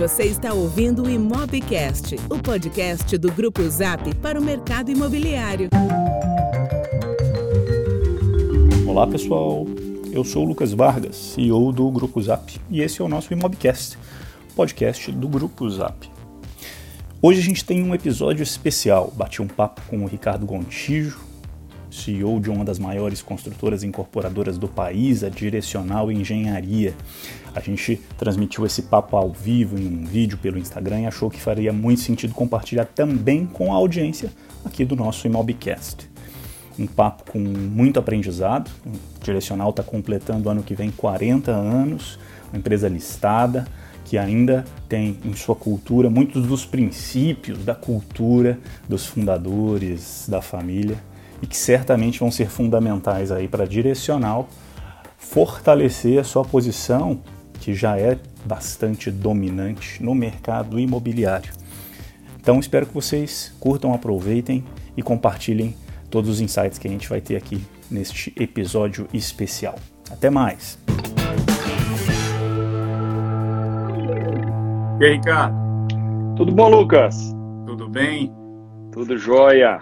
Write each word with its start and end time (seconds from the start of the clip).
Você 0.00 0.22
está 0.22 0.54
ouvindo 0.54 1.02
o 1.02 1.10
Imobcast, 1.10 2.16
o 2.30 2.38
podcast 2.38 3.18
do 3.18 3.30
Grupo 3.30 3.68
Zap 3.68 4.14
para 4.14 4.40
o 4.40 4.42
mercado 4.42 4.90
imobiliário. 4.90 5.68
Olá 8.88 9.06
pessoal, 9.06 9.66
eu 10.10 10.24
sou 10.24 10.46
o 10.46 10.48
Lucas 10.48 10.72
Vargas, 10.72 11.16
CEO 11.16 11.70
do 11.70 11.90
Grupo 11.90 12.22
Zap, 12.22 12.58
e 12.70 12.80
esse 12.80 13.02
é 13.02 13.04
o 13.04 13.08
nosso 13.08 13.30
Imobcast, 13.34 13.98
podcast 14.56 15.12
do 15.12 15.28
Grupo 15.28 15.68
Zap. 15.68 16.08
Hoje 17.20 17.40
a 17.40 17.44
gente 17.44 17.62
tem 17.62 17.82
um 17.82 17.94
episódio 17.94 18.42
especial. 18.42 19.12
Bati 19.14 19.42
um 19.42 19.48
papo 19.48 19.82
com 19.90 20.02
o 20.02 20.06
Ricardo 20.06 20.46
Gontijo, 20.46 21.20
CEO 21.90 22.40
de 22.40 22.50
uma 22.50 22.64
das 22.64 22.78
maiores 22.78 23.22
construtoras 23.22 23.82
incorporadoras 23.82 24.58
do 24.58 24.68
país, 24.68 25.24
a 25.24 25.28
Direcional 25.28 26.10
Engenharia. 26.10 26.94
A 27.54 27.60
gente 27.60 28.00
transmitiu 28.16 28.64
esse 28.64 28.82
papo 28.82 29.16
ao 29.16 29.30
vivo 29.32 29.78
em 29.78 29.86
um 29.86 30.04
vídeo 30.04 30.38
pelo 30.38 30.58
Instagram 30.58 31.00
e 31.00 31.06
achou 31.06 31.30
que 31.30 31.40
faria 31.40 31.72
muito 31.72 32.00
sentido 32.00 32.34
compartilhar 32.34 32.84
também 32.84 33.46
com 33.46 33.72
a 33.72 33.76
audiência 33.76 34.30
aqui 34.64 34.84
do 34.84 34.94
nosso 34.94 35.26
Imobcast. 35.26 36.08
Um 36.78 36.86
papo 36.86 37.30
com 37.30 37.38
muito 37.38 37.98
aprendizado. 37.98 38.70
Direcional 39.22 39.70
está 39.70 39.82
completando 39.82 40.48
ano 40.48 40.62
que 40.62 40.74
vem 40.74 40.90
40 40.90 41.50
anos, 41.50 42.18
uma 42.50 42.58
empresa 42.58 42.88
listada 42.88 43.66
que 44.04 44.18
ainda 44.18 44.64
tem 44.88 45.18
em 45.24 45.34
sua 45.34 45.54
cultura 45.54 46.10
muitos 46.10 46.44
dos 46.44 46.64
princípios 46.64 47.64
da 47.64 47.76
cultura 47.76 48.58
dos 48.88 49.06
fundadores 49.06 50.26
da 50.28 50.42
família 50.42 50.98
e 51.42 51.46
que 51.46 51.56
certamente 51.56 52.20
vão 52.20 52.30
ser 52.30 52.48
fundamentais 52.48 53.30
aí 53.32 53.48
para 53.48 53.66
direcional 53.66 54.48
fortalecer 55.16 56.18
a 56.18 56.24
sua 56.24 56.44
posição, 56.44 57.20
que 57.60 57.74
já 57.74 57.96
é 57.98 58.18
bastante 58.44 59.10
dominante 59.10 60.02
no 60.02 60.14
mercado 60.14 60.78
imobiliário. 60.78 61.52
Então 62.40 62.58
espero 62.58 62.86
que 62.86 62.94
vocês 62.94 63.54
curtam, 63.60 63.92
aproveitem 63.92 64.64
e 64.96 65.02
compartilhem 65.02 65.76
todos 66.10 66.28
os 66.30 66.40
insights 66.40 66.78
que 66.78 66.88
a 66.88 66.90
gente 66.90 67.08
vai 67.08 67.20
ter 67.20 67.36
aqui 67.36 67.62
neste 67.90 68.32
episódio 68.36 69.06
especial. 69.12 69.78
Até 70.10 70.30
mais! 70.30 70.78
E 75.00 75.04
aí, 75.04 75.12
Ricardo? 75.12 75.56
Tudo 76.36 76.52
bom, 76.52 76.68
Lucas? 76.68 77.16
Tudo 77.66 77.88
bem? 77.88 78.32
Tudo 78.92 79.16
jóia. 79.16 79.80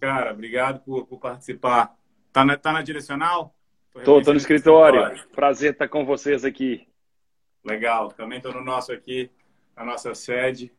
Cara, 0.00 0.32
obrigado 0.32 0.80
por, 0.80 1.06
por 1.06 1.18
participar. 1.18 1.94
Tá 2.32 2.44
na, 2.44 2.56
tá 2.56 2.72
na 2.72 2.82
direcional? 2.82 3.54
Tô, 4.04 4.22
tô 4.22 4.32
no 4.32 4.36
escritório. 4.36 5.00
escritório. 5.00 5.34
Prazer 5.34 5.72
estar 5.72 5.88
com 5.88 6.04
vocês 6.04 6.44
aqui. 6.44 6.86
Legal. 7.64 8.08
Também 8.12 8.40
tô 8.40 8.52
no 8.52 8.62
nosso 8.62 8.92
aqui, 8.92 9.30
na 9.76 9.84
nossa 9.84 10.14
sede. 10.14 10.72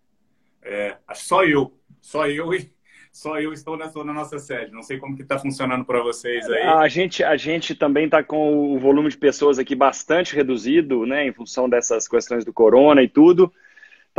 É, 0.61 0.97
só 1.13 1.43
eu, 1.43 1.73
só 2.01 2.27
eu 2.27 2.53
e 2.53 2.71
só 3.11 3.39
eu 3.39 3.51
estou 3.51 3.75
na, 3.75 3.91
na 3.91 4.13
nossa 4.13 4.39
sede. 4.39 4.71
Não 4.71 4.83
sei 4.83 4.97
como 4.97 5.15
que 5.15 5.23
está 5.23 5.37
funcionando 5.37 5.83
para 5.83 6.01
vocês 6.01 6.49
aí. 6.49 6.63
A 6.63 6.87
gente, 6.87 7.23
a 7.23 7.35
gente 7.35 7.75
também 7.75 8.05
está 8.05 8.23
com 8.23 8.73
o 8.73 8.79
volume 8.79 9.09
de 9.09 9.17
pessoas 9.17 9.59
aqui 9.59 9.75
bastante 9.75 10.35
reduzido, 10.35 11.05
né, 11.05 11.25
em 11.25 11.33
função 11.33 11.67
dessas 11.67 12.07
questões 12.07 12.45
do 12.45 12.53
corona 12.53 13.01
e 13.01 13.09
tudo. 13.09 13.51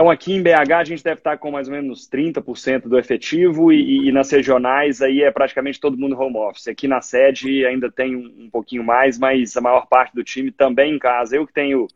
Então, 0.01 0.09
aqui 0.09 0.33
em 0.33 0.43
BH, 0.43 0.73
a 0.79 0.85
gente 0.85 1.05
deve 1.05 1.21
estar 1.21 1.37
com 1.37 1.51
mais 1.51 1.69
ou 1.69 1.75
menos 1.75 2.09
30% 2.09 2.89
do 2.89 2.99
efetivo 2.99 3.71
e, 3.71 4.09
e, 4.09 4.11
nas 4.11 4.31
regionais 4.31 5.03
aí 5.03 5.21
é 5.21 5.31
praticamente 5.31 5.79
todo 5.79 5.99
mundo 5.99 6.19
home 6.19 6.39
office. 6.39 6.69
Aqui 6.69 6.89
na 6.89 7.03
sede 7.03 7.67
ainda 7.67 7.93
tem 7.93 8.17
um, 8.17 8.45
um, 8.45 8.51
pouquinho 8.51 8.83
mais, 8.83 9.19
mas 9.19 9.55
a 9.59 9.61
maior 9.61 9.87
parte 9.89 10.15
do 10.15 10.25
time 10.25 10.51
também 10.51 10.95
em 10.95 10.99
casa. 10.99 11.37
Eu 11.37 11.47
que 11.47 11.53
tenho 11.53 11.87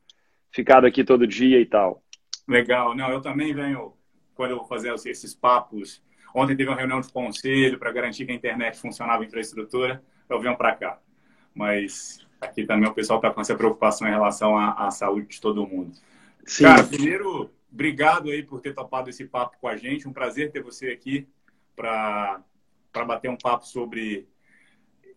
ficado 0.53 0.87
aqui 0.87 1.03
todo 1.03 1.27
dia 1.27 1.59
e 1.59 1.65
tal. 1.65 2.03
Legal. 2.47 2.95
Não, 2.95 3.11
eu 3.11 3.23
também 3.23 3.55
venho, 3.55 3.95
quando 4.35 4.51
eu 4.51 4.59
vou 4.59 4.67
fazer 4.67 4.93
esses 4.93 5.35
papos. 5.35 6.03
Ontem 6.35 6.55
teve 6.55 6.69
uma 6.69 6.77
reunião 6.77 7.01
de 7.01 7.11
conselho 7.11 7.79
para 7.79 7.91
garantir 7.91 8.27
que 8.27 8.33
a 8.33 8.35
internet 8.35 8.79
funcionava 8.79 9.25
em 9.25 9.29
infraestrutura. 9.29 10.03
Eu 10.29 10.39
venho 10.39 10.59
para 10.59 10.77
cá. 10.77 10.99
Mas 11.55 12.19
aqui 12.39 12.67
também 12.67 12.87
o 12.87 12.93
pessoal 12.93 13.19
está 13.19 13.31
com 13.31 13.41
essa 13.41 13.55
preocupação 13.55 14.07
em 14.07 14.11
relação 14.11 14.59
à, 14.59 14.89
à 14.89 14.91
saúde 14.91 15.29
de 15.29 15.41
todo 15.41 15.67
mundo. 15.67 15.93
Sim. 16.45 16.65
Cara, 16.65 16.85
primeiro 16.85 17.51
obrigado 17.75 18.31
aí 18.31 18.43
por 18.43 18.61
ter 18.61 18.73
topado 18.73 19.11
esse 19.11 19.25
papo 19.25 19.59
com 19.61 19.67
a 19.67 19.77
gente. 19.77 20.09
Um 20.09 20.13
prazer 20.13 20.53
ter 20.53 20.63
você 20.63 20.89
aqui 20.89 21.29
para 21.75 22.41
bater 23.07 23.29
um 23.29 23.37
papo 23.37 23.67
sobre 23.67 24.29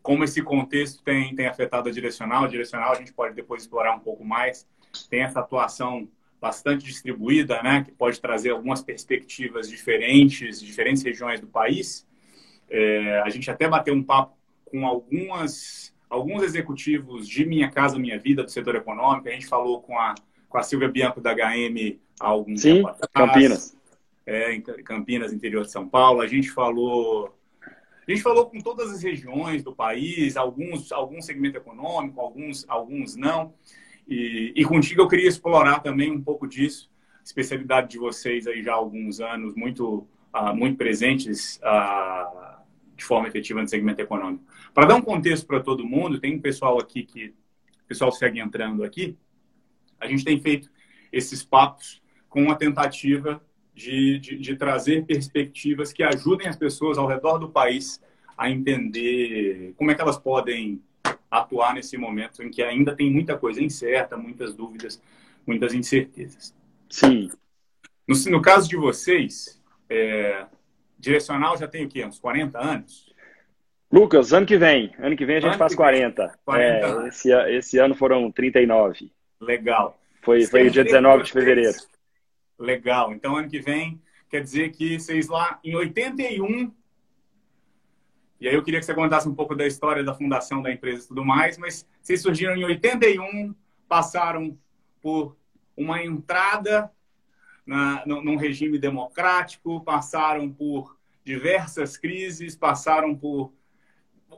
como 0.01 0.23
esse 0.23 0.41
contexto 0.41 1.03
tem, 1.03 1.35
tem 1.35 1.45
afetado 1.45 1.87
a 1.87 1.91
direcional. 1.91 2.45
A 2.45 2.47
direcional 2.47 2.93
a 2.93 2.95
gente 2.95 3.13
pode 3.13 3.35
depois 3.35 3.61
explorar 3.61 3.95
um 3.95 3.99
pouco 3.99 4.25
mais. 4.25 4.67
Tem 5.09 5.21
essa 5.21 5.39
atuação 5.39 6.09
bastante 6.41 6.85
distribuída, 6.85 7.61
né, 7.61 7.83
que 7.83 7.91
pode 7.91 8.19
trazer 8.21 8.51
algumas 8.51 8.81
perspectivas 8.81 9.69
diferentes, 9.69 10.61
diferentes 10.61 11.03
regiões 11.03 11.39
do 11.39 11.47
país. 11.47 12.07
É, 12.69 13.21
a 13.21 13.29
gente 13.29 13.49
até 13.49 13.67
bateu 13.67 13.93
um 13.93 14.03
papo 14.03 14.37
com 14.65 14.85
algumas, 14.85 15.93
alguns 16.09 16.43
executivos 16.43 17.27
de 17.27 17.45
Minha 17.45 17.69
Casa 17.69 17.99
Minha 17.99 18.19
Vida, 18.19 18.43
do 18.43 18.51
setor 18.51 18.75
econômico. 18.75 19.27
A 19.27 19.31
gente 19.31 19.47
falou 19.47 19.81
com 19.81 19.97
a, 19.97 20.15
com 20.49 20.57
a 20.57 20.63
Silvia 20.63 20.87
Bianco 20.87 21.21
da 21.21 21.33
HM 21.33 21.99
há 22.19 22.27
algum 22.27 22.55
Sim, 22.55 22.75
tempo 22.75 22.87
atrás. 22.87 23.09
Campinas. 23.13 23.77
É, 24.25 24.53
em 24.53 24.61
Campinas, 24.61 25.31
interior 25.31 25.63
de 25.63 25.71
São 25.71 25.87
Paulo. 25.87 26.21
A 26.21 26.27
gente 26.27 26.49
falou 26.51 27.33
a 28.07 28.11
gente 28.11 28.23
falou 28.23 28.45
com 28.45 28.59
todas 28.61 28.89
as 28.89 29.03
regiões 29.03 29.63
do 29.63 29.75
país, 29.75 30.37
alguns 30.37 30.91
algum 30.91 31.21
segmento 31.21 31.57
econômico, 31.57 32.21
alguns 32.21 32.65
alguns 32.67 33.15
não. 33.15 33.53
E, 34.07 34.53
e 34.55 34.63
contigo 34.63 35.01
eu 35.01 35.07
queria 35.07 35.27
explorar 35.27 35.79
também 35.79 36.11
um 36.11 36.21
pouco 36.21 36.47
disso, 36.47 36.89
especialidade 37.23 37.89
de 37.89 37.97
vocês 37.97 38.47
aí 38.47 38.63
já 38.63 38.71
há 38.71 38.75
alguns 38.75 39.19
anos, 39.19 39.53
muito 39.55 40.07
uh, 40.33 40.55
muito 40.55 40.77
presentes 40.77 41.59
uh, 41.63 42.61
de 42.95 43.03
forma 43.03 43.27
efetiva 43.27 43.61
no 43.61 43.67
segmento 43.67 44.01
econômico. 44.01 44.43
Para 44.73 44.87
dar 44.87 44.95
um 44.95 45.01
contexto 45.01 45.45
para 45.45 45.59
todo 45.59 45.85
mundo, 45.85 46.19
tem 46.19 46.35
um 46.35 46.41
pessoal 46.41 46.79
aqui 46.79 47.03
que 47.03 47.27
o 47.27 47.87
pessoal 47.87 48.11
segue 48.11 48.39
entrando 48.39 48.83
aqui. 48.83 49.17
A 49.99 50.07
gente 50.07 50.23
tem 50.23 50.39
feito 50.39 50.69
esses 51.11 51.43
papos 51.43 52.01
com 52.29 52.51
a 52.51 52.55
tentativa 52.55 53.41
de, 53.73 54.19
de, 54.19 54.37
de, 54.37 54.55
trazer 54.55 55.05
perspectivas 55.05 55.93
que 55.93 56.03
ajudem 56.03 56.47
as 56.47 56.55
pessoas 56.55 56.97
ao 56.97 57.07
redor 57.07 57.37
do 57.37 57.49
país 57.49 58.01
a 58.37 58.49
entender 58.49 59.73
como 59.77 59.91
é 59.91 59.95
que 59.95 60.01
elas 60.01 60.17
podem 60.17 60.81
atuar 61.29 61.73
nesse 61.73 61.97
momento 61.97 62.41
em 62.43 62.49
que 62.49 62.61
ainda 62.63 62.95
tem 62.95 63.11
muita 63.11 63.37
coisa 63.37 63.61
incerta, 63.61 64.17
muitas 64.17 64.53
dúvidas, 64.53 65.01
muitas 65.45 65.73
incertezas. 65.73 66.55
Sim. 66.89 67.29
No, 68.07 68.15
no 68.31 68.41
caso 68.41 68.67
de 68.67 68.75
vocês, 68.75 69.61
é, 69.89 70.45
direcional 70.97 71.57
já 71.57 71.67
tem 71.67 71.85
o 71.85 71.89
quê? 71.89 72.05
Uns 72.05 72.19
40 72.19 72.59
anos? 72.59 73.13
Lucas, 73.91 74.33
ano 74.33 74.45
que 74.45 74.57
vem. 74.57 74.93
Ano 74.99 75.15
que 75.15 75.25
vem 75.25 75.37
a 75.37 75.39
gente 75.39 75.51
ano 75.51 75.59
faz 75.59 75.75
40. 75.75 76.39
40 76.45 76.87
é, 77.05 77.07
esse, 77.07 77.31
esse 77.31 77.77
ano 77.77 77.95
foram 77.95 78.31
39. 78.31 79.11
Legal. 79.39 79.99
Foi, 80.21 80.45
foi 80.45 80.67
o 80.67 80.71
dia 80.71 80.83
19 80.83 81.23
de 81.23 81.31
fevereiro. 81.31 81.77
Legal. 82.57 83.13
Então, 83.13 83.37
ano 83.37 83.49
que 83.49 83.59
vem, 83.59 84.01
quer 84.29 84.41
dizer 84.41 84.71
que 84.71 84.99
vocês 84.99 85.27
lá 85.27 85.59
em 85.63 85.75
81. 85.75 86.71
E 88.39 88.47
aí 88.47 88.53
eu 88.53 88.63
queria 88.63 88.79
que 88.79 88.85
você 88.85 88.93
contasse 88.93 89.27
um 89.27 89.33
pouco 89.33 89.55
da 89.55 89.65
história 89.65 90.03
da 90.03 90.13
fundação 90.13 90.61
da 90.61 90.71
empresa 90.71 91.05
e 91.05 91.07
tudo 91.07 91.25
mais, 91.25 91.57
mas 91.57 91.87
vocês 92.01 92.21
surgiram 92.21 92.55
em 92.55 92.65
81, 92.65 93.55
passaram 93.87 94.57
por 95.01 95.35
uma 95.75 96.03
entrada 96.03 96.91
na, 97.65 98.05
num 98.05 98.35
regime 98.35 98.77
democrático, 98.77 99.81
passaram 99.81 100.51
por 100.51 100.97
diversas 101.23 101.97
crises, 101.97 102.55
passaram 102.55 103.15
por 103.15 103.51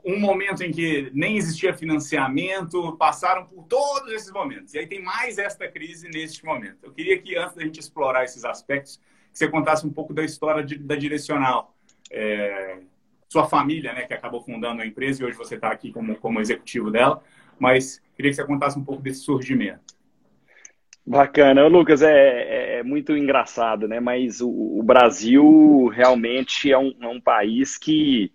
um 0.05 0.19
momento 0.19 0.63
em 0.63 0.71
que 0.71 1.11
nem 1.13 1.37
existia 1.37 1.73
financiamento, 1.73 2.95
passaram 2.97 3.45
por 3.45 3.63
todos 3.65 4.11
esses 4.13 4.31
momentos. 4.31 4.73
E 4.73 4.79
aí 4.79 4.87
tem 4.87 5.01
mais 5.01 5.37
esta 5.37 5.67
crise 5.67 6.09
neste 6.09 6.45
momento. 6.45 6.77
Eu 6.83 6.91
queria 6.91 7.17
que, 7.19 7.35
antes 7.35 7.55
da 7.55 7.63
gente 7.63 7.79
explorar 7.79 8.23
esses 8.23 8.45
aspectos, 8.45 8.99
você 9.31 9.47
contasse 9.47 9.85
um 9.85 9.91
pouco 9.91 10.13
da 10.13 10.23
história 10.23 10.63
de, 10.63 10.77
da 10.77 10.95
Direcional. 10.95 11.75
É, 12.11 12.79
sua 13.27 13.47
família, 13.47 13.93
né, 13.93 14.05
que 14.05 14.13
acabou 14.13 14.41
fundando 14.41 14.81
a 14.81 14.85
empresa 14.85 15.21
e 15.21 15.25
hoje 15.25 15.37
você 15.37 15.55
está 15.55 15.69
aqui 15.69 15.91
como, 15.91 16.15
como 16.15 16.41
executivo 16.41 16.89
dela, 16.89 17.21
mas 17.59 18.01
queria 18.15 18.31
que 18.31 18.35
você 18.35 18.43
contasse 18.43 18.77
um 18.77 18.83
pouco 18.83 19.01
desse 19.03 19.21
surgimento. 19.21 19.99
Bacana. 21.05 21.67
Lucas, 21.67 22.01
é, 22.01 22.11
é, 22.11 22.79
é 22.79 22.83
muito 22.83 23.15
engraçado, 23.15 23.87
né? 23.87 23.99
Mas 23.99 24.41
o, 24.41 24.49
o 24.49 24.83
Brasil 24.83 25.87
realmente 25.87 26.71
é 26.71 26.77
um, 26.77 26.93
é 27.01 27.07
um 27.07 27.21
país 27.21 27.77
que 27.77 28.31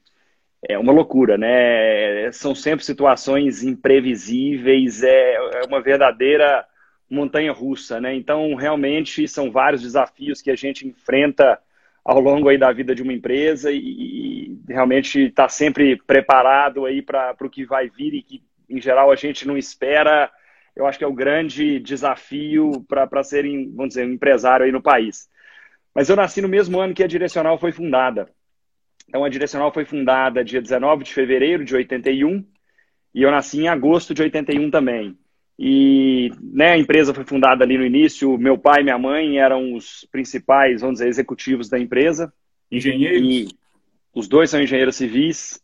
é 0.69 0.79
uma 0.79 0.93
loucura, 0.93 1.37
né? 1.39 2.31
São 2.33 2.55
sempre 2.55 2.85
situações 2.85 3.63
imprevisíveis, 3.63 5.03
é, 5.03 5.35
é 5.35 5.67
uma 5.67 5.81
verdadeira 5.81 6.65
montanha 7.11 7.53
russa, 7.53 8.01
né? 8.01 8.15
Então, 8.15 8.55
realmente, 8.55 9.27
são 9.29 9.51
vários 9.51 9.83
desafios 9.83 10.43
que 10.43 10.51
a 10.51 10.57
gente 10.57 10.87
enfrenta 10.87 11.59
ao 12.05 12.21
longo 12.21 12.49
aí 12.49 12.59
da 12.59 12.73
vida 12.73 12.95
de 12.95 13.03
uma 13.03 13.13
empresa 13.13 13.71
e, 13.71 13.79
e 13.79 14.59
realmente 14.69 15.21
está 15.27 15.49
sempre 15.49 15.97
preparado 15.97 16.85
aí 16.85 17.03
para 17.03 17.37
o 17.41 17.51
que 17.51 17.65
vai 17.65 17.89
vir 17.89 18.15
e 18.15 18.23
que, 18.23 18.43
em 18.69 18.81
geral, 18.81 19.11
a 19.11 19.17
gente 19.17 19.47
não 19.47 19.57
espera 19.57 20.31
eu 20.77 20.87
acho 20.87 20.99
que 20.99 21.05
é 21.05 21.07
o 21.07 21.13
grande 21.13 21.79
desafio 21.79 22.85
para 22.89 23.23
ser, 23.23 23.45
vamos 23.75 23.89
dizer, 23.89 24.07
um 24.07 24.13
empresário 24.13 24.67
aí 24.67 24.73
no 24.73 24.83
país. 24.83 25.29
Mas 25.95 26.09
eu 26.09 26.17
nasci 26.17 26.43
no 26.43 26.49
mesmo 26.49 26.81
ano 26.81 26.95
que 26.95 27.05
a 27.05 27.07
Direcional 27.07 27.59
foi 27.59 27.71
fundada. 27.71 28.29
Então, 29.15 29.25
a 29.25 29.29
Direcional 29.29 29.73
foi 29.73 29.85
fundada 29.85 30.43
dia 30.43 30.61
19 30.61 31.05
de 31.05 31.15
fevereiro 31.15 31.65
de 31.65 31.73
81 31.73 32.45
e 33.15 33.23
eu 33.23 33.31
nasci 33.31 33.61
em 33.61 33.69
agosto 33.69 34.13
de 34.13 34.23
81 34.23 34.73
também. 34.73 35.17
E 35.57 36.33
né, 36.43 36.73
a 36.73 36.77
empresa 36.77 37.15
foi 37.15 37.23
fundada 37.23 37.63
ali 37.63 37.79
no 37.79 37.87
início. 37.87 38.37
Meu 38.37 38.59
pai 38.59 38.81
e 38.81 38.83
minha 38.83 38.99
mãe 38.99 39.39
eram 39.39 39.73
os 39.73 40.05
principais, 40.11 40.81
vamos 40.81 40.97
dizer, 40.97 41.07
executivos 41.07 41.69
da 41.69 41.79
empresa. 41.79 42.33
Engenheiros? 42.69 43.23
E 43.23 43.49
os 44.13 44.27
dois 44.27 44.51
são 44.51 44.61
engenheiros 44.61 44.97
civis. 44.97 45.63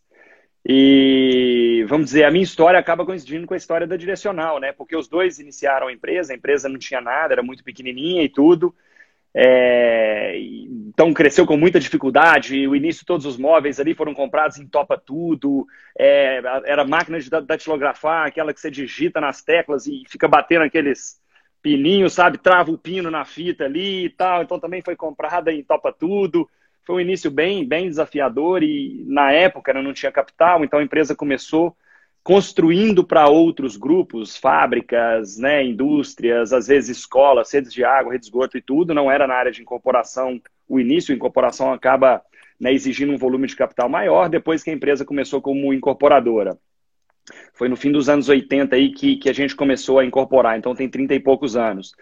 E 0.65 1.85
vamos 1.89 2.07
dizer, 2.07 2.23
a 2.23 2.31
minha 2.31 2.45
história 2.45 2.79
acaba 2.79 3.05
coincidindo 3.05 3.49
com 3.49 3.55
a 3.55 3.57
história 3.57 3.85
da 3.85 3.97
Direcional, 3.97 4.61
né? 4.61 4.71
Porque 4.71 4.95
os 4.95 5.09
dois 5.09 5.41
iniciaram 5.41 5.89
a 5.89 5.93
empresa, 5.93 6.33
a 6.33 6.37
empresa 6.37 6.69
não 6.69 6.79
tinha 6.79 7.01
nada, 7.01 7.35
era 7.35 7.43
muito 7.43 7.65
pequenininha 7.65 8.23
e 8.23 8.29
tudo. 8.29 8.73
É, 9.35 10.37
então 10.39 11.13
cresceu 11.15 11.47
com 11.47 11.57
muita 11.57 11.81
dificuldade. 11.81 12.67
O 12.67 12.75
início 12.75 13.07
todos 13.07 13.27
os 13.27 13.37
móveis 13.37 13.79
ali 13.79 13.95
foram 13.95 14.15
comprados 14.15 14.59
em 14.59 14.67
topa 14.67 14.99
tudo. 14.99 15.67
É, 15.99 16.41
era 16.65 16.85
máquina 16.85 17.19
de 17.19 17.31
datilografar, 17.31 18.27
aquela 18.27 18.53
que 18.53 18.61
você 18.61 18.71
digita 18.71 19.21
nas 19.21 19.43
teclas 19.43 19.87
e 19.87 20.03
fica 20.09 20.29
batendo 20.29 20.65
aqueles 20.65 21.21
pininhos, 21.63 22.15
sabe? 22.15 22.39
Trava 22.39 22.71
o 22.71 22.79
pino 22.79 23.11
na 23.11 23.25
fita 23.25 23.65
ali 23.65 24.07
e 24.07 24.11
tal. 24.11 24.43
Então 24.43 24.59
também 24.59 24.83
foi 24.83 24.97
comprada 24.97 25.53
em 25.53 25.63
topa 25.63 25.93
tudo. 25.93 26.49
Foi 26.85 26.97
um 26.97 27.01
início 27.01 27.31
bem, 27.31 27.65
bem 27.65 27.89
desafiador 27.89 28.63
e 28.63 29.05
na 29.07 29.31
época 29.33 29.73
né, 29.73 29.81
não 29.83 29.93
tinha 29.93 30.11
capital, 30.11 30.65
então 30.65 30.79
a 30.79 30.83
empresa 30.83 31.15
começou 31.15 31.77
construindo 32.23 33.03
para 33.03 33.29
outros 33.29 33.77
grupos, 33.77 34.37
fábricas, 34.37 35.39
né, 35.39 35.65
indústrias, 35.65 36.53
às 36.53 36.67
vezes 36.67 36.99
escolas, 36.99 37.53
redes 37.53 37.73
de 37.73 37.83
água, 37.83 38.13
redes 38.13 38.27
de 38.27 38.31
esgoto 38.31 38.59
e 38.59 38.63
tudo, 38.63 38.95
não 38.95 39.11
era 39.11 39.27
na 39.27 39.35
área 39.35 39.51
de 39.51 39.63
incorporação 39.63 40.41
o 40.69 40.79
início, 40.79 41.13
a 41.13 41.17
incorporação 41.17 41.73
acaba 41.73 42.23
né, 42.59 42.73
exigindo 42.73 43.13
um 43.13 43.19
volume 43.19 43.47
de 43.47 43.57
capital 43.57 43.89
maior, 43.89 44.29
depois 44.29 44.63
que 44.63 44.71
a 44.71 44.73
empresa 44.73 45.05
começou 45.05 45.41
como 45.41 45.73
incorporadora. 45.75 46.57
Foi 47.55 47.69
no 47.69 47.77
fim 47.77 47.91
dos 47.91 48.09
anos 48.09 48.29
80 48.29 48.77
aí 48.77 48.93
que, 48.93 49.17
que 49.17 49.29
a 49.29 49.33
gente 49.33 49.57
começou 49.57 49.99
a 49.99 50.05
incorporar, 50.05 50.59
então 50.59 50.75
tem 50.75 50.89
30 50.89 51.15
e 51.15 51.21
poucos 51.21 51.57
anos. 51.57 51.95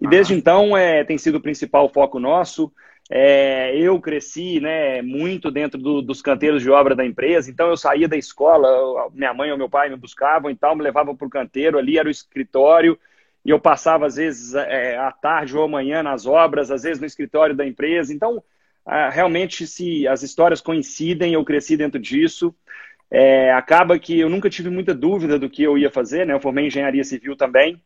E 0.00 0.06
desde 0.06 0.34
então 0.34 0.76
é, 0.76 1.04
tem 1.04 1.18
sido 1.18 1.36
o 1.36 1.40
principal 1.40 1.88
foco 1.88 2.18
nosso. 2.18 2.72
É, 3.10 3.76
eu 3.76 4.00
cresci 4.00 4.60
né, 4.60 5.02
muito 5.02 5.50
dentro 5.50 5.78
do, 5.78 6.00
dos 6.00 6.22
canteiros 6.22 6.62
de 6.62 6.70
obra 6.70 6.94
da 6.94 7.04
empresa, 7.04 7.50
então 7.50 7.68
eu 7.68 7.76
saía 7.76 8.08
da 8.08 8.16
escola, 8.16 9.10
minha 9.12 9.34
mãe 9.34 9.52
ou 9.52 9.58
meu 9.58 9.68
pai 9.68 9.90
me 9.90 9.96
buscavam 9.96 10.50
e 10.50 10.56
tal, 10.56 10.74
me 10.74 10.82
levavam 10.82 11.14
para 11.14 11.26
o 11.26 11.30
canteiro, 11.30 11.78
ali 11.78 11.98
era 11.98 12.08
o 12.08 12.10
escritório, 12.10 12.98
e 13.44 13.50
eu 13.50 13.60
passava 13.60 14.06
às 14.06 14.16
vezes 14.16 14.54
é, 14.54 14.96
à 14.96 15.12
tarde 15.12 15.56
ou 15.56 15.64
amanhã 15.64 16.02
nas 16.02 16.24
obras, 16.26 16.70
às 16.70 16.82
vezes 16.82 16.98
no 16.98 17.06
escritório 17.06 17.54
da 17.54 17.66
empresa. 17.66 18.12
Então, 18.12 18.42
é, 18.88 19.10
realmente, 19.10 19.66
se 19.66 20.08
as 20.08 20.22
histórias 20.22 20.60
coincidem, 20.62 21.34
eu 21.34 21.44
cresci 21.44 21.76
dentro 21.76 22.00
disso. 22.00 22.54
É, 23.10 23.52
acaba 23.52 23.98
que 23.98 24.18
eu 24.18 24.30
nunca 24.30 24.48
tive 24.48 24.70
muita 24.70 24.94
dúvida 24.94 25.38
do 25.38 25.48
que 25.50 25.62
eu 25.62 25.76
ia 25.76 25.90
fazer, 25.90 26.26
né? 26.26 26.32
Eu 26.32 26.40
formei 26.40 26.66
engenharia 26.66 27.04
civil 27.04 27.36
também, 27.36 27.82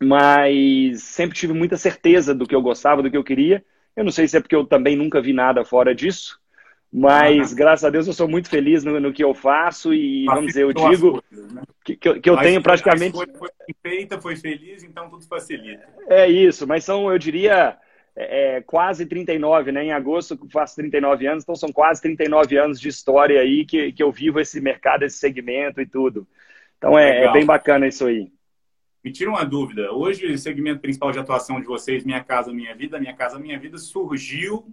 mas 0.00 1.02
sempre 1.02 1.36
tive 1.36 1.52
muita 1.52 1.76
certeza 1.76 2.34
do 2.34 2.46
que 2.46 2.54
eu 2.54 2.62
gostava, 2.62 3.02
do 3.02 3.10
que 3.10 3.16
eu 3.16 3.24
queria. 3.24 3.64
Eu 3.96 4.04
não 4.04 4.12
sei 4.12 4.28
se 4.28 4.36
é 4.36 4.40
porque 4.40 4.54
eu 4.54 4.66
também 4.66 4.94
nunca 4.94 5.22
vi 5.22 5.32
nada 5.32 5.64
fora 5.64 5.94
disso, 5.94 6.38
mas 6.92 7.50
uhum. 7.50 7.56
graças 7.56 7.84
a 7.84 7.90
Deus 7.90 8.06
eu 8.06 8.12
sou 8.12 8.28
muito 8.28 8.48
feliz 8.48 8.84
no, 8.84 9.00
no 9.00 9.12
que 9.12 9.24
eu 9.24 9.34
faço 9.34 9.92
e 9.94 10.26
vamos 10.26 10.48
dizer, 10.48 10.62
eu 10.62 10.72
digo 10.72 11.22
coisas, 11.22 11.52
né? 11.52 11.62
que, 11.84 11.96
que, 11.96 12.20
que, 12.20 12.30
eu 12.30 12.36
tenho 12.36 12.62
praticamente. 12.62 13.16
Foi, 13.16 13.26
foi 13.26 13.50
feita, 13.82 14.20
foi 14.20 14.36
feliz, 14.36 14.84
então 14.84 15.08
tudo 15.08 15.26
facilita. 15.26 15.86
É 16.08 16.28
isso, 16.28 16.66
mas 16.66 16.84
são, 16.84 17.10
eu 17.10 17.18
diria, 17.18 17.76
é, 18.14 18.56
é 18.56 18.60
quase 18.60 19.06
39, 19.06 19.72
né? 19.72 19.84
Em 19.84 19.92
agosto 19.92 20.38
faço 20.52 20.76
39 20.76 21.26
anos, 21.26 21.42
então 21.42 21.54
são 21.54 21.72
quase 21.72 22.02
39 22.02 22.56
anos 22.58 22.78
de 22.78 22.88
história 22.88 23.40
aí 23.40 23.64
que, 23.64 23.92
que 23.92 24.02
eu 24.02 24.12
vivo 24.12 24.38
esse 24.38 24.60
mercado, 24.60 25.04
esse 25.04 25.16
segmento 25.16 25.80
e 25.80 25.86
tudo. 25.86 26.26
Então 26.76 26.98
é, 26.98 27.24
é 27.24 27.32
bem 27.32 27.46
bacana 27.46 27.86
isso 27.86 28.06
aí. 28.06 28.30
Me 29.06 29.12
tira 29.12 29.30
uma 29.30 29.44
dúvida. 29.44 29.92
Hoje, 29.92 30.26
o 30.26 30.36
segmento 30.36 30.80
principal 30.80 31.12
de 31.12 31.20
atuação 31.20 31.60
de 31.60 31.66
vocês, 31.68 32.04
Minha 32.04 32.24
Casa 32.24 32.52
Minha 32.52 32.74
Vida, 32.74 32.98
Minha 32.98 33.14
Casa 33.14 33.38
Minha 33.38 33.56
Vida, 33.56 33.78
surgiu 33.78 34.66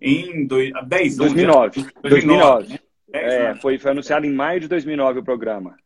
em 0.00 0.44
dois, 0.44 0.72
10 0.88 1.16
2009. 1.18 1.86
2009. 2.02 2.02
2009. 2.02 2.68
Né? 2.72 2.78
É, 3.12 3.54
foi, 3.54 3.78
foi 3.78 3.92
anunciado 3.92 4.26
em 4.26 4.32
maio 4.32 4.58
de 4.58 4.66
2009 4.66 5.20
o 5.20 5.22
programa. 5.22 5.76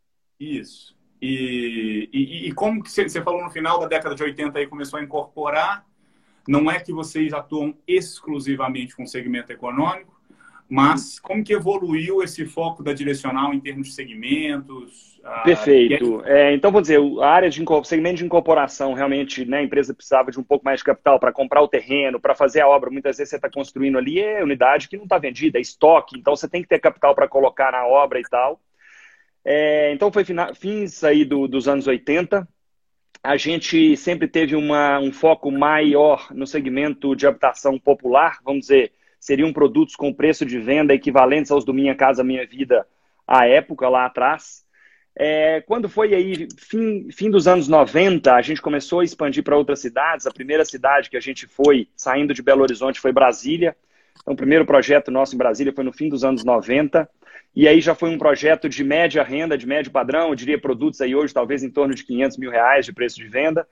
Isso. 0.41 0.97
E, 1.21 2.09
e, 2.11 2.49
e 2.49 2.53
como 2.55 2.83
que 2.83 2.91
você 2.91 3.21
falou 3.21 3.45
no 3.45 3.51
final 3.51 3.79
da 3.79 3.87
década 3.87 4.15
de 4.15 4.23
80 4.23 4.59
aí 4.59 4.67
começou 4.67 4.99
a 4.99 5.03
incorporar? 5.03 5.85
Não 6.49 6.71
é 6.71 6.81
que 6.81 6.91
vocês 6.91 7.35
atuam 7.35 7.77
exclusivamente 7.87 8.97
com 8.97 9.05
segmento 9.05 9.53
econômico, 9.53 10.19
mas 10.71 11.21
como 11.21 11.45
que 11.45 11.53
evoluiu 11.53 12.23
esse 12.23 12.47
foco 12.47 12.83
da 12.83 12.95
direcional 12.95 13.53
em 13.53 13.61
termos 13.61 13.89
de 13.89 13.93
segmentos? 13.93 15.08
Perfeito. 15.45 16.23
É, 16.25 16.53
então, 16.53 16.71
vou 16.71 16.81
dizer, 16.81 17.01
a 17.21 17.29
área 17.29 17.51
de 17.51 17.63
segmento 17.85 18.17
de 18.17 18.25
incorporação, 18.25 18.93
realmente, 18.93 19.45
né, 19.45 19.59
a 19.59 19.63
empresa 19.63 19.95
precisava 19.95 20.31
de 20.31 20.39
um 20.39 20.43
pouco 20.43 20.65
mais 20.65 20.81
de 20.81 20.85
capital 20.85 21.19
para 21.19 21.33
comprar 21.33 21.63
o 21.63 21.69
terreno, 21.69 22.21
para 22.21 22.35
fazer 22.35 22.61
a 22.61 22.69
obra. 22.69 22.91
Muitas 22.91 23.19
vezes 23.19 23.31
você 23.31 23.37
está 23.37 23.51
construindo 23.51 23.99
ali, 23.99 24.21
é 24.21 24.43
unidade 24.43 24.89
que 24.89 24.97
não 24.97 25.05
está 25.05 25.19
vendida, 25.19 25.59
é 25.59 25.61
estoque, 25.61 26.19
então 26.19 26.35
você 26.35 26.49
tem 26.49 26.63
que 26.63 26.69
ter 26.69 26.79
capital 26.79 27.15
para 27.15 27.29
colocar 27.29 27.73
na 27.73 27.87
obra 27.87 28.21
e 28.21 28.23
tal. 28.23 28.61
É, 29.45 29.93
então, 29.93 30.13
foi 30.13 30.25
fins 30.55 31.05
aí 31.05 31.25
do, 31.25 31.47
dos 31.49 31.69
anos 31.69 31.87
80. 31.87 32.47
A 33.23 33.37
gente 33.37 33.97
sempre 33.97 34.29
teve 34.29 34.55
uma, 34.55 34.99
um 34.99 35.13
foco 35.13 35.51
maior 35.51 36.29
no 36.33 36.47
segmento 36.47 37.17
de 37.17 37.27
habitação 37.27 37.79
popular, 37.79 38.39
vamos 38.45 38.63
dizer, 38.63 38.93
seriam 39.19 39.53
produtos 39.53 39.97
com 39.97 40.15
preço 40.15 40.47
de 40.47 40.59
venda 40.59 40.95
equivalentes 40.95 41.51
aos 41.51 41.65
do 41.65 41.75
Minha 41.75 41.95
Casa 41.95 42.23
Minha 42.23 42.47
Vida 42.47 42.87
à 43.27 43.47
época, 43.47 43.89
lá 43.89 44.07
atrás. 44.07 44.65
É, 45.21 45.61
quando 45.63 45.89
foi 45.89 46.15
aí, 46.15 46.47
fim, 46.57 47.09
fim 47.11 47.29
dos 47.29 47.49
anos 47.49 47.67
90, 47.67 48.33
a 48.33 48.41
gente 48.41 48.63
começou 48.63 49.01
a 49.01 49.05
expandir 49.05 49.43
para 49.43 49.57
outras 49.57 49.81
cidades. 49.81 50.29
A 50.29 50.31
primeira 50.31 50.65
cidade 50.65 51.11
que 51.11 51.17
a 51.17 51.21
gente 51.21 51.45
foi, 51.45 51.89
saindo 51.97 52.33
de 52.33 52.41
Belo 52.41 52.63
Horizonte, 52.63 53.01
foi 53.01 53.11
Brasília. 53.11 53.77
Então, 54.23 54.35
o 54.35 54.37
primeiro 54.37 54.65
projeto 54.65 55.11
nosso 55.11 55.35
em 55.35 55.39
Brasília 55.39 55.73
foi 55.73 55.83
no 55.83 55.93
fim 55.93 56.09
dos 56.09 56.23
anos 56.23 56.45
90. 56.45 57.09
E 57.53 57.67
aí 57.67 57.81
já 57.81 57.97
foi 57.97 58.11
um 58.11 58.19
projeto 58.19 58.69
de 58.69 58.85
média 58.85 59.25
renda, 59.25 59.59
de 59.59 59.67
médio 59.67 59.91
padrão, 59.91 60.29
eu 60.29 60.37
diria 60.37 60.61
produtos 60.61 61.01
aí 61.01 61.17
hoje 61.17 61.35
talvez 61.35 61.65
em 61.65 61.71
torno 61.71 61.95
de 61.95 62.05
500 62.05 62.37
mil 62.37 62.51
reais 62.53 62.87
de 62.87 62.93
preço 62.93 63.17
de 63.17 63.27
venda. 63.27 63.67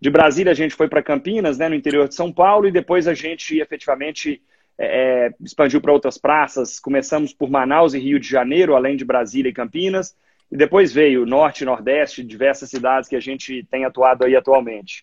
De 0.00 0.10
Brasília 0.10 0.50
a 0.50 0.54
gente 0.54 0.74
foi 0.74 0.88
para 0.88 1.00
Campinas, 1.00 1.58
né, 1.58 1.68
no 1.68 1.76
interior 1.76 2.08
de 2.08 2.16
São 2.16 2.32
Paulo, 2.32 2.66
e 2.66 2.72
depois 2.72 3.06
a 3.06 3.14
gente 3.14 3.60
efetivamente 3.60 4.42
é, 4.76 5.26
é, 5.26 5.34
expandiu 5.40 5.80
para 5.80 5.92
outras 5.92 6.18
praças. 6.18 6.80
Começamos 6.80 7.32
por 7.32 7.48
Manaus 7.48 7.94
e 7.94 7.98
Rio 8.00 8.18
de 8.18 8.28
Janeiro, 8.28 8.74
além 8.74 8.96
de 8.96 9.04
Brasília 9.04 9.50
e 9.50 9.52
Campinas, 9.54 10.16
e 10.50 10.56
depois 10.56 10.92
veio 10.92 11.26
Norte 11.26 11.62
e 11.62 11.66
Nordeste, 11.66 12.24
diversas 12.24 12.70
cidades 12.70 13.08
que 13.08 13.16
a 13.16 13.20
gente 13.20 13.66
tem 13.70 13.84
atuado 13.84 14.24
aí 14.24 14.34
atualmente. 14.34 15.02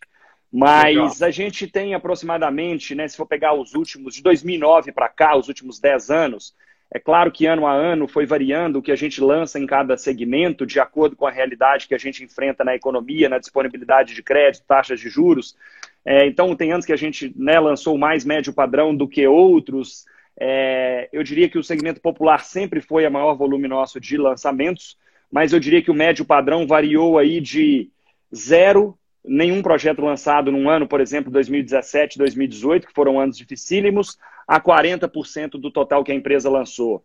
Mas 0.52 0.96
Legal. 0.96 1.28
a 1.28 1.32
gente 1.32 1.68
tem 1.68 1.94
aproximadamente, 1.94 2.96
né, 2.96 3.08
se 3.08 3.18
for 3.18 3.26
pegar 3.26 3.54
os 3.54 3.74
últimos, 3.74 4.16
de 4.16 4.24
2009 4.24 4.92
para 4.92 5.10
cá, 5.10 5.36
os 5.36 5.48
últimos 5.48 5.80
10 5.80 6.10
anos, 6.10 6.56
é 6.94 7.00
claro 7.00 7.32
que 7.32 7.46
ano 7.46 7.68
a 7.68 7.74
ano 7.74 8.08
foi 8.08 8.26
variando 8.26 8.80
o 8.80 8.82
que 8.82 8.92
a 8.92 8.96
gente 8.96 9.20
lança 9.20 9.60
em 9.60 9.66
cada 9.66 9.98
segmento, 9.98 10.66
de 10.66 10.80
acordo 10.80 11.16
com 11.16 11.26
a 11.26 11.32
realidade 11.32 11.88
que 11.88 11.96
a 11.96 11.98
gente 11.98 12.24
enfrenta 12.24 12.64
na 12.64 12.76
economia, 12.76 13.28
na 13.28 13.38
disponibilidade 13.38 14.14
de 14.14 14.24
crédito, 14.24 14.66
taxas 14.66 15.00
de 15.00 15.10
juros. 15.10 15.58
É, 16.06 16.26
então, 16.26 16.56
tem 16.56 16.72
anos 16.72 16.86
que 16.86 16.94
a 16.94 16.98
gente 16.98 17.34
né, 17.36 17.60
lançou 17.60 17.98
mais 17.98 18.24
médio 18.24 18.54
padrão 18.54 18.96
do 18.96 19.08
que 19.08 19.28
outros. 19.28 20.06
É, 20.40 21.10
eu 21.12 21.24
diria 21.24 21.50
que 21.50 21.58
o 21.58 21.64
segmento 21.64 22.00
popular 22.00 22.46
sempre 22.46 22.80
foi 22.80 23.06
a 23.06 23.10
maior 23.10 23.34
volume 23.34 23.68
nosso 23.68 24.00
de 24.00 24.16
lançamentos, 24.16 24.98
mas 25.36 25.52
eu 25.52 25.60
diria 25.60 25.82
que 25.82 25.92
o 25.92 25.94
médio 25.94 26.24
padrão 26.24 26.66
variou 26.66 27.18
aí 27.18 27.42
de 27.42 27.90
zero, 28.34 28.98
nenhum 29.22 29.62
projeto 29.62 30.02
lançado 30.02 30.50
num 30.50 30.70
ano, 30.70 30.88
por 30.88 31.02
exemplo, 31.02 31.30
2017, 31.30 32.18
2018, 32.18 32.88
que 32.88 32.94
foram 32.94 33.20
anos 33.20 33.38
dificílimos, 33.38 34.18
a 34.48 34.62
40% 34.62 35.60
do 35.60 35.70
total 35.70 36.06
que 36.06 36.12
a 36.14 36.16
empresa 36.16 36.50
lançou. 36.50 37.04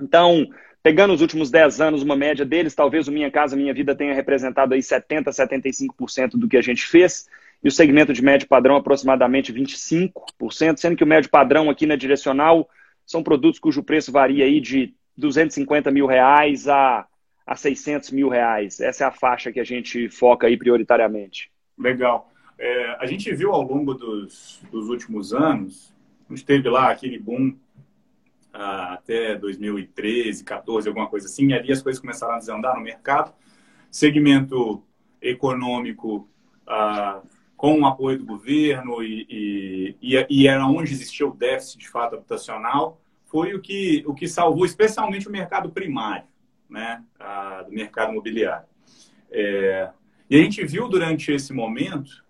Então, 0.00 0.46
pegando 0.80 1.12
os 1.12 1.20
últimos 1.20 1.50
10 1.50 1.80
anos, 1.80 2.02
uma 2.04 2.14
média 2.14 2.44
deles, 2.44 2.72
talvez 2.72 3.08
o 3.08 3.12
Minha 3.12 3.32
Casa 3.32 3.56
Minha 3.56 3.74
Vida 3.74 3.96
tenha 3.96 4.14
representado 4.14 4.72
aí 4.72 4.80
70%, 4.80 5.24
75% 5.24 6.36
do 6.36 6.46
que 6.46 6.56
a 6.56 6.62
gente 6.62 6.86
fez 6.86 7.26
e 7.64 7.66
o 7.66 7.72
segmento 7.72 8.12
de 8.12 8.22
médio 8.22 8.46
padrão 8.46 8.76
aproximadamente 8.76 9.52
25%, 9.52 10.76
sendo 10.76 10.94
que 10.94 11.02
o 11.02 11.06
médio 11.06 11.28
padrão 11.28 11.68
aqui 11.68 11.84
na 11.84 11.96
direcional 11.96 12.70
são 13.04 13.24
produtos 13.24 13.58
cujo 13.58 13.82
preço 13.82 14.12
varia 14.12 14.44
aí 14.44 14.60
de 14.60 14.94
250 15.16 15.90
mil 15.90 16.06
reais 16.06 16.68
a, 16.68 17.04
a 17.46 17.54
600 17.54 18.10
mil 18.10 18.28
reais. 18.28 18.80
Essa 18.80 19.04
é 19.04 19.06
a 19.06 19.12
faixa 19.12 19.52
que 19.52 19.60
a 19.60 19.64
gente 19.64 20.08
foca 20.08 20.46
aí 20.46 20.56
prioritariamente. 20.56 21.50
Legal. 21.78 22.30
É, 22.58 22.96
a 22.98 23.06
gente 23.06 23.32
viu 23.34 23.52
ao 23.52 23.62
longo 23.62 23.94
dos, 23.94 24.60
dos 24.70 24.88
últimos 24.88 25.32
anos, 25.32 25.94
a 26.28 26.34
gente 26.34 26.44
teve 26.44 26.68
lá 26.68 26.90
aquele 26.90 27.18
boom 27.18 27.54
ah, 28.52 28.94
até 28.94 29.36
2013, 29.36 30.42
14, 30.42 30.88
alguma 30.88 31.06
coisa 31.06 31.26
assim, 31.26 31.48
e 31.48 31.54
ali 31.54 31.70
as 31.70 31.82
coisas 31.82 32.00
começaram 32.00 32.34
a 32.34 32.38
desandar 32.38 32.74
no 32.74 32.82
mercado. 32.82 33.32
Segmento 33.90 34.82
econômico 35.20 36.28
ah, 36.66 37.20
com 37.56 37.80
o 37.80 37.86
apoio 37.86 38.18
do 38.18 38.24
governo 38.24 39.02
e, 39.02 39.96
e, 40.00 40.26
e, 40.28 40.48
era 40.48 40.66
onde 40.66 40.92
existia 40.92 41.26
o 41.26 41.34
déficit 41.34 41.78
de 41.78 41.88
fato 41.88 42.16
habitacional, 42.16 43.00
foi 43.24 43.54
o 43.54 43.60
que, 43.60 44.04
o 44.06 44.14
que 44.14 44.28
salvou 44.28 44.64
especialmente 44.64 45.28
o 45.28 45.32
mercado 45.32 45.70
primário, 45.70 46.24
né, 46.68 47.02
ah, 47.18 47.62
do 47.62 47.72
mercado 47.72 48.12
imobiliário. 48.12 48.66
É, 49.30 49.90
e 50.28 50.36
a 50.36 50.42
gente 50.42 50.64
viu 50.64 50.88
durante 50.88 51.32
esse 51.32 51.52
momento 51.52 52.24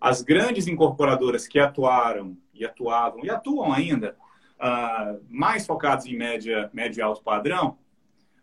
as 0.00 0.22
grandes 0.22 0.66
incorporadoras 0.66 1.46
que 1.46 1.58
atuaram 1.58 2.36
e 2.54 2.64
atuavam 2.64 3.24
e 3.24 3.30
atuam 3.30 3.72
ainda 3.72 4.16
uh, 4.58 5.20
mais 5.28 5.66
focados 5.66 6.06
em 6.06 6.16
média, 6.16 6.70
média 6.72 7.00
e 7.00 7.02
alto 7.02 7.22
padrão, 7.22 7.78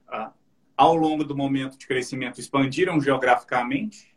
uh, 0.09 0.31
ao 0.75 0.95
longo 0.95 1.23
do 1.23 1.35
momento 1.35 1.77
de 1.77 1.87
crescimento 1.87 2.39
expandiram 2.39 2.99
geograficamente. 2.99 4.15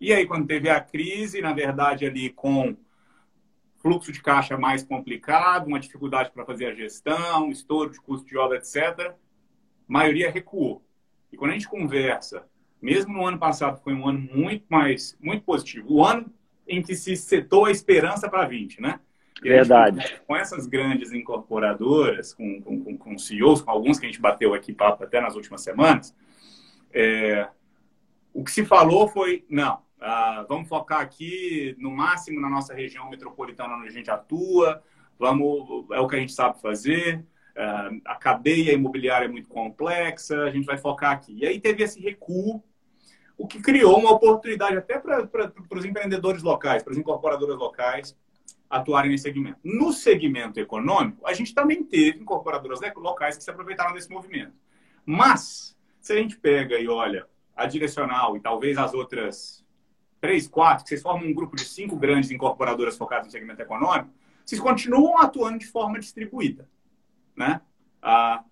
E 0.00 0.12
aí, 0.12 0.26
quando 0.26 0.46
teve 0.46 0.68
a 0.68 0.80
crise, 0.80 1.40
na 1.40 1.52
verdade, 1.52 2.06
ali 2.06 2.30
com 2.30 2.76
fluxo 3.78 4.10
de 4.10 4.22
caixa 4.22 4.56
mais 4.56 4.82
complicado, 4.82 5.66
uma 5.66 5.78
dificuldade 5.78 6.30
para 6.30 6.44
fazer 6.44 6.66
a 6.66 6.74
gestão, 6.74 7.50
estouro 7.50 7.90
de 7.90 8.00
custo 8.00 8.26
de 8.26 8.36
obra, 8.36 8.58
etc., 8.58 9.14
a 9.88 9.92
maioria 9.92 10.30
recuou. 10.30 10.82
E 11.30 11.36
quando 11.36 11.50
a 11.52 11.54
gente 11.54 11.68
conversa, 11.68 12.46
mesmo 12.80 13.12
no 13.12 13.26
ano 13.26 13.38
passado, 13.38 13.80
foi 13.82 13.94
um 13.94 14.08
ano 14.08 14.20
muito 14.32 14.64
mais 14.68 15.16
muito 15.20 15.44
positivo, 15.44 15.94
o 15.94 16.04
ano 16.04 16.32
em 16.66 16.82
que 16.82 16.94
se 16.94 17.16
setou 17.16 17.66
a 17.66 17.70
esperança 17.70 18.28
para 18.28 18.46
20, 18.46 18.80
né? 18.80 19.00
Verdade. 19.40 20.20
com 20.26 20.36
essas 20.36 20.66
grandes 20.66 21.12
incorporadoras, 21.12 22.32
com, 22.32 22.62
com, 22.62 22.96
com, 22.96 23.18
CEOs, 23.18 23.60
com 23.60 23.72
alguns 23.72 23.98
que 23.98 24.06
a 24.06 24.08
gente 24.08 24.20
bateu 24.20 24.54
aqui 24.54 24.72
papo 24.72 25.02
até 25.02 25.20
nas 25.20 25.34
últimas 25.34 25.62
semanas, 25.62 26.14
é, 26.92 27.48
o 28.32 28.44
que 28.44 28.52
se 28.52 28.64
falou 28.64 29.08
foi, 29.08 29.44
não, 29.48 29.80
ah, 30.00 30.44
vamos 30.48 30.68
focar 30.68 31.00
aqui 31.00 31.74
no 31.78 31.90
máximo 31.90 32.40
na 32.40 32.48
nossa 32.48 32.72
região 32.72 33.10
metropolitana 33.10 33.76
onde 33.76 33.88
a 33.88 33.92
gente 33.92 34.10
atua, 34.10 34.82
vamos, 35.18 35.86
é 35.90 35.98
o 35.98 36.06
que 36.06 36.16
a 36.16 36.20
gente 36.20 36.32
sabe 36.32 36.60
fazer, 36.60 37.24
a 38.04 38.14
cadeia 38.16 38.72
imobiliária 38.72 39.26
é 39.26 39.28
muito 39.28 39.48
complexa, 39.48 40.44
a 40.44 40.50
gente 40.50 40.64
vai 40.64 40.78
focar 40.78 41.12
aqui. 41.12 41.36
E 41.38 41.46
aí 41.46 41.60
teve 41.60 41.82
esse 41.82 42.00
recuo, 42.00 42.62
o 43.36 43.46
que 43.46 43.60
criou 43.60 43.98
uma 43.98 44.12
oportunidade 44.12 44.76
até 44.76 44.98
para 44.98 45.52
os 45.70 45.84
empreendedores 45.84 46.42
locais, 46.42 46.82
para 46.82 46.92
as 46.92 46.98
incorporadoras 46.98 47.56
locais, 47.56 48.16
atuarem 48.68 49.10
nesse 49.10 49.24
segmento. 49.24 49.58
No 49.62 49.92
segmento 49.92 50.58
econômico, 50.58 51.26
a 51.26 51.34
gente 51.34 51.54
também 51.54 51.84
teve 51.84 52.20
incorporadoras 52.20 52.80
locais 52.96 53.36
que 53.36 53.44
se 53.44 53.50
aproveitaram 53.50 53.92
desse 53.92 54.10
movimento. 54.10 54.54
Mas, 55.04 55.76
se 56.00 56.12
a 56.12 56.16
gente 56.16 56.38
pega 56.38 56.78
e 56.78 56.88
olha 56.88 57.26
a 57.54 57.66
Direcional 57.66 58.36
e 58.36 58.40
talvez 58.40 58.78
as 58.78 58.94
outras 58.94 59.62
três, 60.20 60.46
quatro, 60.46 60.84
que 60.84 60.88
vocês 60.88 61.02
formam 61.02 61.28
um 61.28 61.34
grupo 61.34 61.56
de 61.56 61.64
cinco 61.64 61.96
grandes 61.96 62.30
incorporadoras 62.30 62.96
focadas 62.96 63.26
no 63.26 63.32
segmento 63.32 63.60
econômico, 63.60 64.10
vocês 64.44 64.60
continuam 64.60 65.18
atuando 65.18 65.58
de 65.58 65.66
forma 65.66 65.98
distribuída. 65.98 66.68
Né? 67.36 67.60
Ah, 68.02 68.44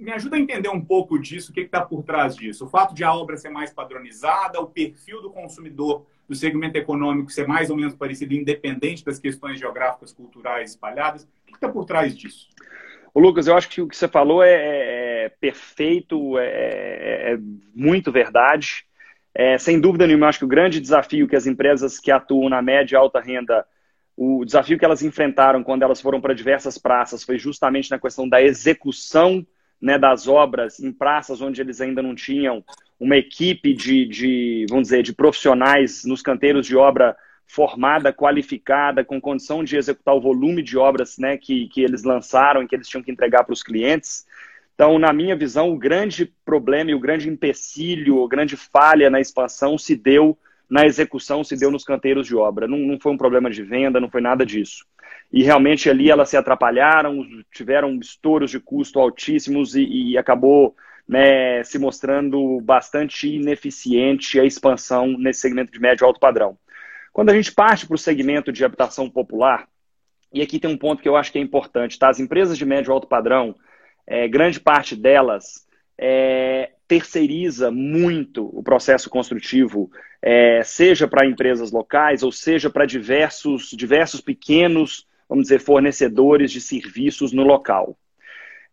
me 0.00 0.10
ajuda 0.12 0.36
a 0.36 0.40
entender 0.40 0.68
um 0.68 0.84
pouco 0.84 1.18
disso, 1.18 1.50
o 1.50 1.54
que 1.54 1.60
está 1.60 1.80
por 1.80 2.02
trás 2.02 2.34
disso. 2.34 2.64
O 2.64 2.68
fato 2.68 2.92
de 2.94 3.04
a 3.04 3.14
obra 3.14 3.36
ser 3.36 3.50
mais 3.50 3.72
padronizada, 3.72 4.60
o 4.60 4.66
perfil 4.66 5.22
do 5.22 5.30
consumidor 5.30 6.04
do 6.28 6.34
segmento 6.34 6.76
econômico 6.76 7.30
ser 7.30 7.46
mais 7.46 7.70
ou 7.70 7.76
menos 7.76 7.94
parecido, 7.94 8.34
independente 8.34 9.04
das 9.04 9.18
questões 9.18 9.60
geográficas, 9.60 10.12
culturais 10.12 10.70
espalhadas. 10.70 11.22
O 11.22 11.46
que 11.46 11.54
está 11.54 11.68
por 11.68 11.84
trás 11.84 12.16
disso? 12.16 12.48
Ô, 13.14 13.20
Lucas, 13.20 13.46
eu 13.46 13.56
acho 13.56 13.68
que 13.68 13.80
o 13.80 13.88
que 13.88 13.96
você 13.96 14.08
falou 14.08 14.42
é, 14.42 14.50
é, 14.50 15.24
é 15.24 15.28
perfeito, 15.28 16.36
é, 16.38 16.46
é, 16.46 17.32
é 17.32 17.38
muito 17.74 18.10
verdade. 18.10 18.84
É, 19.32 19.56
sem 19.56 19.80
dúvida 19.80 20.06
nenhuma, 20.06 20.28
acho 20.28 20.40
que 20.40 20.44
o 20.44 20.48
grande 20.48 20.80
desafio 20.80 21.28
que 21.28 21.36
as 21.36 21.46
empresas 21.46 21.98
que 21.98 22.10
atuam 22.10 22.48
na 22.48 22.60
média 22.60 22.96
e 22.96 22.98
alta 22.98 23.20
renda, 23.20 23.64
o 24.16 24.44
desafio 24.44 24.78
que 24.78 24.84
elas 24.84 25.02
enfrentaram 25.02 25.62
quando 25.62 25.82
elas 25.82 26.00
foram 26.00 26.20
para 26.20 26.34
diversas 26.34 26.78
praças 26.78 27.22
foi 27.22 27.38
justamente 27.38 27.90
na 27.90 27.98
questão 27.98 28.26
da 28.28 28.42
execução 28.42 29.46
né, 29.80 29.98
das 29.98 30.26
obras 30.26 30.80
em 30.80 30.90
praças 30.90 31.42
onde 31.42 31.60
eles 31.60 31.80
ainda 31.80 32.02
não 32.02 32.14
tinham 32.14 32.64
uma 32.98 33.16
equipe 33.16 33.74
de, 33.74 34.06
de, 34.06 34.66
vamos 34.70 34.84
dizer, 34.84 35.02
de 35.02 35.12
profissionais 35.12 36.04
nos 36.04 36.22
canteiros 36.22 36.66
de 36.66 36.74
obra 36.74 37.14
formada, 37.46 38.12
qualificada, 38.12 39.04
com 39.04 39.20
condição 39.20 39.62
de 39.62 39.76
executar 39.76 40.14
o 40.14 40.20
volume 40.20 40.62
de 40.62 40.78
obras 40.78 41.18
né, 41.18 41.36
que, 41.36 41.68
que 41.68 41.82
eles 41.82 42.02
lançaram 42.02 42.62
e 42.62 42.66
que 42.66 42.74
eles 42.74 42.88
tinham 42.88 43.02
que 43.02 43.10
entregar 43.10 43.44
para 43.44 43.52
os 43.52 43.62
clientes. 43.62 44.26
Então, 44.74 44.98
na 44.98 45.12
minha 45.12 45.36
visão, 45.36 45.70
o 45.70 45.78
grande 45.78 46.26
problema 46.44 46.90
e 46.90 46.94
o 46.94 47.00
grande 47.00 47.28
empecilho, 47.28 48.24
a 48.24 48.28
grande 48.28 48.56
falha 48.56 49.08
na 49.08 49.20
expansão 49.20 49.78
se 49.78 49.94
deu 49.94 50.36
na 50.68 50.84
execução, 50.84 51.44
se 51.44 51.56
deu 51.56 51.70
nos 51.70 51.84
canteiros 51.84 52.26
de 52.26 52.34
obra. 52.34 52.66
Não, 52.66 52.78
não 52.78 52.98
foi 53.00 53.12
um 53.12 53.16
problema 53.16 53.50
de 53.50 53.62
venda, 53.62 54.00
não 54.00 54.10
foi 54.10 54.20
nada 54.20 54.44
disso. 54.44 54.84
E 55.32 55.42
realmente 55.42 55.88
ali 55.88 56.10
elas 56.10 56.28
se 56.28 56.36
atrapalharam, 56.36 57.26
tiveram 57.52 57.98
estouros 57.98 58.50
de 58.50 58.60
custo 58.60 59.00
altíssimos 59.00 59.74
e, 59.74 59.84
e 59.84 60.18
acabou 60.18 60.74
né, 61.08 61.62
se 61.62 61.78
mostrando 61.78 62.60
bastante 62.60 63.28
ineficiente 63.28 64.40
a 64.40 64.44
expansão 64.44 65.16
nesse 65.18 65.40
segmento 65.40 65.72
de 65.72 65.80
médio 65.80 66.06
alto 66.06 66.20
padrão. 66.20 66.58
Quando 67.12 67.30
a 67.30 67.34
gente 67.34 67.52
parte 67.52 67.86
para 67.86 67.94
o 67.94 67.98
segmento 67.98 68.52
de 68.52 68.64
habitação 68.64 69.08
popular, 69.08 69.68
e 70.32 70.42
aqui 70.42 70.58
tem 70.58 70.70
um 70.70 70.76
ponto 70.76 71.02
que 71.02 71.08
eu 71.08 71.16
acho 71.16 71.32
que 71.32 71.38
é 71.38 71.40
importante, 71.40 71.98
tá? 71.98 72.10
As 72.10 72.20
empresas 72.20 72.58
de 72.58 72.66
médio 72.66 72.92
alto 72.92 73.06
padrão, 73.06 73.54
é, 74.06 74.28
grande 74.28 74.60
parte 74.60 74.94
delas 74.94 75.66
é, 75.98 76.72
terceiriza 76.86 77.70
muito 77.70 78.44
o 78.52 78.62
processo 78.62 79.08
construtivo, 79.08 79.90
é, 80.28 80.60
seja 80.64 81.06
para 81.06 81.24
empresas 81.24 81.70
locais 81.70 82.24
ou 82.24 82.32
seja 82.32 82.68
para 82.68 82.84
diversos, 82.84 83.70
diversos 83.70 84.20
pequenos, 84.20 85.06
vamos 85.28 85.44
dizer, 85.44 85.60
fornecedores 85.60 86.50
de 86.50 86.60
serviços 86.60 87.32
no 87.32 87.44
local. 87.44 87.96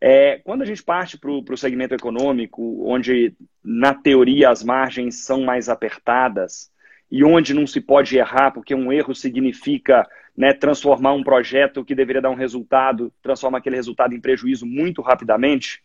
É, 0.01 0.39
quando 0.43 0.63
a 0.63 0.65
gente 0.65 0.81
parte 0.81 1.15
para 1.15 1.29
o 1.29 1.55
segmento 1.55 1.93
econômico, 1.93 2.83
onde 2.87 3.35
na 3.63 3.93
teoria 3.93 4.49
as 4.49 4.63
margens 4.63 5.23
são 5.23 5.43
mais 5.43 5.69
apertadas 5.69 6.71
e 7.11 7.23
onde 7.23 7.53
não 7.53 7.67
se 7.67 7.79
pode 7.79 8.17
errar, 8.17 8.49
porque 8.49 8.73
um 8.73 8.91
erro 8.91 9.13
significa 9.13 10.09
né, 10.35 10.53
transformar 10.53 11.13
um 11.13 11.23
projeto 11.23 11.85
que 11.85 11.93
deveria 11.93 12.23
dar 12.23 12.31
um 12.31 12.35
resultado, 12.35 13.13
transformar 13.21 13.59
aquele 13.59 13.75
resultado 13.75 14.15
em 14.15 14.19
prejuízo 14.19 14.65
muito 14.65 15.03
rapidamente, 15.03 15.83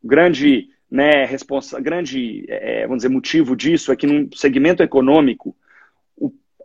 o 0.00 0.06
grande, 0.06 0.68
né, 0.90 1.24
responsa 1.24 1.80
grande 1.80 2.44
é, 2.48 2.82
vamos 2.82 2.98
dizer, 2.98 3.08
motivo 3.08 3.54
disso 3.54 3.92
é 3.92 3.96
que 3.96 4.06
no 4.06 4.28
segmento 4.36 4.82
econômico 4.82 5.54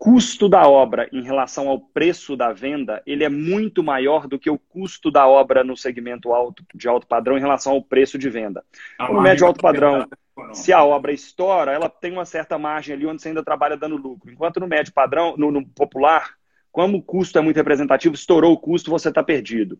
custo 0.03 0.49
da 0.49 0.67
obra 0.67 1.07
em 1.13 1.23
relação 1.23 1.69
ao 1.69 1.79
preço 1.79 2.35
da 2.35 2.51
venda, 2.51 3.01
ele 3.05 3.23
é 3.23 3.29
muito 3.29 3.81
maior 3.81 4.27
do 4.27 4.37
que 4.37 4.49
o 4.49 4.59
custo 4.59 5.09
da 5.09 5.25
obra 5.25 5.63
no 5.63 5.77
segmento 5.77 6.33
alto, 6.33 6.61
de 6.75 6.89
alto 6.89 7.07
padrão 7.07 7.37
em 7.37 7.39
relação 7.39 7.71
ao 7.71 7.81
preço 7.81 8.17
de 8.17 8.29
venda. 8.29 8.65
No 8.99 9.21
médio 9.21 9.47
alto 9.47 9.61
padrão, 9.61 10.05
se 10.51 10.73
a 10.73 10.83
obra 10.83 11.13
estoura, 11.13 11.71
ela 11.71 11.87
tem 11.87 12.11
uma 12.11 12.25
certa 12.25 12.57
margem 12.57 12.93
ali 12.93 13.05
onde 13.05 13.21
você 13.21 13.29
ainda 13.29 13.45
trabalha 13.45 13.77
dando 13.77 13.95
lucro. 13.95 14.29
Enquanto 14.29 14.59
no 14.59 14.67
médio 14.67 14.91
padrão, 14.91 15.35
no, 15.37 15.49
no 15.49 15.65
popular, 15.65 16.33
como 16.69 16.97
o 16.97 17.01
custo 17.01 17.39
é 17.39 17.41
muito 17.41 17.55
representativo, 17.55 18.13
estourou 18.13 18.51
o 18.51 18.59
custo, 18.59 18.91
você 18.91 19.07
está 19.07 19.23
perdido. 19.23 19.79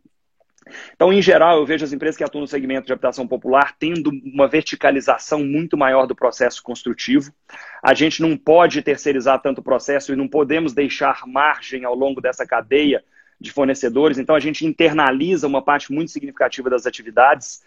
Então, 0.95 1.11
em 1.11 1.21
geral, 1.21 1.57
eu 1.57 1.65
vejo 1.65 1.83
as 1.83 1.93
empresas 1.93 2.17
que 2.17 2.23
atuam 2.23 2.41
no 2.41 2.47
segmento 2.47 2.87
de 2.87 2.93
habitação 2.93 3.27
popular 3.27 3.75
tendo 3.77 4.09
uma 4.23 4.47
verticalização 4.47 5.43
muito 5.43 5.77
maior 5.77 6.05
do 6.05 6.15
processo 6.15 6.61
construtivo. 6.63 7.33
A 7.81 7.93
gente 7.93 8.21
não 8.21 8.37
pode 8.37 8.81
terceirizar 8.81 9.41
tanto 9.41 9.59
o 9.59 9.63
processo 9.63 10.13
e 10.13 10.15
não 10.15 10.27
podemos 10.27 10.73
deixar 10.73 11.27
margem 11.27 11.85
ao 11.85 11.95
longo 11.95 12.21
dessa 12.21 12.45
cadeia 12.45 13.03
de 13.39 13.51
fornecedores. 13.51 14.17
Então, 14.17 14.35
a 14.35 14.39
gente 14.39 14.65
internaliza 14.65 15.47
uma 15.47 15.61
parte 15.61 15.91
muito 15.91 16.11
significativa 16.11 16.69
das 16.69 16.85
atividades. 16.85 17.61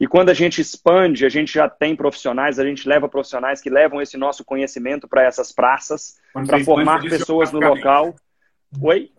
E 0.00 0.06
quando 0.06 0.30
a 0.30 0.34
gente 0.34 0.60
expande, 0.60 1.26
a 1.26 1.28
gente 1.28 1.52
já 1.52 1.68
tem 1.68 1.94
profissionais, 1.94 2.58
a 2.58 2.64
gente 2.64 2.88
leva 2.88 3.08
profissionais 3.08 3.60
que 3.60 3.68
levam 3.68 4.00
esse 4.00 4.16
nosso 4.16 4.44
conhecimento 4.44 5.06
para 5.06 5.22
essas 5.22 5.52
praças, 5.52 6.18
para 6.32 6.58
formar 6.64 7.02
pessoas 7.02 7.52
no 7.52 7.60
local. 7.60 8.16
Oi? 8.80 9.10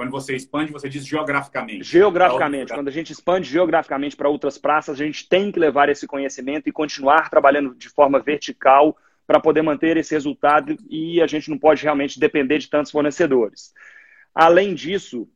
Quando 0.00 0.12
você 0.12 0.34
expande, 0.34 0.72
você 0.72 0.88
diz 0.88 1.06
geograficamente. 1.06 1.84
Geograficamente. 1.84 2.72
Quando 2.72 2.88
a 2.88 2.90
gente 2.90 3.12
expande 3.12 3.46
geograficamente 3.46 4.16
para 4.16 4.30
outras 4.30 4.56
praças, 4.56 4.98
a 4.98 5.04
gente 5.04 5.28
tem 5.28 5.52
que 5.52 5.60
levar 5.60 5.90
esse 5.90 6.06
conhecimento 6.06 6.66
e 6.66 6.72
continuar 6.72 7.28
trabalhando 7.28 7.74
de 7.74 7.90
forma 7.90 8.18
vertical 8.18 8.96
para 9.26 9.38
poder 9.38 9.60
manter 9.60 9.98
esse 9.98 10.14
resultado 10.14 10.74
e 10.88 11.20
a 11.20 11.26
gente 11.26 11.50
não 11.50 11.58
pode 11.58 11.82
realmente 11.82 12.18
depender 12.18 12.56
de 12.56 12.70
tantos 12.70 12.90
fornecedores. 12.90 13.74
Além 14.34 14.72
disso, 14.72 15.28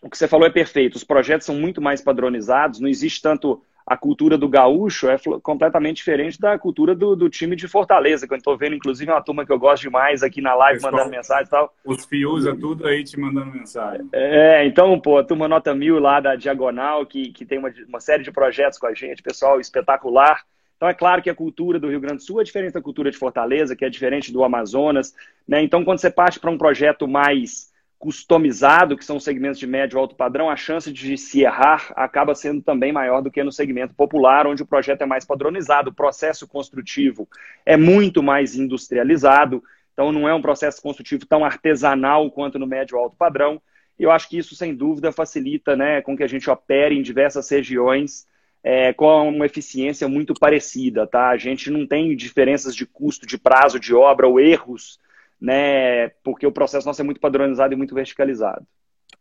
o 0.00 0.08
que 0.08 0.16
você 0.16 0.28
falou 0.28 0.46
é 0.46 0.50
perfeito. 0.50 0.94
Os 0.94 1.02
projetos 1.02 1.44
são 1.44 1.56
muito 1.56 1.82
mais 1.82 2.00
padronizados, 2.00 2.78
não 2.78 2.88
existe 2.88 3.20
tanto 3.20 3.60
a 3.86 3.96
cultura 3.96 4.36
do 4.36 4.48
gaúcho 4.48 5.08
é 5.08 5.16
completamente 5.40 5.98
diferente 5.98 6.40
da 6.40 6.58
cultura 6.58 6.92
do, 6.92 7.14
do 7.14 7.30
time 7.30 7.54
de 7.54 7.68
Fortaleza, 7.68 8.26
que 8.26 8.34
eu 8.34 8.36
estou 8.36 8.58
vendo, 8.58 8.74
inclusive, 8.74 9.08
uma 9.08 9.22
turma 9.22 9.46
que 9.46 9.52
eu 9.52 9.58
gosto 9.60 9.82
demais 9.82 10.24
aqui 10.24 10.40
na 10.40 10.54
live, 10.56 10.82
mandando 10.82 11.08
mensagem 11.08 11.44
e 11.46 11.50
tal. 11.50 11.72
Os 11.84 12.04
fios 12.04 12.46
é 12.46 12.54
tudo 12.54 12.84
aí 12.84 13.04
te 13.04 13.18
mandando 13.18 13.52
mensagem. 13.52 14.08
É, 14.12 14.66
então, 14.66 14.98
pô, 14.98 15.18
a 15.18 15.24
turma 15.24 15.46
Nota 15.46 15.72
Mil 15.72 16.00
lá 16.00 16.18
da 16.18 16.34
Diagonal, 16.34 17.06
que, 17.06 17.30
que 17.30 17.46
tem 17.46 17.58
uma, 17.58 17.72
uma 17.88 18.00
série 18.00 18.24
de 18.24 18.32
projetos 18.32 18.76
com 18.76 18.88
a 18.88 18.94
gente, 18.94 19.22
pessoal 19.22 19.60
espetacular. 19.60 20.44
Então, 20.76 20.88
é 20.88 20.94
claro 20.94 21.22
que 21.22 21.30
a 21.30 21.34
cultura 21.34 21.78
do 21.78 21.88
Rio 21.88 22.00
Grande 22.00 22.16
do 22.16 22.22
Sul 22.22 22.40
é 22.40 22.44
diferente 22.44 22.74
da 22.74 22.82
cultura 22.82 23.08
de 23.08 23.16
Fortaleza, 23.16 23.76
que 23.76 23.84
é 23.84 23.88
diferente 23.88 24.32
do 24.32 24.42
Amazonas. 24.42 25.14
Né? 25.46 25.62
Então, 25.62 25.84
quando 25.84 26.00
você 26.00 26.10
parte 26.10 26.40
para 26.40 26.50
um 26.50 26.58
projeto 26.58 27.06
mais 27.06 27.70
customizado, 27.98 28.96
que 28.96 29.04
são 29.04 29.18
segmentos 29.18 29.58
de 29.58 29.66
médio 29.66 29.98
alto 29.98 30.14
padrão, 30.14 30.50
a 30.50 30.56
chance 30.56 30.92
de 30.92 31.16
se 31.16 31.40
errar 31.40 31.92
acaba 31.96 32.34
sendo 32.34 32.62
também 32.62 32.92
maior 32.92 33.22
do 33.22 33.30
que 33.30 33.42
no 33.42 33.50
segmento 33.50 33.94
popular, 33.94 34.46
onde 34.46 34.62
o 34.62 34.66
projeto 34.66 35.02
é 35.02 35.06
mais 35.06 35.24
padronizado, 35.24 35.90
o 35.90 35.94
processo 35.94 36.46
construtivo 36.46 37.28
é 37.64 37.76
muito 37.76 38.22
mais 38.22 38.54
industrializado, 38.54 39.62
então 39.92 40.12
não 40.12 40.28
é 40.28 40.34
um 40.34 40.42
processo 40.42 40.80
construtivo 40.82 41.24
tão 41.24 41.44
artesanal 41.44 42.30
quanto 42.30 42.58
no 42.58 42.66
médio 42.66 42.98
alto 42.98 43.16
padrão. 43.16 43.60
E 43.98 44.02
eu 44.02 44.10
acho 44.10 44.28
que 44.28 44.36
isso, 44.36 44.54
sem 44.54 44.74
dúvida, 44.74 45.10
facilita 45.10 45.74
né, 45.74 46.02
com 46.02 46.14
que 46.14 46.22
a 46.22 46.26
gente 46.26 46.50
opere 46.50 46.94
em 46.94 47.02
diversas 47.02 47.48
regiões 47.48 48.26
é, 48.62 48.92
com 48.92 49.30
uma 49.30 49.46
eficiência 49.46 50.06
muito 50.06 50.34
parecida. 50.34 51.06
Tá? 51.06 51.30
A 51.30 51.38
gente 51.38 51.70
não 51.70 51.86
tem 51.86 52.14
diferenças 52.14 52.76
de 52.76 52.84
custo, 52.84 53.26
de 53.26 53.38
prazo 53.38 53.80
de 53.80 53.94
obra 53.94 54.28
ou 54.28 54.38
erros 54.38 55.00
né? 55.40 56.08
Porque 56.22 56.46
o 56.46 56.52
processo 56.52 56.86
nosso 56.86 57.00
é 57.00 57.04
muito 57.04 57.20
padronizado 57.20 57.74
e 57.74 57.76
muito 57.76 57.94
verticalizado. 57.94 58.66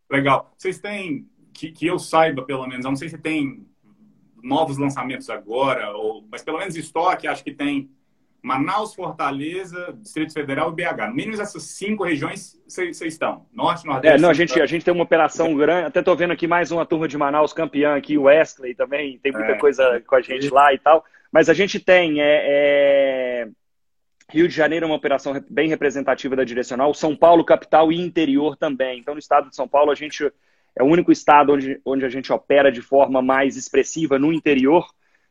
Legal. 0.09 0.53
Vocês 0.57 0.79
têm, 0.79 1.27
que, 1.53 1.71
que 1.71 1.87
eu 1.87 1.99
saiba 1.99 2.43
pelo 2.43 2.65
menos, 2.67 2.85
eu 2.85 2.91
não 2.91 2.97
sei 2.97 3.09
se 3.09 3.17
tem 3.17 3.65
novos 4.41 4.77
lançamentos 4.77 5.29
agora, 5.29 5.91
ou, 5.91 6.25
mas 6.29 6.43
pelo 6.43 6.59
menos 6.59 6.75
estoque, 6.75 7.27
acho 7.27 7.43
que 7.43 7.51
tem 7.51 7.89
Manaus, 8.45 8.93
Fortaleza, 8.93 9.97
Distrito 9.99 10.31
Federal 10.31 10.71
e 10.71 10.75
BH. 10.75 11.07
No 11.07 11.15
mínimo 11.15 11.41
essas 11.41 11.63
cinco 11.63 12.03
regiões 12.03 12.61
vocês 12.67 13.01
estão. 13.01 13.47
Norte, 13.51 13.87
Nordeste. 13.87 14.17
É, 14.17 14.21
não, 14.21 14.29
a 14.29 14.33
gente, 14.33 14.61
a 14.61 14.67
gente 14.67 14.85
tem 14.85 14.93
uma 14.93 15.03
operação 15.03 15.55
grande. 15.55 15.87
Até 15.87 15.99
estou 15.99 16.15
vendo 16.15 16.31
aqui 16.31 16.45
mais 16.45 16.71
uma 16.71 16.85
turma 16.85 17.07
de 17.07 17.17
Manaus 17.17 17.53
campeã 17.53 17.95
aqui, 17.95 18.19
o 18.19 18.23
Wesley 18.23 18.75
também. 18.75 19.17
Tem 19.17 19.31
muita 19.31 19.53
é. 19.53 19.57
coisa 19.57 19.99
com 20.05 20.15
a 20.15 20.21
gente 20.21 20.47
lá 20.49 20.71
e 20.71 20.77
tal. 20.77 21.03
Mas 21.31 21.49
a 21.49 21.55
gente 21.55 21.79
tem 21.79 22.21
é, 22.21 22.41
é 22.43 23.47
Rio 24.31 24.47
de 24.47 24.55
Janeiro 24.55 24.85
é 24.85 24.87
uma 24.87 24.95
operação 24.95 25.33
bem 25.49 25.69
representativa 25.69 26.35
da 26.35 26.43
direcional, 26.43 26.93
São 26.93 27.15
Paulo, 27.15 27.45
capital 27.45 27.91
e 27.91 27.99
interior 27.99 28.57
também. 28.57 28.99
Então, 28.99 29.13
no 29.13 29.19
estado 29.19 29.49
de 29.49 29.55
São 29.55 29.67
Paulo, 29.67 29.91
a 29.91 29.95
gente 29.95 30.31
é 30.75 30.83
o 30.83 30.87
único 30.87 31.11
estado 31.11 31.53
onde, 31.53 31.79
onde 31.85 32.05
a 32.05 32.09
gente 32.09 32.33
opera 32.33 32.71
de 32.71 32.81
forma 32.81 33.21
mais 33.21 33.55
expressiva 33.55 34.19
no 34.19 34.33
interior. 34.33 34.85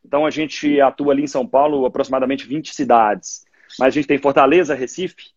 Então, 0.05 0.25
a 0.25 0.31
gente 0.31 0.81
atua 0.81 1.13
ali 1.13 1.23
em 1.23 1.27
São 1.27 1.47
Paulo, 1.47 1.85
aproximadamente 1.85 2.47
20 2.47 2.75
cidades. 2.75 3.45
Mas 3.79 3.89
a 3.89 3.91
gente 3.91 4.07
tem 4.07 4.19
Fortaleza, 4.19 4.75
Recife, 4.75 5.33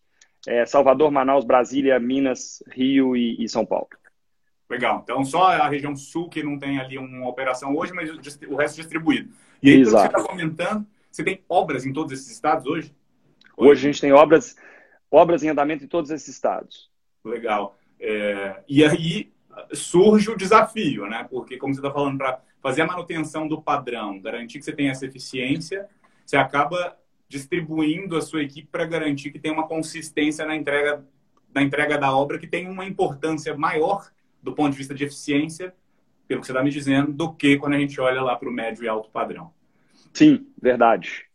é, 0.46 0.64
Salvador, 0.64 1.10
Manaus, 1.10 1.44
Brasília, 1.44 1.98
Minas, 1.98 2.62
Rio 2.70 3.16
e, 3.16 3.42
e, 3.42 3.48
São 3.48 3.66
Paulo. 3.66 3.88
Legal. 4.70 5.00
Então, 5.02 5.24
só 5.24 5.48
a 5.48 5.68
região 5.68 5.96
sul 5.96 6.28
que 6.28 6.42
não 6.42 6.58
tem 6.58 6.78
ali 6.78 6.96
uma 6.96 7.28
operação 7.28 7.74
hoje, 7.76 7.92
mas 7.92 8.10
o 8.46 8.56
resto 8.56 8.76
distribuído. 8.76 9.30
E 9.62 9.70
aí, 9.70 9.80
Exato. 9.80 10.02
você 10.02 10.06
está 10.06 10.22
comentando, 10.22 10.86
você 11.10 11.24
tem 11.24 11.42
obras 11.48 11.84
em 11.84 11.92
todos 11.92 12.12
esses 12.12 12.30
estados 12.30 12.66
hoje? 12.66 12.94
Hoje 13.58 13.88
a 13.88 13.92
gente 13.92 14.00
tem 14.00 14.12
obras, 14.12 14.56
obras 15.10 15.42
em 15.42 15.48
andamento 15.48 15.84
em 15.84 15.88
todos 15.88 16.10
esses 16.10 16.28
estados. 16.28 16.90
Legal. 17.24 17.76
É, 17.98 18.62
e 18.68 18.84
aí 18.84 19.32
surge 19.72 20.30
o 20.30 20.36
desafio, 20.36 21.06
né? 21.06 21.26
Porque, 21.28 21.56
como 21.56 21.74
você 21.74 21.80
está 21.80 21.90
falando, 21.90 22.18
para 22.18 22.40
fazer 22.60 22.82
a 22.82 22.86
manutenção 22.86 23.48
do 23.48 23.60
padrão, 23.60 24.20
garantir 24.20 24.58
que 24.58 24.64
você 24.64 24.72
tenha 24.72 24.92
essa 24.92 25.06
eficiência, 25.06 25.88
você 26.24 26.36
acaba 26.36 26.96
distribuindo 27.28 28.16
a 28.16 28.22
sua 28.22 28.42
equipe 28.42 28.68
para 28.70 28.86
garantir 28.86 29.30
que 29.30 29.38
tem 29.38 29.50
uma 29.50 29.66
consistência 29.66 30.46
na 30.46 30.56
entrega, 30.56 31.04
na 31.52 31.62
entrega 31.62 31.98
da 31.98 32.16
obra 32.16 32.38
que 32.38 32.46
tem 32.46 32.68
uma 32.68 32.86
importância 32.86 33.56
maior 33.56 34.08
do 34.42 34.54
ponto 34.54 34.72
de 34.72 34.78
vista 34.78 34.94
de 34.94 35.04
eficiência, 35.04 35.74
pelo 36.26 36.40
que 36.40 36.46
você 36.46 36.52
está 36.52 36.62
me 36.62 36.70
dizendo, 36.70 37.12
do 37.12 37.34
que 37.34 37.56
quando 37.56 37.74
a 37.74 37.78
gente 37.78 38.00
olha 38.00 38.22
lá 38.22 38.36
para 38.36 38.48
o 38.48 38.52
médio 38.52 38.84
e 38.84 38.88
alto 38.88 39.10
padrão. 39.10 39.52
Sim, 40.12 40.46
verdade. 40.60 41.27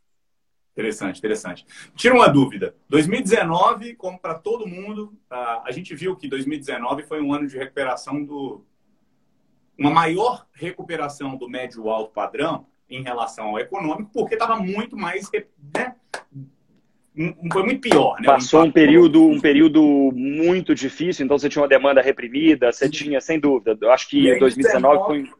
Interessante, 0.74 1.20
interessante. 1.20 1.66
Tira 1.96 2.16
uma 2.16 2.28
dúvida. 2.28 2.76
2019, 2.90 3.94
como 3.96 4.20
para 4.20 4.34
todo 4.34 4.68
mundo, 4.68 5.14
a 5.30 5.70
gente 5.72 5.94
viu 5.94 6.16
que 6.16 6.28
2019 6.28 7.04
foi 7.04 7.22
um 7.22 7.32
ano 7.32 7.48
de 7.48 7.58
recuperação 7.58 8.24
do. 8.24 8.66
Uma 9.78 9.92
maior 9.92 10.48
recuperação 10.52 11.36
do 11.38 11.48
médio 11.48 11.90
alto 11.90 12.12
padrão 12.12 12.66
em 12.90 13.04
relação 13.04 13.50
ao 13.50 13.60
econômico, 13.60 14.10
porque 14.12 14.34
estava 14.34 14.56
muito 14.58 14.98
mais. 14.98 15.30
Né? 15.76 15.96
Foi 17.52 17.64
muito 17.64 17.82
pior. 17.82 18.20
Né? 18.20 18.26
Passou 18.26 18.64
um 18.64 18.72
período, 18.72 19.24
um 19.24 19.40
período 19.40 20.12
muito 20.16 20.74
difícil, 20.74 21.24
então 21.24 21.38
você 21.38 21.50
tinha 21.50 21.62
uma 21.62 21.68
demanda 21.68 22.02
reprimida, 22.02 22.72
você 22.72 22.90
tinha, 22.90 23.22
sem 23.22 23.40
dúvida. 23.40 23.78
Eu 23.80 23.92
acho 23.92 24.10
que 24.10 24.40
2019 24.40 25.06
foi. 25.06 25.32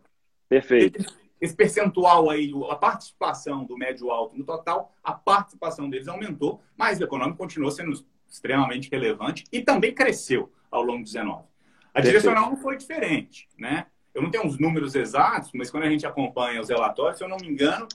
Perfeito 0.48 1.23
esse 1.44 1.54
percentual 1.54 2.30
aí, 2.30 2.54
a 2.70 2.76
participação 2.76 3.66
do 3.66 3.78
médio 3.78 4.10
alto 4.10 4.38
no 4.38 4.46
total, 4.46 4.94
a 5.04 5.12
participação 5.12 5.90
deles 5.90 6.08
aumentou, 6.08 6.62
mas 6.78 7.02
o 7.02 7.04
econômico 7.04 7.38
continuou 7.38 7.70
sendo 7.70 7.92
extremamente 8.30 8.90
relevante 8.90 9.44
e 9.52 9.62
também 9.62 9.94
cresceu 9.94 10.50
ao 10.72 10.82
longo 10.82 11.00
de 11.00 11.12
19. 11.12 11.44
A 11.94 12.00
direcional 12.00 12.50
não 12.50 12.56
foi 12.56 12.78
diferente, 12.78 13.50
né? 13.60 13.88
Eu 14.16 14.22
não 14.22 14.32
tenho 14.32 14.48
os 14.48 14.58
números 14.58 14.96
exatos, 14.96 15.52
mas 15.54 15.70
quando 15.70 15.84
a 15.84 15.90
gente 15.90 16.08
acompanha 16.08 16.62
os 16.62 16.70
relatórios, 16.70 17.18
se 17.18 17.26
eu 17.26 17.28
não 17.28 17.36
me 17.36 17.50
engano, 17.50 17.90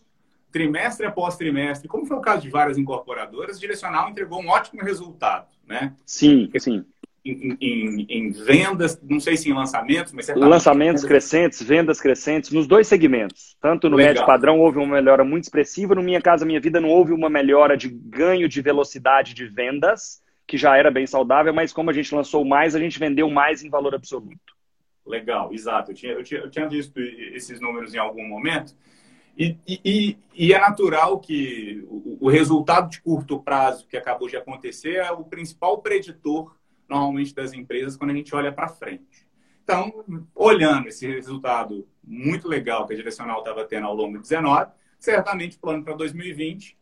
trimestre 0.53 1.07
após 1.07 1.39
trimestre, 1.39 1.89
como 1.89 2.05
foi 2.05 2.19
o 2.19 2.21
caso 2.21 2.43
de 2.43 2.51
várias 2.51 2.77
incorporadoras, 2.77 3.57
a 3.57 3.61
direcional 3.61 4.11
entregou 4.11 4.43
um 4.43 4.49
ótimo 4.51 4.83
resultado, 4.83 5.49
né? 5.67 5.97
Sim, 6.05 6.51
sim 6.59 6.85
em, 7.31 7.59
em, 7.61 8.07
em, 8.09 8.31
vendas, 8.31 9.01
não 9.03 9.21
sei 9.21 9.37
se 9.37 9.51
em 9.51 9.53
lançamentos, 9.53 10.13
mas 10.13 10.29
Lançamentos 10.29 11.05
crescentes, 11.05 11.63
vendas 11.63 12.01
crescentes, 12.01 12.51
nos 12.51 12.67
dois 12.67 12.87
segmentos. 12.87 13.57
Tanto 13.61 13.89
no 13.89 13.97
Legal. 13.97 14.15
médio 14.15 14.27
padrão 14.27 14.59
houve 14.61 14.79
uma 14.79 14.97
melhora 14.97 15.25
muito 15.25 15.45
expressiva, 15.45 15.95
no 15.95 16.03
Minha 16.03 16.21
Casa 16.21 16.47
Minha 16.47 16.61
Vida 16.61 16.81
não 16.81 16.89
houve 16.89 17.13
uma 17.13 17.29
melhora 17.29 17.77
de 17.77 17.89
ganho 17.89 18.49
de 18.49 18.61
velocidade 18.63 19.35
de 19.35 19.47
vendas, 19.47 20.23
que 20.47 20.57
já 20.57 20.77
era 20.77 20.91
bem 20.91 21.07
saudável, 21.07 21.53
mas 21.53 21.73
como 21.73 21.91
a 21.91 21.93
gente 21.93 22.15
lançou 22.15 22.45
mais, 22.45 22.75
a 22.75 22.79
gente 22.79 22.99
vendeu 22.99 23.29
mais 23.29 23.63
em 23.63 23.69
valor 23.69 23.95
absoluto. 23.95 24.57
Legal, 25.07 25.53
exato. 25.53 25.91
Eu 25.91 25.95
tinha, 25.95 26.13
eu 26.13 26.23
tinha, 26.23 26.41
eu 26.41 26.51
tinha 26.51 26.69
visto 26.69 26.99
esses 26.99 27.61
números 27.61 27.95
em 27.95 27.99
algum 27.99 28.27
momento. 28.27 28.75
E, 29.39 29.57
e, 29.67 30.19
e, 30.35 30.53
é 30.53 30.59
natural 30.59 31.21
que 31.21 31.85
o, 31.87 32.19
o 32.27 32.29
resultado 32.29 32.91
de 32.91 33.01
curto 33.01 33.39
prazo 33.41 33.87
que 33.87 33.97
acabou 33.97 34.29
de 34.29 34.37
acontecer 34.37 34.97
é 34.97 35.13
o 35.13 35.23
principal 35.23 35.79
preditor 35.79 36.57
normalmente 36.89 37.35
das 37.35 37.53
empresas 37.53 37.97
quando 37.97 38.11
a 38.11 38.15
gente 38.15 38.35
olha 38.35 38.53
para 38.53 38.69
frente. 38.69 39.27
Então, 39.63 40.05
olhando 40.35 40.89
esse 40.89 41.07
resultado 41.07 41.87
muito 42.03 42.49
legal 42.49 42.87
que 42.87 42.95
a 42.95 42.97
direcional 42.97 43.41
estava 43.41 43.65
tendo 43.65 43.87
ao 43.87 43.95
longo 43.95 44.17
de 44.17 44.23
19, 44.23 44.71
certamente 44.99 45.57
o 45.57 45.61
plano 45.61 45.85
para 45.85 45.95
2020 45.95 46.77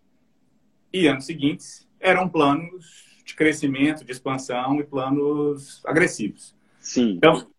e 0.92 1.06
anos 1.08 1.26
seguintes 1.26 1.88
eram 1.98 2.28
planos 2.28 3.22
de 3.24 3.34
crescimento, 3.34 4.04
de 4.04 4.12
expansão 4.12 4.78
e 4.78 4.84
planos 4.84 5.84
agressivos. 5.84 6.54
Sim. 6.78 7.14
Então, 7.16 7.50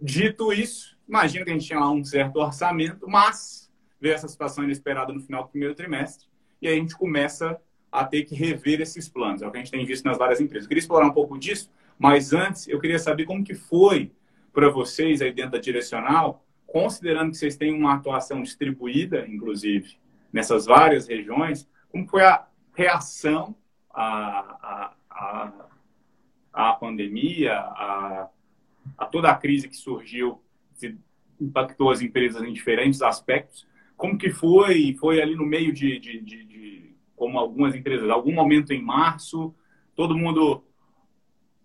dito 0.00 0.50
isso, 0.52 0.96
imagina 1.06 1.44
que 1.44 1.50
a 1.50 1.52
gente 1.52 1.66
tinha 1.66 1.78
lá 1.78 1.90
um 1.90 2.02
certo 2.02 2.36
orçamento, 2.36 3.06
mas 3.06 3.70
veio 4.00 4.14
essa 4.14 4.28
situação 4.28 4.64
inesperada 4.64 5.12
no 5.12 5.20
final 5.20 5.44
do 5.44 5.50
primeiro 5.50 5.74
trimestre 5.74 6.26
e 6.64 6.68
aí 6.68 6.78
a 6.78 6.80
gente 6.80 6.96
começa 6.96 7.60
a 7.94 8.04
ter 8.04 8.24
que 8.24 8.34
rever 8.34 8.80
esses 8.80 9.08
planos. 9.08 9.40
É 9.40 9.46
o 9.46 9.52
que 9.52 9.56
a 9.56 9.60
gente 9.60 9.70
tem 9.70 9.86
visto 9.86 10.04
nas 10.04 10.18
várias 10.18 10.40
empresas. 10.40 10.64
Eu 10.64 10.68
queria 10.68 10.80
explorar 10.80 11.06
um 11.06 11.12
pouco 11.12 11.38
disso, 11.38 11.70
mas 11.96 12.32
antes 12.32 12.66
eu 12.66 12.80
queria 12.80 12.98
saber 12.98 13.24
como 13.24 13.44
que 13.44 13.54
foi 13.54 14.10
para 14.52 14.68
vocês 14.68 15.22
aí 15.22 15.32
dentro 15.32 15.52
da 15.52 15.58
direcional, 15.58 16.44
considerando 16.66 17.30
que 17.30 17.36
vocês 17.36 17.56
têm 17.56 17.72
uma 17.72 17.94
atuação 17.94 18.42
distribuída, 18.42 19.24
inclusive, 19.28 19.96
nessas 20.32 20.66
várias 20.66 21.06
regiões, 21.06 21.68
como 21.88 22.04
foi 22.08 22.24
a 22.24 22.44
reação 22.74 23.54
à, 23.92 24.92
à, 25.08 25.52
à, 26.52 26.72
pandemia, 26.72 27.56
à, 27.56 28.28
a 28.98 29.06
toda 29.06 29.30
a 29.30 29.36
crise 29.36 29.68
que 29.68 29.76
surgiu, 29.76 30.42
que 30.80 30.96
impactou 31.40 31.92
as 31.92 32.02
empresas 32.02 32.42
em 32.42 32.52
diferentes 32.52 33.02
aspectos, 33.02 33.64
como 33.96 34.18
que 34.18 34.30
foi? 34.30 34.96
Foi 34.98 35.22
ali 35.22 35.36
no 35.36 35.46
meio 35.46 35.72
de, 35.72 36.00
de, 36.00 36.20
de 36.20 36.44
como 37.16 37.38
algumas 37.38 37.74
empresas, 37.74 38.08
algum 38.10 38.32
momento 38.32 38.72
em 38.72 38.82
março, 38.82 39.54
todo 39.94 40.16
mundo 40.16 40.64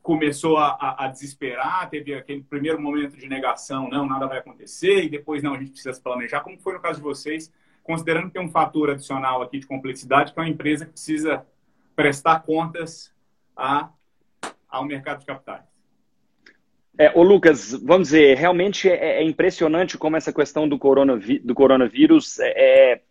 começou 0.02 0.58
a, 0.58 0.70
a, 0.70 1.06
a, 1.06 1.08
desesperar, 1.08 1.90
teve 1.90 2.14
aquele 2.14 2.42
primeiro 2.42 2.82
momento 2.82 3.18
de 3.18 3.28
negação, 3.28 3.90
não, 3.90 4.08
nada 4.08 4.28
vai 4.28 4.40
acontecer, 4.40 5.04
e 5.04 5.10
depois, 5.10 5.44
não, 5.44 5.54
a 5.54 5.60
gente 5.60 5.72
precisa 5.72 5.94
se 5.94 6.02
planejar. 6.02 6.42
Como 6.42 6.60
foi 6.60 6.74
no 6.74 6.80
caso 6.80 6.98
de 6.98 7.04
vocês, 7.04 7.52
considerando 7.84 8.28
que 8.28 8.34
tem 8.34 8.42
um 8.42 8.50
fator 8.50 8.90
adicional 8.90 9.42
aqui 9.42 9.60
de 9.60 9.68
complexidade, 9.68 10.34
que 10.34 10.40
é 10.40 10.42
uma 10.42 10.50
empresa 10.50 10.86
que 10.86 10.94
precisa 10.94 11.46
prestar 11.96 12.40
contas 12.42 13.14
a, 13.56 13.90
ao 14.68 14.86
mercado 14.86 15.20
de 15.20 15.26
capitais? 15.26 15.70
É, 16.98 17.12
ô 17.18 17.24
Lucas, 17.24 17.72
vamos 17.82 18.10
dizer, 18.10 18.36
realmente 18.38 18.90
é, 18.90 19.22
é 19.22 19.24
impressionante 19.24 19.98
como 19.98 20.18
essa 20.18 20.34
questão 20.34 20.68
do, 20.68 20.78
coronaví 20.78 21.40
do 21.40 21.56
coronavírus 21.56 22.40
é, 22.40 22.94
é 22.94 23.02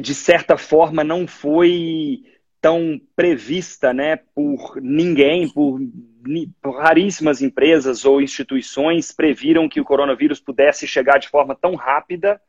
de 0.00 0.14
certa 0.14 0.56
forma, 0.56 1.02
não 1.02 1.26
foi 1.26 2.22
tão 2.60 3.00
prevista 3.16 3.92
né, 3.92 4.16
por 4.34 4.80
ninguém, 4.80 5.48
por, 5.48 5.80
por, 6.62 6.78
raríssimas 6.78 7.42
empresas 7.42 8.04
ou 8.04 8.22
instituições 8.22 9.10
previram 9.10 9.68
que 9.68 9.80
o 9.80 9.84
coronavírus 9.84 10.38
pudesse 10.38 10.86
chegar 10.86 11.18
de 11.18 11.28
forma 11.28 11.56
tão 11.56 11.74
rápida 11.74 12.40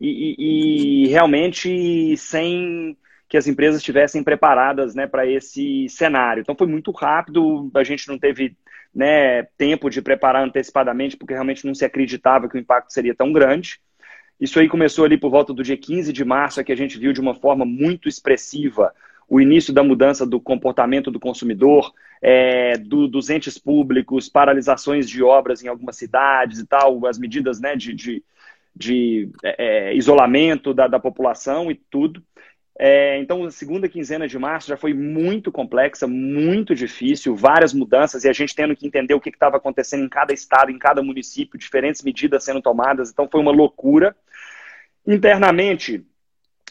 e, 0.00 0.34
e, 0.38 1.04
e 1.04 1.08
realmente 1.08 2.16
sem 2.16 2.96
que 3.28 3.36
as 3.36 3.46
empresas 3.46 3.80
estivessem 3.80 4.24
preparadas 4.24 4.94
né, 4.94 5.06
para 5.06 5.26
esse 5.26 5.86
cenário. 5.90 6.40
Então 6.40 6.56
foi 6.56 6.66
muito 6.66 6.90
rápido, 6.90 7.70
a 7.74 7.84
gente 7.84 8.08
não 8.08 8.18
teve 8.18 8.56
né, 8.94 9.42
tempo 9.58 9.90
de 9.90 10.00
preparar 10.00 10.42
antecipadamente, 10.42 11.14
porque 11.14 11.34
realmente 11.34 11.66
não 11.66 11.74
se 11.74 11.84
acreditava 11.84 12.48
que 12.48 12.56
o 12.56 12.58
impacto 12.58 12.90
seria 12.90 13.14
tão 13.14 13.30
grande. 13.30 13.80
Isso 14.40 14.60
aí 14.60 14.68
começou 14.68 15.04
ali 15.04 15.16
por 15.16 15.30
volta 15.30 15.52
do 15.52 15.62
dia 15.62 15.76
15 15.76 16.12
de 16.12 16.24
março, 16.24 16.60
é 16.60 16.64
que 16.64 16.72
a 16.72 16.76
gente 16.76 16.98
viu 16.98 17.12
de 17.12 17.20
uma 17.20 17.34
forma 17.34 17.64
muito 17.64 18.08
expressiva 18.08 18.92
o 19.28 19.40
início 19.40 19.74
da 19.74 19.82
mudança 19.82 20.24
do 20.24 20.40
comportamento 20.40 21.10
do 21.10 21.20
consumidor, 21.20 21.92
é, 22.22 22.78
do, 22.78 23.06
dos 23.06 23.28
entes 23.28 23.58
públicos, 23.58 24.28
paralisações 24.28 25.08
de 25.08 25.22
obras 25.22 25.62
em 25.62 25.68
algumas 25.68 25.96
cidades 25.96 26.58
e 26.60 26.66
tal, 26.66 27.04
as 27.06 27.18
medidas 27.18 27.60
né, 27.60 27.76
de, 27.76 27.92
de, 27.94 28.24
de 28.74 29.30
é, 29.44 29.90
é 29.90 29.96
isolamento 29.96 30.72
da, 30.72 30.88
da 30.88 30.98
população 30.98 31.70
e 31.70 31.74
tudo. 31.74 32.22
É, 32.80 33.18
então, 33.18 33.44
a 33.44 33.50
segunda 33.50 33.88
quinzena 33.88 34.28
de 34.28 34.38
março 34.38 34.68
já 34.68 34.76
foi 34.76 34.94
muito 34.94 35.50
complexa, 35.50 36.06
muito 36.06 36.76
difícil, 36.76 37.34
várias 37.34 37.74
mudanças 37.74 38.22
e 38.22 38.28
a 38.28 38.32
gente 38.32 38.54
tendo 38.54 38.74
que 38.76 38.86
entender 38.86 39.14
o 39.14 39.20
que 39.20 39.30
estava 39.30 39.56
acontecendo 39.56 40.04
em 40.04 40.08
cada 40.08 40.32
estado, 40.32 40.70
em 40.70 40.78
cada 40.78 41.02
município, 41.02 41.58
diferentes 41.58 42.02
medidas 42.02 42.44
sendo 42.44 42.62
tomadas. 42.62 43.10
Então, 43.10 43.28
foi 43.30 43.40
uma 43.40 43.50
loucura. 43.50 44.16
Internamente, 45.06 46.04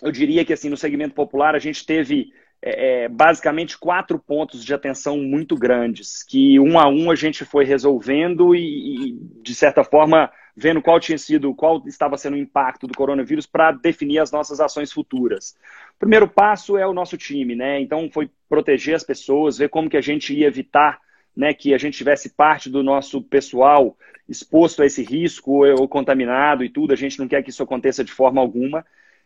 eu 0.02 0.12
diria 0.12 0.46
que 0.46 0.54
assim 0.54 0.70
no 0.70 0.78
segmento 0.78 1.13
popular 1.13 1.56
a 1.56 1.60
gente 1.60 1.86
teve 1.86 2.32
é, 2.62 3.04
é 3.04 3.10
basicamente 3.10 3.78
quatro 3.78 4.18
pontos 4.20 4.63
de 4.63 4.74
atenção 4.74 5.18
muito 5.18 5.56
grandes, 5.56 6.24
que 6.24 6.60
um 6.60 6.80
a 6.80 6.88
um 6.88 7.12
a 7.12 7.16
gente 7.16 7.46
foi 7.46 7.66
resolvendo 7.66 8.56
e, 8.56 9.10
e 9.10 9.20
de 9.42 9.56
certa 9.56 9.84
forma 9.84 10.32
vendo 10.60 10.82
qual 10.82 11.00
tinha 11.00 11.20
sido, 11.20 11.54
qual 11.54 11.84
estava 11.86 12.18
sendo 12.18 12.34
o 12.34 12.40
impacto 12.40 12.88
do 12.88 12.98
coronavírus 12.98 13.46
para 13.46 13.72
definir 13.72 14.18
as 14.18 14.32
nossas 14.32 14.60
ações 14.60 14.92
futuras. 14.92 15.56
O 15.96 16.00
primeiro 16.00 16.28
passo 16.28 16.76
é 16.76 16.88
o 16.88 16.94
nosso 16.94 17.16
time, 17.16 17.56
né? 17.56 17.80
Então 17.80 18.10
foi 18.12 18.32
proteger 18.50 18.96
as 18.96 19.04
pessoas, 19.04 19.60
ver 19.60 19.70
como 19.70 19.88
que 19.88 19.98
a 19.98 20.02
gente 20.02 20.34
ia 20.34 20.48
evitar 20.48 21.00
né, 21.38 21.54
que 21.54 21.71
a 21.71 21.78
gente 21.78 21.95
tivesse 21.95 22.32
parte 22.32 22.67
do 22.67 22.82
nosso 22.82 23.21
pessoal 23.21 23.95
exposto 24.28 24.82
a 24.82 24.88
esse 24.88 25.04
risco 25.04 25.63
ou, 25.63 25.88
contaminado 25.88 26.63
e 26.63 26.69
tudo. 26.69 26.91
A 26.91 26.97
gente 26.97 27.19
não 27.19 27.28
quer 27.28 27.43
que 27.43 27.52
isso 27.52 27.62
aconteça 27.62 28.04
de 28.04 28.12
forma 28.12 28.41
alguma. 28.41 28.84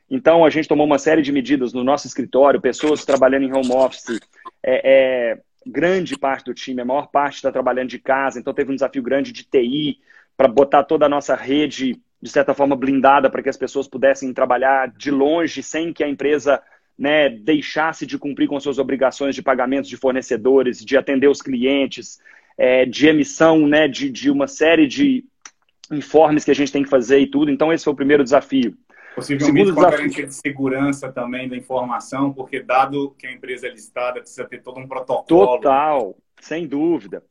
Então, 0.10 0.43
a 0.43 0.50
gente 0.50 0.67
tomou 0.67 0.86
uma 0.86 1.00
série 1.00 1.21
de 1.21 1.32
medidas 1.32 1.71
no 1.71 1.86
nosso 1.86 2.06
escritório, 2.06 2.60
pessoas 2.60 3.06
trabalhando 3.06 3.45
em 3.45 3.54
home 3.54 3.71
office, 3.71 4.19
é, 4.62 5.32
é, 5.32 5.39
grande 5.65 6.17
parte 6.17 6.43
do 6.43 6.54
time, 6.54 6.82
a 6.82 6.86
maior 6.86 7.08
parte 7.08 7.36
está 7.36 7.50
trabalhando 7.50 7.88
de 7.88 7.97
casa, 7.97 8.38
então 8.38 8.54
teve 8.54 8.74
um 8.74 8.76
desafio 8.76 9.02
grande 9.02 9.32
de 9.32 9.45
TI, 9.45 10.02
para 10.36 10.50
botar 10.50 10.84
toda 10.84 11.06
a 11.06 11.10
nossa 11.10 11.34
rede, 11.34 11.97
de 12.21 12.30
certa 12.30 12.54
forma, 12.54 12.76
blindada 12.76 13.30
para 13.30 13.41
que 13.41 13.50
as 13.50 13.56
pessoas 13.56 13.88
pudessem 13.88 14.34
trabalhar 14.34 14.91
de 14.91 15.12
longe, 15.12 15.63
sem 15.63 15.93
que 15.93 16.04
a 16.04 16.10
empresa 16.10 16.62
né, 16.97 17.30
deixasse 17.30 18.06
de 18.06 18.17
cumprir 18.17 18.47
com 18.47 18.60
suas 18.60 18.77
obrigações 18.77 19.36
de 19.36 19.41
pagamentos 19.41 19.89
de 19.89 19.97
fornecedores, 19.97 20.84
de 20.84 20.97
atender 20.97 21.27
os 21.27 21.41
clientes, 21.41 22.19
é, 22.58 22.86
de 22.86 23.08
emissão 23.08 23.67
né, 23.67 23.88
de, 23.88 24.10
de 24.10 24.30
uma 24.30 24.47
série 24.47 24.88
de 24.88 25.25
informes 25.91 26.43
que 26.43 26.51
a 26.51 26.56
gente 26.56 26.71
tem 26.71 26.84
que 26.84 26.89
fazer 26.89 27.19
e 27.19 27.27
tudo. 27.27 27.51
Então, 27.51 27.71
esse 27.71 27.84
foi 27.84 27.93
o 27.93 27.95
primeiro 27.95 28.23
desafio. 28.23 28.77
Possivelmente 29.15 29.73
com 29.73 29.82
a 29.82 29.89
garantia 29.89 30.25
de 30.25 30.34
segurança 30.34 31.12
também 31.12 31.49
da 31.49 31.58
informação, 31.58 32.32
porque 32.32 32.62
dado 32.62 33.13
que 33.17 33.27
a 33.27 33.32
empresa 33.32 33.67
é 33.67 33.69
listada, 33.69 34.21
precisa 34.21 34.45
ter 34.45 34.62
todo 34.62 34.80
um 34.80 34.88
protocolo. 34.88 35.25
Total, 35.25 36.15
sem 36.39 36.65
dúvida. 36.65 37.21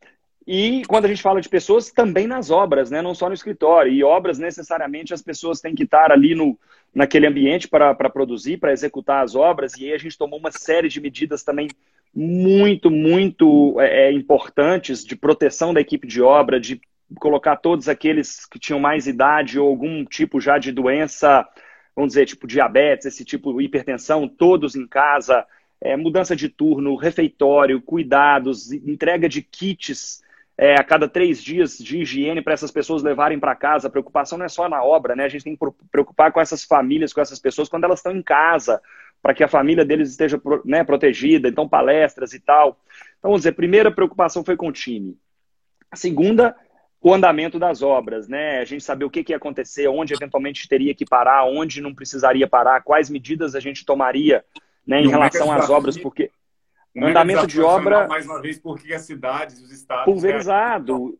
E 0.46 0.82
quando 0.88 1.04
a 1.04 1.08
gente 1.08 1.22
fala 1.22 1.40
de 1.40 1.48
pessoas, 1.48 1.90
também 1.90 2.26
nas 2.26 2.50
obras, 2.50 2.90
né? 2.90 3.00
não 3.00 3.14
só 3.14 3.28
no 3.28 3.34
escritório. 3.34 3.92
E 3.92 4.02
obras, 4.02 4.38
necessariamente, 4.38 5.14
as 5.14 5.22
pessoas 5.22 5.60
têm 5.60 5.74
que 5.74 5.84
estar 5.84 6.10
ali 6.10 6.34
no, 6.34 6.58
naquele 6.94 7.26
ambiente 7.26 7.68
para 7.68 7.94
produzir, 8.10 8.58
para 8.58 8.72
executar 8.72 9.24
as 9.24 9.34
obras. 9.34 9.76
E 9.76 9.86
aí 9.86 9.92
a 9.92 9.98
gente 9.98 10.18
tomou 10.18 10.38
uma 10.38 10.50
série 10.50 10.88
de 10.88 11.00
medidas 11.00 11.42
também 11.42 11.68
muito, 12.14 12.90
muito 12.90 13.80
é, 13.80 14.08
é, 14.08 14.12
importantes 14.12 15.04
de 15.04 15.14
proteção 15.14 15.72
da 15.72 15.80
equipe 15.80 16.06
de 16.06 16.20
obra, 16.20 16.58
de 16.58 16.80
colocar 17.18 17.56
todos 17.56 17.88
aqueles 17.88 18.46
que 18.46 18.58
tinham 18.58 18.80
mais 18.80 19.06
idade 19.06 19.58
ou 19.58 19.68
algum 19.68 20.04
tipo 20.04 20.40
já 20.40 20.58
de 20.58 20.72
doença, 20.72 21.46
vamos 21.94 22.10
dizer, 22.10 22.26
tipo 22.26 22.46
diabetes, 22.46 23.06
esse 23.06 23.24
tipo 23.24 23.56
de 23.56 23.64
hipertensão, 23.64 24.28
todos 24.28 24.74
em 24.74 24.86
casa, 24.86 25.44
é, 25.80 25.96
mudança 25.96 26.34
de 26.34 26.48
turno, 26.48 26.96
refeitório, 26.96 27.80
cuidados, 27.80 28.72
entrega 28.72 29.28
de 29.28 29.42
kits 29.42 30.22
é, 30.60 30.74
a 30.74 30.84
cada 30.84 31.08
três 31.08 31.42
dias 31.42 31.78
de 31.78 32.02
higiene 32.02 32.42
para 32.42 32.52
essas 32.52 32.70
pessoas 32.70 33.02
levarem 33.02 33.40
para 33.40 33.56
casa. 33.56 33.88
A 33.88 33.90
preocupação 33.90 34.36
não 34.36 34.44
é 34.44 34.48
só 34.48 34.68
na 34.68 34.84
obra, 34.84 35.16
né? 35.16 35.24
A 35.24 35.28
gente 35.28 35.42
tem 35.42 35.56
que 35.56 35.66
preocupar 35.90 36.30
com 36.30 36.38
essas 36.38 36.64
famílias, 36.64 37.14
com 37.14 37.20
essas 37.22 37.38
pessoas 37.38 37.66
quando 37.66 37.84
elas 37.84 38.00
estão 38.00 38.14
em 38.14 38.22
casa, 38.22 38.78
para 39.22 39.32
que 39.32 39.42
a 39.42 39.48
família 39.48 39.86
deles 39.86 40.10
esteja 40.10 40.38
né, 40.66 40.84
protegida. 40.84 41.48
Então, 41.48 41.66
palestras 41.66 42.34
e 42.34 42.40
tal. 42.40 42.78
Então, 43.18 43.30
vamos 43.30 43.38
dizer, 43.38 43.48
a 43.48 43.54
primeira 43.54 43.90
preocupação 43.90 44.44
foi 44.44 44.54
com 44.54 44.68
o 44.68 44.72
time. 44.72 45.16
A 45.90 45.96
segunda, 45.96 46.54
o 47.00 47.14
andamento 47.14 47.58
das 47.58 47.80
obras, 47.80 48.28
né? 48.28 48.58
A 48.58 48.64
gente 48.66 48.84
saber 48.84 49.06
o 49.06 49.10
que, 49.10 49.24
que 49.24 49.32
ia 49.32 49.38
acontecer, 49.38 49.88
onde 49.88 50.12
eventualmente 50.12 50.68
teria 50.68 50.94
que 50.94 51.06
parar, 51.06 51.46
onde 51.46 51.80
não 51.80 51.94
precisaria 51.94 52.46
parar, 52.46 52.82
quais 52.82 53.08
medidas 53.08 53.54
a 53.54 53.60
gente 53.60 53.82
tomaria 53.82 54.44
né, 54.86 55.00
em 55.00 55.08
relação 55.08 55.50
às 55.50 55.70
obras, 55.70 55.96
porque 55.96 56.30
um 56.94 57.06
andamento 57.06 57.46
de 57.46 57.60
obra. 57.60 58.06
Mais 58.08 58.26
uma 58.26 58.40
vez, 58.40 58.58
porque 58.58 58.92
as 58.92 59.02
cidades, 59.02 59.60
os 59.60 59.70
estados. 59.70 60.04
Pulverizado. 60.04 61.16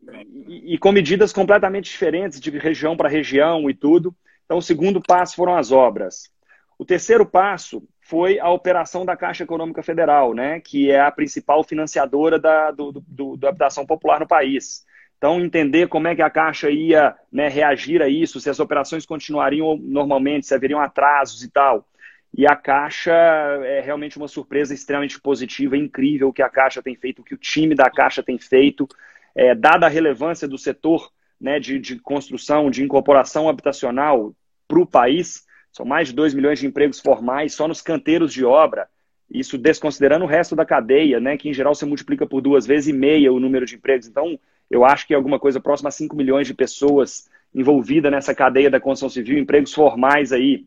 E, 0.47 0.73
e, 0.73 0.77
com 0.77 0.91
medidas 0.91 1.31
completamente 1.31 1.89
diferentes, 1.89 2.39
de 2.39 2.49
região 2.57 2.97
para 2.97 3.09
região 3.09 3.69
e 3.69 3.73
tudo. 3.73 4.15
Então, 4.45 4.57
o 4.57 4.61
segundo 4.61 5.01
passo 5.01 5.35
foram 5.35 5.55
as 5.55 5.71
obras. 5.71 6.29
O 6.77 6.83
terceiro 6.83 7.25
passo 7.25 7.83
foi 8.01 8.39
a 8.39 8.49
operação 8.49 9.05
da 9.05 9.15
Caixa 9.15 9.43
Econômica 9.43 9.81
Federal, 9.81 10.33
né, 10.33 10.59
que 10.59 10.91
é 10.91 10.99
a 10.99 11.11
principal 11.11 11.63
financiadora 11.63 12.37
da, 12.37 12.71
do, 12.71 12.91
do, 13.07 13.37
do 13.37 13.47
habitação 13.47 13.85
popular 13.85 14.19
no 14.19 14.27
país. 14.27 14.83
Então, 15.17 15.39
entender 15.39 15.87
como 15.87 16.07
é 16.07 16.15
que 16.15 16.21
a 16.21 16.29
Caixa 16.29 16.71
ia 16.71 17.15
né, 17.31 17.47
reagir 17.47 18.01
a 18.01 18.09
isso, 18.09 18.41
se 18.41 18.49
as 18.49 18.59
operações 18.59 19.05
continuariam 19.05 19.77
normalmente, 19.77 20.47
se 20.47 20.55
haveriam 20.55 20.81
atrasos 20.81 21.43
e 21.43 21.51
tal. 21.51 21.87
E 22.33 22.47
a 22.47 22.55
Caixa 22.55 23.11
é 23.11 23.81
realmente 23.81 24.17
uma 24.17 24.27
surpresa 24.27 24.73
extremamente 24.73 25.19
positiva, 25.19 25.75
incrível 25.75 26.29
o 26.29 26.33
que 26.33 26.41
a 26.41 26.49
Caixa 26.49 26.81
tem 26.81 26.95
feito, 26.95 27.21
o 27.21 27.25
que 27.25 27.33
o 27.33 27.37
time 27.37 27.75
da 27.75 27.89
Caixa 27.89 28.23
tem 28.23 28.39
feito, 28.39 28.87
é, 29.35 29.53
dada 29.53 29.85
a 29.85 29.89
relevância 29.89 30.47
do 30.47 30.57
setor 30.57 31.11
né, 31.39 31.59
de, 31.59 31.79
de 31.79 31.99
construção, 31.99 32.69
de 32.69 32.83
incorporação 32.83 33.49
habitacional 33.49 34.33
para 34.67 34.79
o 34.79 34.85
país, 34.85 35.45
são 35.71 35.85
mais 35.85 36.09
de 36.09 36.13
2 36.13 36.33
milhões 36.33 36.59
de 36.59 36.67
empregos 36.67 36.99
formais 36.99 37.53
só 37.53 37.67
nos 37.67 37.81
canteiros 37.81 38.33
de 38.33 38.45
obra, 38.45 38.87
isso 39.29 39.57
desconsiderando 39.57 40.25
o 40.25 40.27
resto 40.27 40.55
da 40.55 40.65
cadeia, 40.65 41.19
né, 41.19 41.37
que 41.37 41.49
em 41.49 41.53
geral 41.53 41.73
se 41.73 41.85
multiplica 41.85 42.27
por 42.27 42.41
duas 42.41 42.65
vezes 42.65 42.89
e 42.89 42.93
meia 42.93 43.31
o 43.31 43.39
número 43.39 43.65
de 43.65 43.75
empregos. 43.75 44.07
Então, 44.07 44.37
eu 44.69 44.85
acho 44.85 45.07
que 45.07 45.13
é 45.13 45.17
alguma 45.17 45.39
coisa 45.39 45.59
próxima 45.59 45.89
a 45.89 45.91
5 45.91 46.15
milhões 46.15 46.47
de 46.47 46.53
pessoas 46.53 47.29
envolvidas 47.53 48.11
nessa 48.11 48.35
cadeia 48.35 48.69
da 48.69 48.79
construção 48.79 49.09
civil, 49.09 49.37
empregos 49.37 49.73
formais 49.73 50.31
aí, 50.31 50.65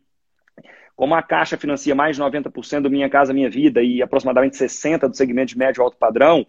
como 0.97 1.15
a 1.15 1.23
Caixa 1.23 1.57
financia 1.57 1.95
mais 1.95 2.17
de 2.17 2.23
90% 2.23 2.83
do 2.83 2.91
Minha 2.91 3.11
Casa 3.11 3.33
Minha 3.33 3.51
Vida 3.51 3.83
e 3.83 4.03
aproximadamente 4.03 4.57
60% 4.57 5.09
do 5.09 5.17
segmento 5.17 5.49
de 5.49 5.59
médio 5.59 5.81
e 5.81 5.83
alto 5.83 5.97
padrão, 5.97 6.47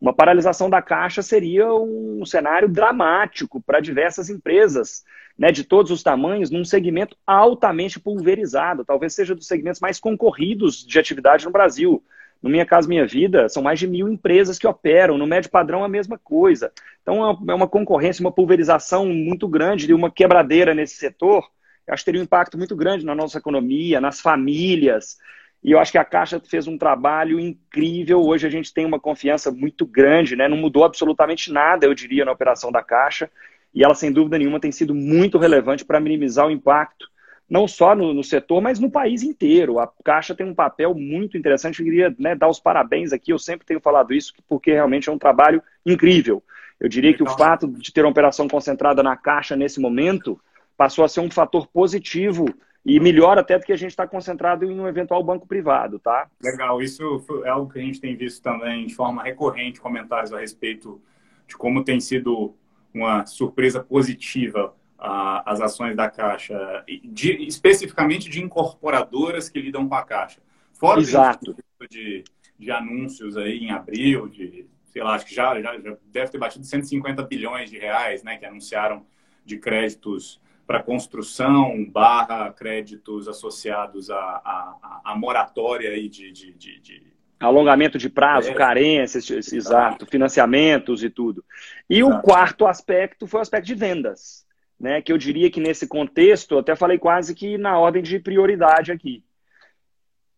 uma 0.00 0.12
paralisação 0.12 0.68
da 0.68 0.82
Caixa 0.82 1.22
seria 1.22 1.72
um 1.72 2.24
cenário 2.26 2.68
dramático 2.68 3.60
para 3.62 3.80
diversas 3.80 4.28
empresas 4.28 5.04
né, 5.38 5.50
de 5.50 5.64
todos 5.64 5.90
os 5.90 6.02
tamanhos, 6.02 6.50
num 6.50 6.64
segmento 6.64 7.16
altamente 7.26 7.98
pulverizado, 7.98 8.84
talvez 8.84 9.14
seja 9.14 9.34
dos 9.34 9.46
segmentos 9.46 9.80
mais 9.80 9.98
concorridos 9.98 10.86
de 10.86 10.98
atividade 10.98 11.44
no 11.44 11.50
Brasil. 11.50 12.02
No 12.42 12.50
Minha 12.50 12.66
Casa 12.66 12.86
Minha 12.86 13.06
Vida, 13.06 13.48
são 13.48 13.62
mais 13.62 13.78
de 13.78 13.86
mil 13.86 14.08
empresas 14.08 14.58
que 14.58 14.66
operam, 14.66 15.16
no 15.16 15.26
médio 15.26 15.50
padrão 15.50 15.82
a 15.82 15.88
mesma 15.88 16.18
coisa. 16.18 16.70
Então 17.02 17.24
é 17.48 17.54
uma 17.54 17.66
concorrência, 17.66 18.22
uma 18.22 18.30
pulverização 18.30 19.06
muito 19.06 19.48
grande, 19.48 19.86
de 19.86 19.94
uma 19.94 20.10
quebradeira 20.10 20.74
nesse 20.74 20.96
setor, 20.96 21.50
acho 21.88 22.02
que 22.02 22.06
teria 22.06 22.20
um 22.20 22.24
impacto 22.24 22.58
muito 22.58 22.74
grande 22.74 23.04
na 23.04 23.14
nossa 23.14 23.38
economia, 23.38 24.00
nas 24.00 24.20
famílias. 24.20 25.16
E 25.62 25.72
eu 25.72 25.78
acho 25.78 25.90
que 25.90 25.98
a 25.98 26.04
Caixa 26.04 26.40
fez 26.40 26.66
um 26.66 26.78
trabalho 26.78 27.40
incrível. 27.40 28.22
Hoje 28.22 28.46
a 28.46 28.50
gente 28.50 28.72
tem 28.72 28.84
uma 28.84 29.00
confiança 29.00 29.50
muito 29.50 29.86
grande, 29.86 30.36
né? 30.36 30.46
Não 30.48 30.56
mudou 30.56 30.84
absolutamente 30.84 31.52
nada, 31.52 31.86
eu 31.86 31.94
diria, 31.94 32.24
na 32.24 32.32
operação 32.32 32.70
da 32.70 32.82
Caixa. 32.82 33.30
E 33.74 33.84
ela, 33.84 33.94
sem 33.94 34.12
dúvida 34.12 34.38
nenhuma, 34.38 34.60
tem 34.60 34.72
sido 34.72 34.94
muito 34.94 35.38
relevante 35.38 35.84
para 35.84 36.00
minimizar 36.00 36.46
o 36.46 36.50
impacto, 36.50 37.08
não 37.48 37.68
só 37.68 37.94
no, 37.94 38.14
no, 38.14 38.24
setor, 38.24 38.60
mas 38.60 38.78
no 38.78 38.90
país 38.90 39.22
inteiro. 39.22 39.78
A 39.78 39.90
Caixa 40.04 40.34
tem 40.34 40.46
um 40.46 40.54
papel 40.54 40.94
muito 40.94 41.36
interessante. 41.36 41.80
Eu 41.80 41.84
queria 41.84 42.14
né, 42.18 42.34
dar 42.34 42.48
os 42.48 42.60
parabéns 42.60 43.12
aqui. 43.12 43.32
Eu 43.32 43.38
sempre 43.38 43.66
tenho 43.66 43.80
falado 43.80 44.14
isso, 44.14 44.32
porque 44.48 44.72
realmente 44.72 45.08
é 45.08 45.12
um 45.12 45.18
trabalho 45.18 45.62
incrível. 45.84 46.42
Eu 46.78 46.88
diria 46.88 47.14
que 47.14 47.22
o 47.22 47.26
fato 47.26 47.66
de 47.66 47.92
ter 47.92 48.02
uma 48.02 48.10
operação 48.10 48.46
concentrada 48.46 49.02
na 49.02 49.16
Caixa 49.16 49.56
nesse 49.56 49.80
momento 49.80 50.40
passou 50.76 51.04
a 51.04 51.08
ser 51.08 51.20
um 51.20 51.30
fator 51.30 51.66
positivo 51.66 52.46
e 52.84 53.00
melhor 53.00 53.36
até 53.36 53.58
do 53.58 53.64
que 53.64 53.72
a 53.72 53.76
gente 53.76 53.90
está 53.90 54.06
concentrado 54.06 54.64
em 54.64 54.78
um 54.78 54.86
eventual 54.86 55.22
banco 55.24 55.46
privado, 55.46 55.98
tá? 55.98 56.28
Legal, 56.40 56.80
isso 56.80 57.24
é 57.44 57.48
algo 57.48 57.72
que 57.72 57.80
a 57.80 57.82
gente 57.82 58.00
tem 58.00 58.14
visto 58.14 58.40
também 58.40 58.86
de 58.86 58.94
forma 58.94 59.24
recorrente, 59.24 59.80
comentários 59.80 60.32
a 60.32 60.38
respeito 60.38 61.02
de 61.48 61.56
como 61.56 61.82
tem 61.82 61.98
sido 61.98 62.54
uma 62.94 63.26
surpresa 63.26 63.82
positiva 63.82 64.74
a, 64.98 65.50
as 65.50 65.60
ações 65.60 65.96
da 65.96 66.08
Caixa, 66.08 66.84
de, 67.04 67.44
especificamente 67.46 68.30
de 68.30 68.42
incorporadoras 68.42 69.48
que 69.48 69.60
lidam 69.60 69.88
com 69.88 69.94
a 69.94 70.04
Caixa. 70.04 70.40
Fora 70.72 71.00
Exato. 71.00 71.56
De, 71.90 72.22
de 72.58 72.70
anúncios 72.70 73.36
aí 73.36 73.58
em 73.58 73.70
abril, 73.70 74.28
de, 74.28 74.66
sei 74.86 75.02
lá, 75.02 75.14
acho 75.14 75.26
que 75.26 75.34
já, 75.34 75.60
já, 75.60 75.78
já 75.78 75.96
deve 76.06 76.30
ter 76.30 76.38
batido 76.38 76.64
150 76.64 77.22
bilhões 77.24 77.68
de 77.68 77.78
reais, 77.78 78.22
né, 78.22 78.36
que 78.36 78.46
anunciaram 78.46 79.04
de 79.44 79.58
créditos 79.58 80.40
para 80.66 80.82
construção 80.82 81.84
barra 81.88 82.52
créditos 82.52 83.28
associados 83.28 84.10
à, 84.10 85.14
moratória 85.16 85.90
aí 85.90 86.08
de, 86.08 86.32
de, 86.32 86.52
de, 86.54 86.80
de 86.80 87.16
Alongamento 87.38 87.98
de 87.98 88.08
prazo, 88.08 88.50
é. 88.50 88.54
carências, 88.54 89.30
exato, 89.30 90.06
financiamentos 90.06 91.04
e 91.04 91.10
tudo. 91.10 91.44
E 91.88 92.00
exato. 92.00 92.16
o 92.16 92.22
quarto 92.22 92.66
aspecto 92.66 93.26
foi 93.26 93.40
o 93.40 93.42
aspecto 93.42 93.66
de 93.66 93.74
vendas, 93.74 94.46
né? 94.80 95.02
Que 95.02 95.12
eu 95.12 95.18
diria 95.18 95.50
que 95.50 95.60
nesse 95.60 95.86
contexto, 95.86 96.56
até 96.56 96.74
falei 96.74 96.98
quase 96.98 97.34
que 97.34 97.58
na 97.58 97.78
ordem 97.78 98.02
de 98.02 98.18
prioridade 98.18 98.90
aqui. 98.90 99.22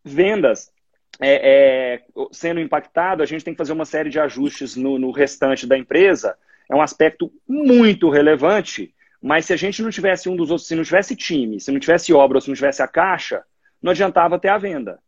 Vendas. 0.05 0.73
É, 1.21 1.99
é, 1.99 2.03
sendo 2.31 2.61
impactado, 2.61 3.23
a 3.23 3.27
gente 3.27 3.45
tem 3.45 3.53
que 3.53 3.59
fazer 3.59 3.73
uma 3.73 3.85
série 3.85 4.11
de 4.11 4.21
ajustes 4.21 4.77
no, 4.77 4.99
no 4.99 5.11
restante 5.11 5.67
da 5.67 5.79
empresa. 5.79 6.37
É 6.69 6.75
um 6.75 6.83
aspecto 6.83 7.33
muito 7.47 8.09
relevante, 8.09 8.95
mas 9.22 9.46
se 9.46 9.52
a 9.52 9.57
gente 9.57 9.83
não 9.83 9.90
tivesse 9.90 10.28
um 10.28 10.37
dos 10.37 10.50
outros, 10.50 10.68
se 10.68 10.74
não 10.74 10.85
tivesse 10.85 11.16
time, 11.16 11.61
se 11.61 11.72
não 11.72 11.81
tivesse 11.81 12.12
obra, 12.12 12.40
se 12.40 12.48
não 12.48 12.54
tivesse 12.54 12.83
a 12.83 12.88
caixa, 12.88 13.42
não 13.83 13.90
adiantava 13.90 14.38
ter 14.38 14.48
a 14.48 14.59
venda. 14.59 14.98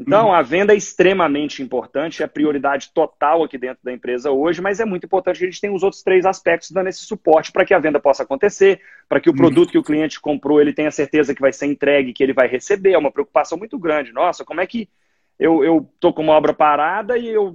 Então, 0.00 0.28
uhum. 0.28 0.32
a 0.32 0.40
venda 0.40 0.72
é 0.72 0.76
extremamente 0.76 1.62
importante, 1.62 2.22
é 2.22 2.26
prioridade 2.26 2.90
total 2.94 3.44
aqui 3.44 3.58
dentro 3.58 3.84
da 3.84 3.92
empresa 3.92 4.30
hoje, 4.30 4.62
mas 4.62 4.80
é 4.80 4.84
muito 4.86 5.04
importante 5.04 5.38
que 5.38 5.44
a 5.44 5.50
gente 5.50 5.60
tenha 5.60 5.74
os 5.74 5.82
outros 5.82 6.02
três 6.02 6.24
aspectos 6.24 6.70
dando 6.70 6.88
esse 6.88 7.00
suporte 7.00 7.52
para 7.52 7.66
que 7.66 7.74
a 7.74 7.78
venda 7.78 8.00
possa 8.00 8.22
acontecer, 8.22 8.80
para 9.06 9.20
que 9.20 9.28
o 9.28 9.32
uhum. 9.32 9.36
produto 9.36 9.70
que 9.70 9.78
o 9.78 9.82
cliente 9.82 10.18
comprou 10.18 10.58
ele 10.58 10.72
tenha 10.72 10.90
certeza 10.90 11.34
que 11.34 11.40
vai 11.42 11.52
ser 11.52 11.66
entregue, 11.66 12.14
que 12.14 12.22
ele 12.22 12.32
vai 12.32 12.48
receber. 12.48 12.92
É 12.92 12.98
uma 12.98 13.12
preocupação 13.12 13.58
muito 13.58 13.78
grande. 13.78 14.10
Nossa, 14.10 14.42
como 14.42 14.62
é 14.62 14.66
que 14.66 14.88
eu 15.38 15.86
estou 15.94 16.14
com 16.14 16.22
uma 16.22 16.32
obra 16.32 16.54
parada 16.54 17.18
e 17.18 17.28
eu 17.28 17.54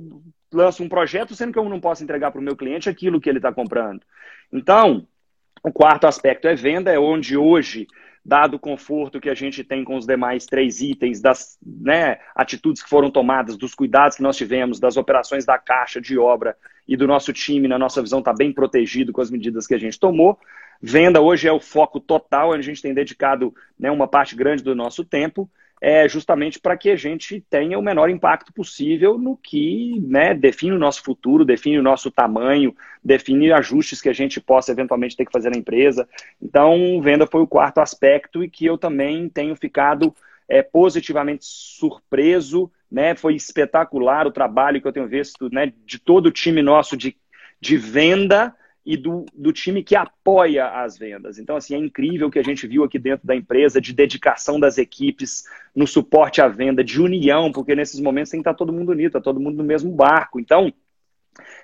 lanço 0.54 0.84
um 0.84 0.90
projeto, 0.90 1.36
sendo 1.36 1.52
que 1.52 1.58
eu 1.58 1.68
não 1.68 1.80
posso 1.80 2.04
entregar 2.04 2.30
para 2.30 2.40
o 2.40 2.44
meu 2.44 2.56
cliente 2.56 2.88
aquilo 2.88 3.20
que 3.20 3.28
ele 3.28 3.40
está 3.40 3.52
comprando? 3.52 4.02
Então, 4.54 5.08
o 5.64 5.72
quarto 5.72 6.08
aspecto 6.08 6.48
é 6.48 6.56
venda, 6.56 6.92
é 6.92 7.00
onde 7.00 7.38
hoje 7.38 7.88
dado 8.26 8.56
o 8.56 8.60
conforto 8.60 9.22
que 9.22 9.30
a 9.30 9.36
gente 9.36 9.64
tem 9.64 9.84
com 9.84 9.96
os 9.96 10.08
demais 10.08 10.48
três 10.48 10.82
itens, 10.82 11.22
das 11.22 11.60
né, 11.64 12.18
atitudes 12.36 12.82
que 12.82 12.90
foram 12.90 13.12
tomadas, 13.12 13.56
dos 13.56 13.76
cuidados 13.76 14.18
que 14.18 14.24
nós 14.24 14.36
tivemos, 14.36 14.80
das 14.80 14.98
operações 14.98 15.46
da 15.46 15.60
caixa 15.60 16.02
de 16.02 16.18
obra 16.18 16.58
e 16.88 16.98
do 16.98 17.06
nosso 17.06 17.32
time, 17.32 17.68
na 17.68 17.78
nossa 17.78 18.02
visão, 18.02 18.20
está 18.20 18.34
bem 18.34 18.52
protegido 18.52 19.14
com 19.14 19.22
as 19.22 19.30
medidas 19.30 19.68
que 19.68 19.76
a 19.76 19.78
gente 19.78 20.00
tomou. 20.00 20.40
Venda 20.82 21.22
hoje 21.22 21.48
é 21.48 21.52
o 21.52 21.60
foco 21.60 22.00
total, 22.00 22.52
a 22.52 22.62
gente 22.62 22.82
tem 22.82 22.94
dedicado 22.94 23.54
né, 23.80 23.92
uma 23.92 24.08
parte 24.08 24.36
grande 24.36 24.64
do 24.64 24.76
nosso 24.76 25.06
tempo 25.06 25.50
é 25.82 26.08
justamente 26.08 26.60
para 26.60 26.78
que 26.78 26.90
a 26.90 26.96
gente 26.96 27.42
tenha 27.50 27.78
o 27.78 27.82
menor 27.82 28.10
impacto 28.10 28.54
possível 28.54 29.18
no 29.18 29.36
que 29.38 30.00
né, 30.08 30.34
define 30.34 30.74
o 30.74 30.80
nosso 30.80 31.04
futuro, 31.04 31.46
define 31.46 31.78
o 31.78 31.84
nosso 31.84 32.10
tamanho, 32.10 32.76
define 33.04 33.52
ajustes 33.52 34.02
que 34.02 34.10
a 34.10 34.14
gente 34.14 34.40
possa 34.40 34.72
eventualmente 34.72 35.16
ter 35.16 35.26
que 35.26 35.32
fazer 35.32 35.50
na 35.50 35.58
empresa. 35.58 36.08
Então, 36.42 37.02
venda 37.02 37.28
foi 37.28 37.42
o 37.42 37.48
quarto 37.48 37.80
aspecto 37.80 38.44
e 38.44 38.50
que 38.50 38.66
eu 38.66 38.78
também 38.78 39.30
tenho 39.30 39.56
ficado 39.56 40.16
é, 40.48 40.64
positivamente 40.64 41.46
surpreso. 41.46 42.72
Né? 42.90 43.16
Foi 43.16 43.36
espetacular 43.36 44.26
o 44.26 44.32
trabalho 44.32 44.82
que 44.82 44.88
eu 44.88 44.94
tenho 44.94 45.08
visto 45.08 45.50
né, 45.52 45.74
de 45.86 46.00
todo 46.00 46.28
o 46.28 46.32
time 46.32 46.62
nosso 46.62 46.96
de, 46.96 47.16
de 47.60 47.78
venda 47.78 48.56
e 48.86 48.96
do, 48.96 49.26
do 49.34 49.52
time 49.52 49.84
que 49.84 49.96
apoia 49.96 50.68
as 50.68 50.98
vendas. 50.98 51.40
Então, 51.40 51.56
assim, 51.56 51.74
é 51.74 51.78
incrível 51.78 52.28
o 52.28 52.32
que 52.32 52.38
a 52.38 52.44
gente 52.44 52.68
viu 52.68 52.84
aqui 52.84 53.00
dentro 53.00 53.26
da 53.26 53.36
empresa, 53.36 53.82
de 53.82 53.92
dedicação 53.92 54.60
das 54.60 54.78
equipes 54.78 55.44
no 55.76 55.88
suporte 55.88 56.40
à 56.40 56.48
venda, 56.48 56.84
de 56.84 57.02
união, 57.02 57.52
porque 57.52 57.76
nesses 57.76 58.00
momentos 58.00 58.30
tem 58.30 58.40
que 58.40 58.48
estar 58.48 58.54
todo 58.54 58.72
mundo 58.72 58.92
unido, 58.92 59.08
está 59.08 59.22
todo 59.22 59.40
mundo 59.40 59.58
no 59.58 59.64
mesmo 59.64 59.92
barco. 59.92 60.40
Então, 60.40 60.72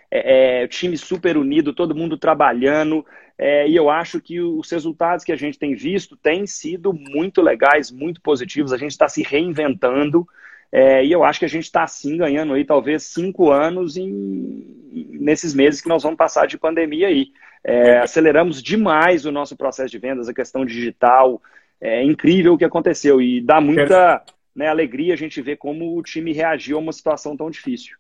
é, 0.10 0.64
é, 0.64 0.68
time 0.68 0.98
super 0.98 1.38
unido, 1.38 1.74
todo 1.74 1.96
mundo 1.96 2.18
trabalhando, 2.18 3.06
é, 3.38 3.68
e 3.68 3.76
eu 3.76 3.90
acho 3.90 4.20
que 4.20 4.42
os 4.42 4.70
resultados 4.72 5.24
que 5.24 5.32
a 5.32 5.36
gente 5.36 5.60
tem 5.60 5.76
visto 5.76 6.18
têm 6.18 6.48
sido 6.48 6.92
muito 6.92 7.42
legais, 7.42 7.92
muito 7.92 8.20
positivos, 8.20 8.74
a 8.74 8.78
gente 8.78 8.92
está 8.92 9.08
se 9.08 9.22
reinventando, 9.22 10.28
é, 10.72 11.04
e 11.04 11.12
eu 11.12 11.24
acho 11.24 11.40
que 11.40 11.46
a 11.46 11.50
gente 11.50 11.66
está 11.66 11.86
sim 11.86 12.16
ganhando 12.16 12.54
aí 12.54 12.64
talvez 12.64 13.04
cinco 13.04 13.52
anos 13.52 13.98
em, 13.98 15.10
nesses 15.20 15.54
meses 15.54 15.82
que 15.82 15.90
nós 15.90 16.02
vamos 16.02 16.18
passar 16.18 16.48
de 16.48 16.58
pandemia 16.58 17.08
aí. 17.08 17.28
É, 17.64 18.00
aceleramos 18.00 18.64
demais 18.64 19.26
o 19.26 19.32
nosso 19.32 19.58
processo 19.58 19.92
de 19.92 20.00
vendas, 20.00 20.30
a 20.30 20.34
questão 20.34 20.66
digital. 20.66 21.42
É 21.80 22.04
incrível 22.04 22.54
o 22.54 22.58
que 22.58 22.64
aconteceu 22.64 23.22
e 23.22 23.42
dá 23.42 23.60
muita 23.60 24.24
né, 24.56 24.68
alegria 24.68 25.14
a 25.14 25.18
gente 25.18 25.42
ver 25.42 25.58
como 25.58 25.98
o 25.98 26.02
time 26.02 26.32
reagiu 26.32 26.78
a 26.78 26.80
uma 26.80 26.94
situação 26.94 27.36
tão 27.36 27.50
difícil. 27.50 27.98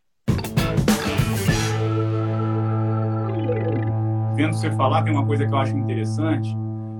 Vendo 4.35 4.53
você 4.53 4.71
falar, 4.71 5.03
tem 5.03 5.13
uma 5.13 5.25
coisa 5.25 5.45
que 5.45 5.53
eu 5.53 5.57
acho 5.57 5.75
interessante. 5.75 6.49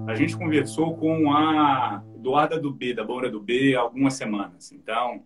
A 0.08 0.16
gente 0.16 0.36
conversou 0.36 0.98
com 0.98 1.32
a 1.32 2.04
Eduarda 2.22 2.60
do 2.60 2.72
B, 2.72 2.94
da 2.94 3.04
Boura 3.04 3.30
do 3.30 3.40
B, 3.40 3.76
algumas 3.76 4.14
semanas. 4.14 4.72
Então, 4.72 5.24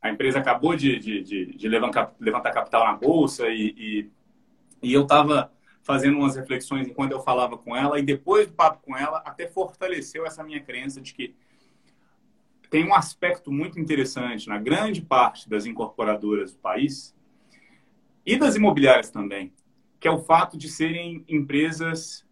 a 0.00 0.10
empresa 0.10 0.38
acabou 0.38 0.76
de, 0.76 0.98
de, 0.98 1.22
de, 1.22 1.46
de 1.56 1.68
levantar, 1.68 2.14
levantar, 2.20 2.52
capital 2.52 2.84
na 2.84 2.92
bolsa 2.92 3.48
e, 3.48 3.74
e, 3.76 4.10
e 4.82 4.92
eu 4.92 5.02
estava 5.02 5.50
fazendo 5.82 6.18
umas 6.18 6.36
reflexões 6.36 6.86
enquanto 6.86 7.12
eu 7.12 7.20
falava 7.20 7.56
com 7.56 7.74
ela 7.74 7.98
e 7.98 8.02
depois 8.02 8.46
do 8.46 8.52
papo 8.52 8.82
com 8.82 8.96
ela 8.96 9.22
até 9.24 9.48
fortaleceu 9.48 10.26
essa 10.26 10.44
minha 10.44 10.60
crença 10.60 11.00
de 11.00 11.14
que 11.14 11.34
tem 12.70 12.86
um 12.86 12.94
aspecto 12.94 13.50
muito 13.50 13.80
interessante 13.80 14.48
na 14.48 14.58
grande 14.58 15.00
parte 15.00 15.48
das 15.48 15.64
incorporadoras 15.64 16.52
do 16.52 16.58
país 16.58 17.14
e 18.26 18.36
das 18.36 18.56
imobiliárias 18.56 19.10
também, 19.10 19.52
que 19.98 20.08
é 20.08 20.10
o 20.10 20.18
fato 20.18 20.58
de 20.58 20.68
serem 20.68 21.24
empresas, 21.28 22.26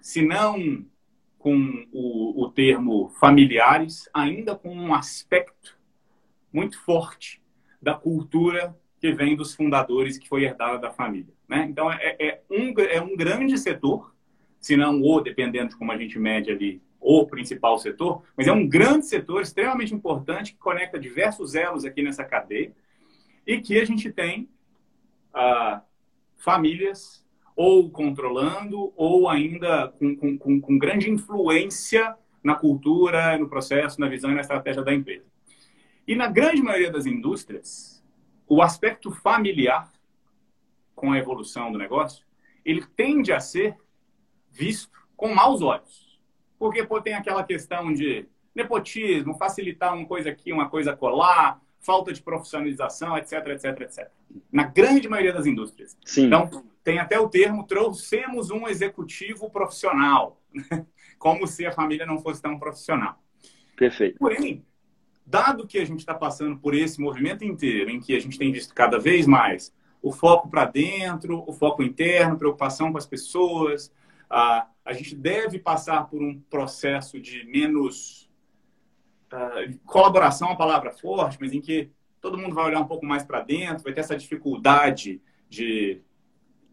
se 0.00 0.22
não 0.22 0.84
com 1.40 1.86
o, 1.90 2.44
o 2.44 2.50
termo 2.50 3.08
familiares, 3.18 4.08
ainda 4.12 4.54
com 4.54 4.72
um 4.72 4.94
aspecto 4.94 5.76
muito 6.52 6.78
forte 6.84 7.42
da 7.80 7.94
cultura 7.94 8.76
que 9.00 9.10
vem 9.12 9.34
dos 9.34 9.54
fundadores, 9.54 10.18
que 10.18 10.28
foi 10.28 10.44
herdada 10.44 10.78
da 10.78 10.90
família. 10.90 11.32
Né? 11.48 11.66
Então, 11.68 11.90
é, 11.90 12.14
é, 12.20 12.42
um, 12.50 12.74
é 12.78 13.00
um 13.00 13.16
grande 13.16 13.56
setor, 13.56 14.14
se 14.60 14.76
não 14.76 15.00
o, 15.02 15.20
dependendo 15.20 15.70
de 15.70 15.76
como 15.76 15.90
a 15.90 15.96
gente 15.96 16.18
mede 16.18 16.50
ali, 16.50 16.82
o 17.00 17.26
principal 17.26 17.78
setor, 17.78 18.22
mas 18.36 18.46
é 18.46 18.52
um 18.52 18.68
grande 18.68 19.06
setor 19.06 19.40
extremamente 19.40 19.94
importante 19.94 20.52
que 20.52 20.58
conecta 20.58 20.98
diversos 20.98 21.54
elos 21.54 21.86
aqui 21.86 22.02
nessa 22.02 22.22
cadeia 22.22 22.74
e 23.46 23.58
que 23.58 23.80
a 23.80 23.84
gente 23.86 24.12
tem 24.12 24.50
ah, 25.32 25.80
famílias 26.36 27.24
ou 27.62 27.90
controlando, 27.90 28.90
ou 28.96 29.28
ainda 29.28 29.88
com, 29.98 30.16
com, 30.16 30.38
com, 30.38 30.58
com 30.62 30.78
grande 30.78 31.10
influência 31.10 32.16
na 32.42 32.54
cultura, 32.54 33.36
no 33.36 33.50
processo, 33.50 34.00
na 34.00 34.08
visão 34.08 34.30
e 34.30 34.34
na 34.34 34.40
estratégia 34.40 34.82
da 34.82 34.94
empresa. 34.94 35.26
E 36.08 36.16
na 36.16 36.26
grande 36.26 36.62
maioria 36.62 36.90
das 36.90 37.04
indústrias, 37.04 38.02
o 38.48 38.62
aspecto 38.62 39.10
familiar, 39.10 39.92
com 40.94 41.12
a 41.12 41.18
evolução 41.18 41.70
do 41.70 41.76
negócio, 41.76 42.24
ele 42.64 42.82
tende 42.96 43.30
a 43.30 43.40
ser 43.40 43.76
visto 44.50 44.98
com 45.14 45.34
maus 45.34 45.60
olhos. 45.60 46.18
Porque 46.58 46.82
pô, 46.82 46.98
tem 47.02 47.12
aquela 47.12 47.44
questão 47.44 47.92
de 47.92 48.26
nepotismo, 48.54 49.36
facilitar 49.36 49.94
uma 49.94 50.06
coisa 50.06 50.30
aqui, 50.30 50.50
uma 50.50 50.70
coisa 50.70 50.96
colar, 50.96 51.60
falta 51.80 52.12
de 52.12 52.22
profissionalização, 52.22 53.16
etc, 53.16 53.46
etc, 53.48 53.80
etc. 53.80 54.08
Na 54.52 54.64
grande 54.64 55.08
maioria 55.08 55.32
das 55.32 55.46
indústrias. 55.46 55.96
Sim. 56.04 56.26
Então, 56.26 56.64
tem 56.84 56.98
até 56.98 57.18
o 57.18 57.28
termo 57.28 57.66
trouxemos 57.66 58.50
um 58.50 58.68
executivo 58.68 59.50
profissional, 59.50 60.40
como 61.18 61.46
se 61.46 61.66
a 61.66 61.72
família 61.72 62.06
não 62.06 62.20
fosse 62.20 62.40
tão 62.40 62.58
profissional. 62.58 63.22
Perfeito. 63.76 64.18
Porém, 64.18 64.64
dado 65.26 65.66
que 65.66 65.78
a 65.78 65.84
gente 65.84 66.00
está 66.00 66.14
passando 66.14 66.58
por 66.58 66.74
esse 66.74 67.00
movimento 67.00 67.44
inteiro, 67.44 67.90
em 67.90 68.00
que 68.00 68.14
a 68.14 68.20
gente 68.20 68.38
tem 68.38 68.52
visto 68.52 68.74
cada 68.74 68.98
vez 68.98 69.26
mais 69.26 69.74
o 70.02 70.12
foco 70.12 70.48
para 70.48 70.64
dentro, 70.64 71.44
o 71.46 71.52
foco 71.52 71.82
interno, 71.82 72.38
preocupação 72.38 72.90
com 72.90 72.98
as 72.98 73.06
pessoas, 73.06 73.92
a, 74.28 74.66
a 74.84 74.92
gente 74.92 75.14
deve 75.14 75.58
passar 75.58 76.08
por 76.08 76.22
um 76.22 76.40
processo 76.48 77.20
de 77.20 77.44
menos 77.44 78.29
uh, 79.32 79.78
colaboração, 79.86 80.48
é 80.48 80.50
uma 80.52 80.58
palavra 80.58 80.92
forte, 80.92 81.38
mas 81.40 81.52
em 81.52 81.60
que 81.60 81.90
todo 82.20 82.38
mundo 82.38 82.54
vai 82.54 82.66
olhar 82.66 82.80
um 82.80 82.86
pouco 82.86 83.06
mais 83.06 83.24
para 83.24 83.40
dentro, 83.40 83.84
vai 83.84 83.92
ter 83.92 84.00
essa 84.00 84.16
dificuldade 84.16 85.20
de 85.48 86.02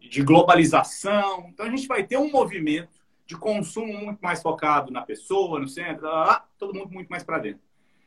de 0.00 0.22
globalização. 0.22 1.48
Então 1.48 1.66
a 1.66 1.70
gente 1.70 1.86
vai 1.86 2.04
ter 2.04 2.16
um 2.16 2.30
movimento 2.30 2.98
de 3.26 3.36
consumo 3.36 3.92
muito 3.92 4.20
mais 4.20 4.40
focado 4.40 4.90
na 4.90 5.02
pessoa, 5.02 5.60
no 5.60 5.68
centro, 5.68 6.06
lá, 6.06 6.24
lá, 6.24 6.48
todo 6.58 6.74
mundo 6.74 6.92
muito 6.92 7.08
mais 7.08 7.22
para 7.22 7.38
dentro. 7.38 7.60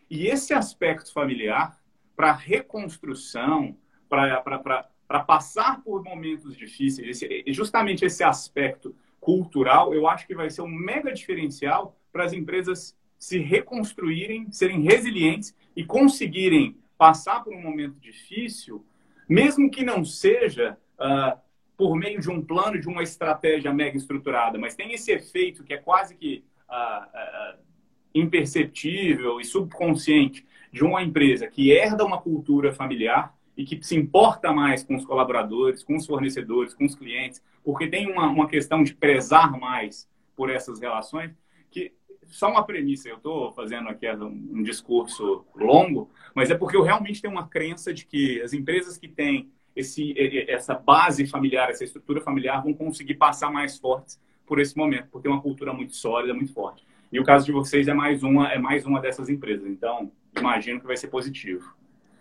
E 0.10 0.28
esse 0.28 0.54
aspecto 0.54 1.14
familiar, 1.14 1.80
para 2.16 2.32
reconstrução, 2.32 3.78
para 4.10 5.20
passar 5.26 5.82
por 5.84 6.04
momentos 6.04 6.58
difíceis, 6.58 7.22
esse, 7.22 7.44
justamente 7.48 8.04
esse 8.04 8.24
aspecto 8.24 8.96
cultural, 9.20 9.94
eu 9.94 10.08
acho 10.08 10.26
que 10.26 10.36
vai 10.36 10.50
ser 10.50 10.64
um 10.64 10.68
mega 10.68 11.14
diferencial 11.14 11.96
para 12.12 12.26
as 12.26 12.34
empresas 12.34 12.98
se 13.22 13.38
reconstruírem, 13.38 14.52
serem 14.52 14.82
resilientes 14.82 15.56
e 15.76 15.86
conseguirem 15.86 16.76
passar 16.98 17.44
por 17.44 17.54
um 17.54 17.62
momento 17.62 18.00
difícil, 18.00 18.84
mesmo 19.30 19.70
que 19.70 19.86
não 19.86 20.04
seja 20.04 20.76
uh, 21.00 21.40
por 21.78 21.96
meio 21.96 22.20
de 22.20 22.32
um 22.32 22.44
plano, 22.44 22.82
de 22.82 22.90
uma 22.90 23.04
estratégia 23.04 23.72
mega 23.72 23.96
estruturada, 23.96 24.58
mas 24.58 24.74
tem 24.74 24.94
esse 24.94 25.12
efeito 25.12 25.64
que 25.64 25.72
é 25.72 25.78
quase 25.78 26.16
que 26.16 26.44
uh, 26.68 27.54
uh, 27.54 27.60
imperceptível 28.12 29.40
e 29.40 29.46
subconsciente 29.46 30.44
de 30.74 30.84
uma 30.84 31.04
empresa 31.04 31.46
que 31.46 31.72
herda 31.72 32.04
uma 32.04 32.20
cultura 32.20 32.74
familiar 32.74 33.38
e 33.56 33.64
que 33.64 33.84
se 33.84 33.96
importa 33.96 34.52
mais 34.52 34.84
com 34.84 34.96
os 34.96 35.06
colaboradores, 35.06 35.84
com 35.84 35.96
os 35.96 36.08
fornecedores, 36.08 36.74
com 36.74 36.86
os 36.86 36.96
clientes, 36.96 37.40
porque 37.64 37.86
tem 37.86 38.12
uma, 38.12 38.28
uma 38.28 38.48
questão 38.48 38.84
de 38.84 38.96
prezar 38.96 39.52
mais 39.60 40.10
por 40.36 40.50
essas 40.50 40.80
relações, 40.80 41.32
que 41.70 41.94
só 42.32 42.50
uma 42.50 42.66
premissa, 42.66 43.10
eu 43.10 43.18
estou 43.18 43.52
fazendo 43.52 43.90
aqui 43.90 44.10
um, 44.10 44.64
discurso 44.64 45.46
longo, 45.56 46.10
mas 46.34 46.50
é 46.50 46.56
porque 46.56 46.76
eu 46.76 46.82
realmente 46.82 47.22
tenho 47.22 47.34
uma 47.34 47.48
crença 47.48 47.94
de 47.94 48.06
que 48.06 48.42
as 48.42 48.54
empresas 48.54 48.98
que 48.98 49.08
têm 49.08 49.52
esse, 49.76 50.14
essa 50.50 50.74
base 50.74 51.28
familiar, 51.28 51.70
essa 51.70 51.84
estrutura 51.84 52.22
familiar, 52.22 52.64
vão 52.64 52.74
conseguir 52.74 53.16
passar 53.16 53.52
mais 53.52 53.78
fortes 53.78 54.20
por 54.46 54.60
esse 54.60 54.76
momento, 54.76 55.08
porque 55.12 55.28
é 55.28 55.32
uma 55.32 55.42
cultura 55.42 55.74
muito 55.74 55.96
sólida, 55.96 56.34
muito 56.34 56.54
forte. 56.54 56.86
E 57.12 57.20
o 57.20 57.24
caso 57.24 57.46
de 57.46 57.52
vocês 57.52 57.88
é 57.88 57.94
mais 57.94 58.24
uma, 58.24 58.52
é 58.52 58.58
mais 58.58 58.86
uma 58.86 59.02
dessas 59.02 59.30
empresas. 59.30 59.68
Então, 59.68 60.12
imagino 60.38 60.80
que 60.80 60.88
vai 60.88 60.96
ser 60.96 61.08
positivo. 61.08 61.74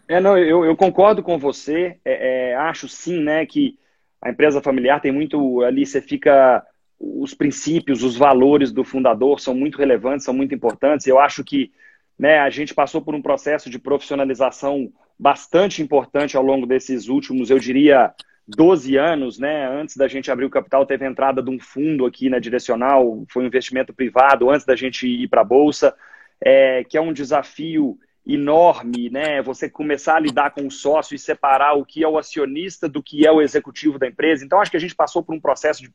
É, 0.09 0.21
não, 0.21 0.37
eu, 0.37 0.65
eu 0.65 0.77
concordo 0.77 1.23
com 1.23 1.39
você. 1.39 1.99
É, 2.05 2.51
é, 2.51 2.57
acho 2.57 2.89
sim, 2.89 3.23
né, 3.23 3.47
que 3.47 3.79
a 4.21 4.31
empresa 4.31 4.61
familiar 4.61 5.01
tem 5.01 5.13
muito 5.13 5.63
ali, 5.63 5.87
você 5.87 6.03
fica. 6.03 6.67
Os 7.01 7.33
princípios, 7.33 8.03
os 8.03 8.17
valores 8.17 8.71
do 8.71 8.85
fundador 8.85 9.41
são 9.41 9.55
muito 9.55 9.79
relevantes, 9.79 10.25
são 10.25 10.35
muito 10.35 10.55
importantes. 10.55 11.07
Eu 11.07 11.19
acho 11.19 11.43
que 11.43 11.73
né, 12.19 12.39
a 12.39 12.51
gente 12.51 12.75
passou 12.75 13.01
por 13.01 13.15
um 13.15 13.23
processo 13.23 13.71
de 13.71 13.79
profissionalização 13.79 14.93
bastante 15.19 15.83
importante 15.83 16.37
ao 16.37 16.43
longo 16.43 16.67
desses 16.67 17.09
últimos, 17.09 17.51
eu 17.51 17.59
diria, 17.59 18.15
12 18.47 18.97
anos, 18.97 19.39
né? 19.39 19.69
Antes 19.69 19.97
da 19.97 20.09
gente 20.09 20.31
abrir 20.31 20.45
o 20.45 20.51
capital, 20.51 20.85
teve 20.85 21.07
a 21.07 21.09
entrada 21.09 21.43
de 21.43 21.51
um 21.51 21.59
fundo 21.59 22.05
aqui 22.05 22.29
na 22.29 22.39
Direcional, 22.39 23.25
foi 23.29 23.45
um 23.45 23.47
investimento 23.47 23.93
privado 23.95 24.51
antes 24.51 24.67
da 24.67 24.77
gente 24.77 25.07
ir 25.07 25.29
para 25.29 25.43
a 25.43 25.45
Bolsa, 25.45 25.95
é, 26.41 26.85
que 26.85 26.97
é 26.97 27.01
um 27.01 27.13
desafio 27.13 27.99
enorme, 28.27 29.11
né? 29.11 29.43
Você 29.43 29.69
começar 29.69 30.17
a 30.17 30.21
lidar 30.21 30.51
com 30.51 30.67
o 30.67 30.71
sócio 30.71 31.15
e 31.15 31.19
separar 31.19 31.75
o 31.75 31.85
que 31.85 32.05
é 32.05 32.09
o 32.09 32.19
acionista 32.19 32.89
do 32.89 33.03
que 33.03 33.27
é 33.27 33.33
o 33.33 33.41
executivo 33.41 33.99
da 33.99 34.07
empresa. 34.07 34.45
Então, 34.45 34.61
acho 34.61 34.71
que 34.71 34.77
a 34.77 34.81
gente 34.81 34.95
passou 34.95 35.23
por 35.23 35.35
um 35.35 35.41
processo 35.41 35.83
de 35.83 35.91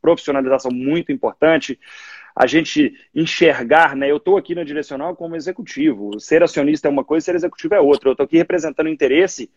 profissionalização 0.00 0.70
muito 0.70 1.12
importante. 1.12 1.78
A 2.34 2.46
gente 2.46 2.94
enxergar, 3.14 3.94
né? 3.96 4.10
Eu 4.10 4.16
estou 4.16 4.36
aqui 4.36 4.54
na 4.54 4.64
direcional 4.64 5.14
como 5.14 5.36
executivo. 5.36 6.18
Ser 6.18 6.42
acionista 6.42 6.88
é 6.88 6.90
uma 6.90 7.04
coisa, 7.04 7.24
ser 7.24 7.34
executivo 7.34 7.74
é 7.74 7.80
outra. 7.80 8.08
Eu 8.08 8.12
estou 8.12 8.24
aqui 8.24 8.36
representando 8.36 8.86
o 8.86 8.90
interesse 8.90 9.50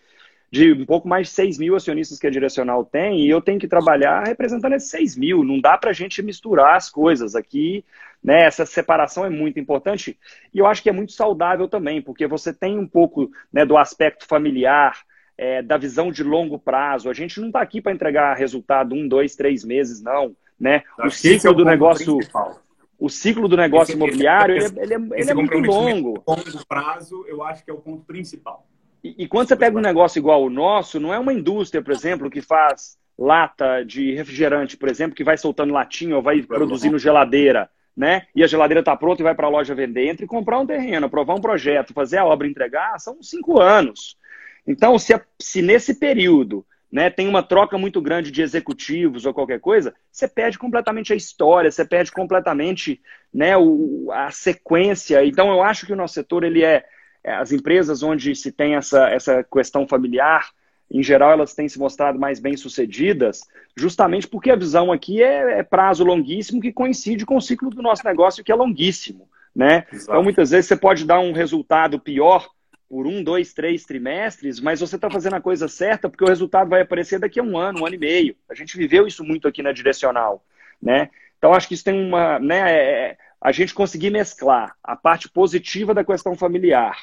de 0.54 0.72
um 0.72 0.86
pouco 0.86 1.08
mais 1.08 1.30
de 1.30 1.34
6 1.34 1.58
mil 1.58 1.76
acionistas 1.76 2.20
que 2.20 2.28
a 2.28 2.30
Direcional 2.30 2.86
tem, 2.86 3.22
e 3.22 3.28
eu 3.28 3.42
tenho 3.42 3.60
que 3.60 3.68
trabalhar 3.68 4.28
representando 4.28 4.74
esses 4.74 4.92
6 4.92 5.18
mil. 5.18 5.44
Não 5.44 5.60
dá 5.60 5.80
para 5.80 5.90
a 5.90 5.94
gente 5.94 6.22
misturar 6.22 6.76
as 6.76 6.92
coisas 6.92 7.36
aqui. 7.36 7.84
Né? 8.24 8.44
Essa 8.44 8.64
separação 8.64 9.26
é 9.26 9.32
muito 9.32 9.60
importante 9.60 10.16
e 10.54 10.60
eu 10.60 10.68
acho 10.68 10.84
que 10.84 10.90
é 10.90 10.94
muito 10.94 11.12
saudável 11.12 11.68
também, 11.68 12.04
porque 12.04 12.28
você 12.28 12.54
tem 12.54 12.78
um 12.78 12.88
pouco 12.88 13.32
né, 13.52 13.66
do 13.66 13.76
aspecto 13.76 14.28
familiar, 14.28 15.00
é, 15.36 15.64
da 15.64 15.76
visão 15.76 16.12
de 16.12 16.24
longo 16.24 16.60
prazo. 16.60 17.10
A 17.10 17.14
gente 17.14 17.42
não 17.42 17.48
está 17.48 17.60
aqui 17.60 17.82
para 17.82 17.92
entregar 17.92 18.38
resultado 18.38 18.94
um, 18.94 19.08
dois, 19.08 19.36
três 19.36 19.66
meses, 19.66 20.04
não. 20.04 20.36
Né? 20.60 20.84
O 21.04 21.10
ciclo 21.10 21.50
é 21.50 21.52
o 21.52 21.56
do 21.56 21.66
negócio. 21.66 22.16
Principal. 22.18 22.62
O 23.00 23.10
ciclo 23.10 23.48
do 23.48 23.58
negócio 23.58 23.92
esse, 23.92 23.98
imobiliário 23.98 24.56
esse, 24.56 24.80
ele, 24.80 24.94
é, 24.94 24.98
ele 24.98 25.30
é, 25.30 25.32
é 25.32 25.34
muito 25.34 25.58
longo. 25.58 26.24
Longo 26.28 26.66
prazo, 26.68 27.26
eu 27.28 27.44
acho 27.44 27.66
que 27.66 27.72
é 27.72 27.74
o 27.74 27.82
ponto 27.82 28.06
principal. 28.06 28.68
E, 29.04 29.24
e, 29.24 29.28
quando 29.28 29.50
você 29.50 29.56
pega 29.56 29.78
um 29.78 29.82
negócio 29.82 30.18
igual 30.18 30.44
o 30.44 30.50
nosso, 30.50 31.00
não 31.00 31.14
é 31.14 31.20
uma 31.20 31.34
indústria, 31.34 31.84
por 31.84 31.92
exemplo, 31.92 32.30
que 32.30 32.42
faz 32.42 32.98
lata 33.20 33.84
de 33.84 34.14
refrigerante, 34.14 34.78
por 34.78 34.90
exemplo, 34.90 35.16
que 35.16 35.24
vai 35.24 35.38
soltando 35.38 35.74
latinha 35.74 36.16
ou 36.16 36.22
vai 36.22 36.42
produzindo 36.42 36.98
geladeira, 36.98 37.70
né? 37.96 38.26
E 38.34 38.44
a 38.44 38.48
geladeira 38.48 38.80
está 38.80 38.96
pronta 38.96 39.22
e 39.22 39.24
vai 39.24 39.36
para 39.36 39.46
a 39.46 39.50
loja 39.50 39.76
vender. 39.76 40.08
Entre 40.08 40.26
comprar 40.26 40.60
um 40.60 40.66
terreno, 40.66 41.06
aprovar 41.06 41.36
um 41.36 41.42
projeto, 41.42 41.94
fazer 41.94 42.18
a 42.18 42.26
obra 42.26 42.48
entregar, 42.48 42.98
são 43.00 43.22
cinco 43.22 43.60
anos. 43.60 44.18
Então, 44.66 44.98
se, 44.98 45.20
se 45.40 45.62
nesse 45.62 46.00
período 46.00 46.66
né, 46.90 47.10
tem 47.10 47.28
uma 47.28 47.44
troca 47.44 47.78
muito 47.78 48.02
grande 48.02 48.32
de 48.32 48.42
executivos 48.42 49.26
ou 49.26 49.34
qualquer 49.34 49.60
coisa, 49.60 49.94
você 50.12 50.28
perde 50.28 50.58
completamente 50.58 51.12
a 51.12 51.16
história, 51.16 51.70
você 51.70 51.84
perde 51.84 52.12
completamente 52.12 53.02
né, 53.34 53.58
o, 53.58 54.10
a 54.12 54.32
sequência. 54.32 55.26
Então, 55.26 55.52
eu 55.52 55.62
acho 55.62 55.86
que 55.86 55.94
o 55.94 55.96
nosso 55.96 56.14
setor 56.14 56.44
ele 56.44 56.64
é 56.64 56.78
é, 56.78 56.86
as 57.32 57.52
empresas 57.52 58.04
onde 58.04 58.36
se 58.36 58.52
tem 58.52 58.76
essa, 58.76 59.10
essa 59.10 59.44
questão 59.44 59.88
familiar, 59.88 60.50
em 60.92 61.02
geral, 61.02 61.32
elas 61.32 61.56
têm 61.56 61.68
se 61.68 61.80
mostrado 61.80 62.20
mais 62.20 62.40
bem 62.40 62.56
sucedidas, 62.56 63.42
justamente 63.76 64.28
porque 64.28 64.52
a 64.52 64.56
visão 64.56 64.92
aqui 64.92 65.24
é, 65.24 65.60
é 65.60 65.64
prazo 65.64 66.04
longuíssimo 66.04 66.62
que 66.62 66.72
coincide 66.72 67.26
com 67.26 67.38
o 67.38 67.42
ciclo 67.42 67.70
do 67.70 67.82
nosso 67.82 68.06
negócio, 68.06 68.44
que 68.44 68.52
é 68.52 68.56
longuíssimo. 68.56 69.28
Né? 69.56 69.86
Então, 69.92 70.22
muitas 70.24 70.52
vezes, 70.52 70.68
você 70.68 70.76
pode 70.76 71.06
dar 71.06 71.20
um 71.20 71.32
resultado 71.32 72.00
pior 72.00 72.48
por 72.90 73.08
um, 73.08 73.24
dois, 73.24 73.54
três 73.54 73.86
trimestres, 73.86 74.60
mas 74.60 74.80
você 74.80 74.96
está 74.96 75.10
fazendo 75.10 75.36
a 75.36 75.42
coisa 75.42 75.68
certa 75.68 76.10
porque 76.10 76.24
o 76.24 76.28
resultado 76.28 76.70
vai 76.70 76.82
aparecer 76.82 77.20
daqui 77.20 77.40
a 77.40 77.44
um 77.44 77.58
ano, 77.58 77.82
um 77.82 77.86
ano 77.86 77.96
e 77.96 78.00
meio. 78.00 78.36
A 78.48 78.54
gente 78.54 78.78
viveu 78.78 79.08
isso 79.08 79.24
muito 79.24 79.48
aqui 79.48 79.64
na 79.64 79.72
direcional. 79.72 80.44
Né? 80.82 81.10
Então, 81.38 81.54
acho 81.54 81.68
que 81.68 81.74
isso 81.74 81.84
tem 81.84 82.00
uma. 82.00 82.38
Né, 82.40 82.72
é, 82.72 83.18
a 83.42 83.52
gente 83.52 83.74
conseguir 83.74 84.12
mesclar 84.12 84.76
a 84.84 84.96
parte 84.96 85.28
positiva 85.28 85.94
da 85.94 86.04
questão 86.04 86.36
familiar 86.36 86.98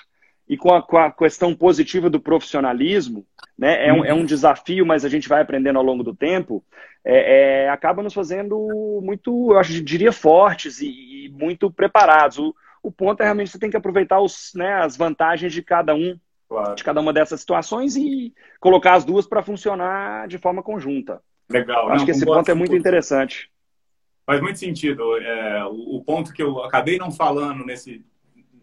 e 0.50 0.56
com 0.56 0.74
a, 0.74 0.82
com 0.82 0.98
a 0.98 1.12
questão 1.12 1.54
positiva 1.54 2.10
do 2.10 2.18
profissionalismo, 2.18 3.24
né, 3.56 3.86
é, 3.86 3.92
um, 3.92 4.04
é 4.04 4.12
um 4.12 4.24
desafio, 4.24 4.84
mas 4.84 5.04
a 5.04 5.08
gente 5.08 5.28
vai 5.28 5.40
aprendendo 5.40 5.78
ao 5.78 5.84
longo 5.84 6.02
do 6.02 6.12
tempo, 6.12 6.64
é, 7.04 7.66
é, 7.66 7.68
acaba 7.68 8.02
nos 8.02 8.12
fazendo 8.12 8.58
muito, 9.00 9.52
eu 9.52 9.58
acho, 9.60 9.80
diria, 9.80 10.10
fortes 10.10 10.80
e, 10.80 10.88
e 10.88 11.28
muito 11.28 11.70
preparados. 11.70 12.38
O, 12.38 12.52
o, 12.82 12.90
ponto 12.90 13.20
é 13.20 13.24
realmente 13.26 13.52
você 13.52 13.60
tem 13.60 13.70
que 13.70 13.76
aproveitar 13.76 14.18
os, 14.20 14.50
né, 14.56 14.82
as 14.82 14.96
vantagens 14.96 15.52
de 15.52 15.62
cada 15.62 15.94
um, 15.94 16.18
claro. 16.48 16.74
de 16.74 16.82
cada 16.82 17.00
uma 17.00 17.12
dessas 17.12 17.38
situações 17.38 17.94
e 17.94 18.34
colocar 18.58 18.94
as 18.94 19.04
duas 19.04 19.28
para 19.28 19.44
funcionar 19.44 20.26
de 20.26 20.36
forma 20.36 20.64
conjunta. 20.64 21.22
Legal. 21.48 21.90
Acho 21.90 21.98
Não, 21.98 22.04
que 22.06 22.10
esse 22.10 22.26
ponto 22.26 22.50
é 22.50 22.54
muito 22.54 22.74
interessante. 22.74 23.48
Faz 24.26 24.40
muito 24.40 24.58
sentido. 24.58 25.16
É, 25.16 25.64
o, 25.66 25.98
o 25.98 26.04
ponto 26.04 26.32
que 26.32 26.42
eu 26.42 26.64
acabei 26.64 26.98
não 26.98 27.12
falando 27.12 27.64
nesse 27.64 28.04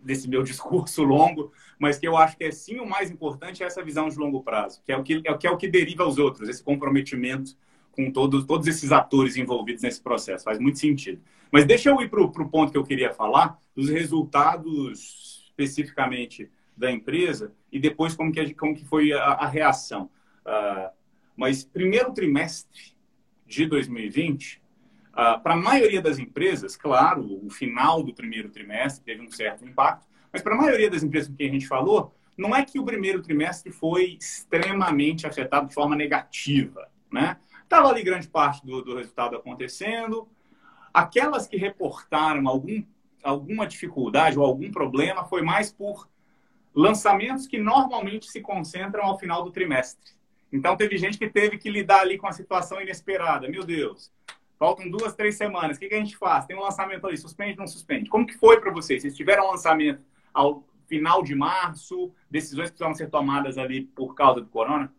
desse 0.07 0.27
meu 0.27 0.41
discurso 0.43 1.03
longo, 1.03 1.51
mas 1.77 1.99
que 1.99 2.07
eu 2.07 2.17
acho 2.17 2.35
que 2.37 2.45
é 2.45 2.51
sim 2.51 2.79
o 2.79 2.85
mais 2.87 3.11
importante 3.11 3.61
é 3.61 3.67
essa 3.67 3.83
visão 3.83 4.09
de 4.09 4.17
longo 4.17 4.41
prazo, 4.41 4.81
que 4.83 4.91
é 4.91 4.97
o 4.97 5.03
que 5.03 5.21
é 5.23 5.37
que, 5.37 5.45
é 5.45 5.51
o 5.51 5.57
que 5.57 5.67
deriva 5.67 6.03
aos 6.03 6.17
outros, 6.17 6.49
esse 6.49 6.63
comprometimento 6.63 7.55
com 7.91 8.11
todos, 8.11 8.45
todos 8.45 8.67
esses 8.67 8.91
atores 8.91 9.35
envolvidos 9.35 9.83
nesse 9.83 10.01
processo. 10.01 10.43
Faz 10.45 10.59
muito 10.59 10.79
sentido. 10.79 11.21
Mas 11.51 11.65
deixa 11.65 11.89
eu 11.89 11.99
ir 12.01 12.09
para 12.09 12.21
o 12.21 12.49
ponto 12.49 12.71
que 12.71 12.77
eu 12.77 12.83
queria 12.83 13.11
falar, 13.11 13.59
dos 13.75 13.89
resultados 13.89 15.45
especificamente 15.49 16.49
da 16.75 16.91
empresa 16.91 17.51
e 17.71 17.79
depois 17.79 18.13
como 18.13 18.31
que, 18.31 18.53
como 18.53 18.75
que 18.75 18.85
foi 18.85 19.11
a, 19.11 19.23
a 19.23 19.47
reação. 19.47 20.09
Uh, 20.45 20.91
mas 21.35 21.63
primeiro 21.63 22.13
trimestre 22.13 22.95
de 23.47 23.65
2020, 23.65 24.61
Uh, 25.17 25.41
para 25.41 25.55
a 25.55 25.57
maioria 25.57 25.99
das 25.99 26.19
empresas, 26.19 26.75
claro, 26.75 27.43
o 27.43 27.49
final 27.49 28.03
do 28.03 28.13
primeiro 28.13 28.49
trimestre 28.49 29.03
teve 29.03 29.25
um 29.25 29.31
certo 29.31 29.65
impacto, 29.65 30.05
mas 30.31 30.43
para 30.43 30.53
a 30.53 30.57
maioria 30.57 30.91
das 30.91 31.01
empresas 31.01 31.27
com 31.27 31.35
quem 31.35 31.49
a 31.49 31.53
gente 31.53 31.67
falou, 31.67 32.13
não 32.37 32.55
é 32.55 32.63
que 32.63 32.77
o 32.79 32.85
primeiro 32.85 33.19
trimestre 33.23 33.71
foi 33.71 34.15
extremamente 34.19 35.25
afetado 35.25 35.69
de 35.69 35.73
forma 35.73 35.95
negativa, 35.95 36.87
né? 37.11 37.37
Estava 37.63 37.89
ali 37.89 38.03
grande 38.03 38.27
parte 38.27 38.63
do, 38.63 38.83
do 38.83 38.95
resultado 38.95 39.35
acontecendo. 39.35 40.29
Aquelas 40.93 41.47
que 41.47 41.57
reportaram 41.57 42.47
algum, 42.47 42.83
alguma 43.23 43.65
dificuldade 43.65 44.37
ou 44.37 44.45
algum 44.45 44.71
problema 44.71 45.25
foi 45.25 45.41
mais 45.41 45.71
por 45.71 46.07
lançamentos 46.75 47.47
que 47.47 47.57
normalmente 47.57 48.29
se 48.29 48.39
concentram 48.39 49.03
ao 49.03 49.17
final 49.17 49.43
do 49.43 49.49
trimestre. 49.49 50.11
Então, 50.53 50.77
teve 50.77 50.95
gente 50.97 51.17
que 51.17 51.27
teve 51.27 51.57
que 51.57 51.71
lidar 51.71 52.01
ali 52.01 52.19
com 52.19 52.27
a 52.27 52.31
situação 52.31 52.79
inesperada. 52.79 53.49
Meu 53.49 53.63
Deus, 53.63 54.11
Faltam 54.57 54.89
duas, 54.89 55.13
três 55.13 55.35
semanas. 55.35 55.77
O 55.77 55.79
que, 55.79 55.87
que 55.87 55.95
a 55.95 55.99
gente 55.99 56.17
faz? 56.17 56.45
Tem 56.45 56.57
um 56.57 56.61
lançamento 56.61 57.05
ali, 57.05 57.17
suspende, 57.17 57.57
não 57.57 57.67
suspende. 57.67 58.09
Como 58.09 58.25
que 58.25 58.37
foi 58.37 58.59
para 58.59 58.71
vocês? 58.71 59.01
Vocês 59.01 59.15
tiveram 59.15 59.45
um 59.45 59.51
lançamento 59.51 60.01
ao 60.33 60.63
final 60.87 61.21
de 61.23 61.35
março? 61.35 62.11
Decisões 62.29 62.65
que 62.65 62.71
precisavam 62.71 62.95
ser 62.95 63.09
tomadas 63.09 63.57
ali 63.57 63.81
por 63.81 64.15
causa 64.15 64.41
do 64.41 64.47
corona? 64.47 64.91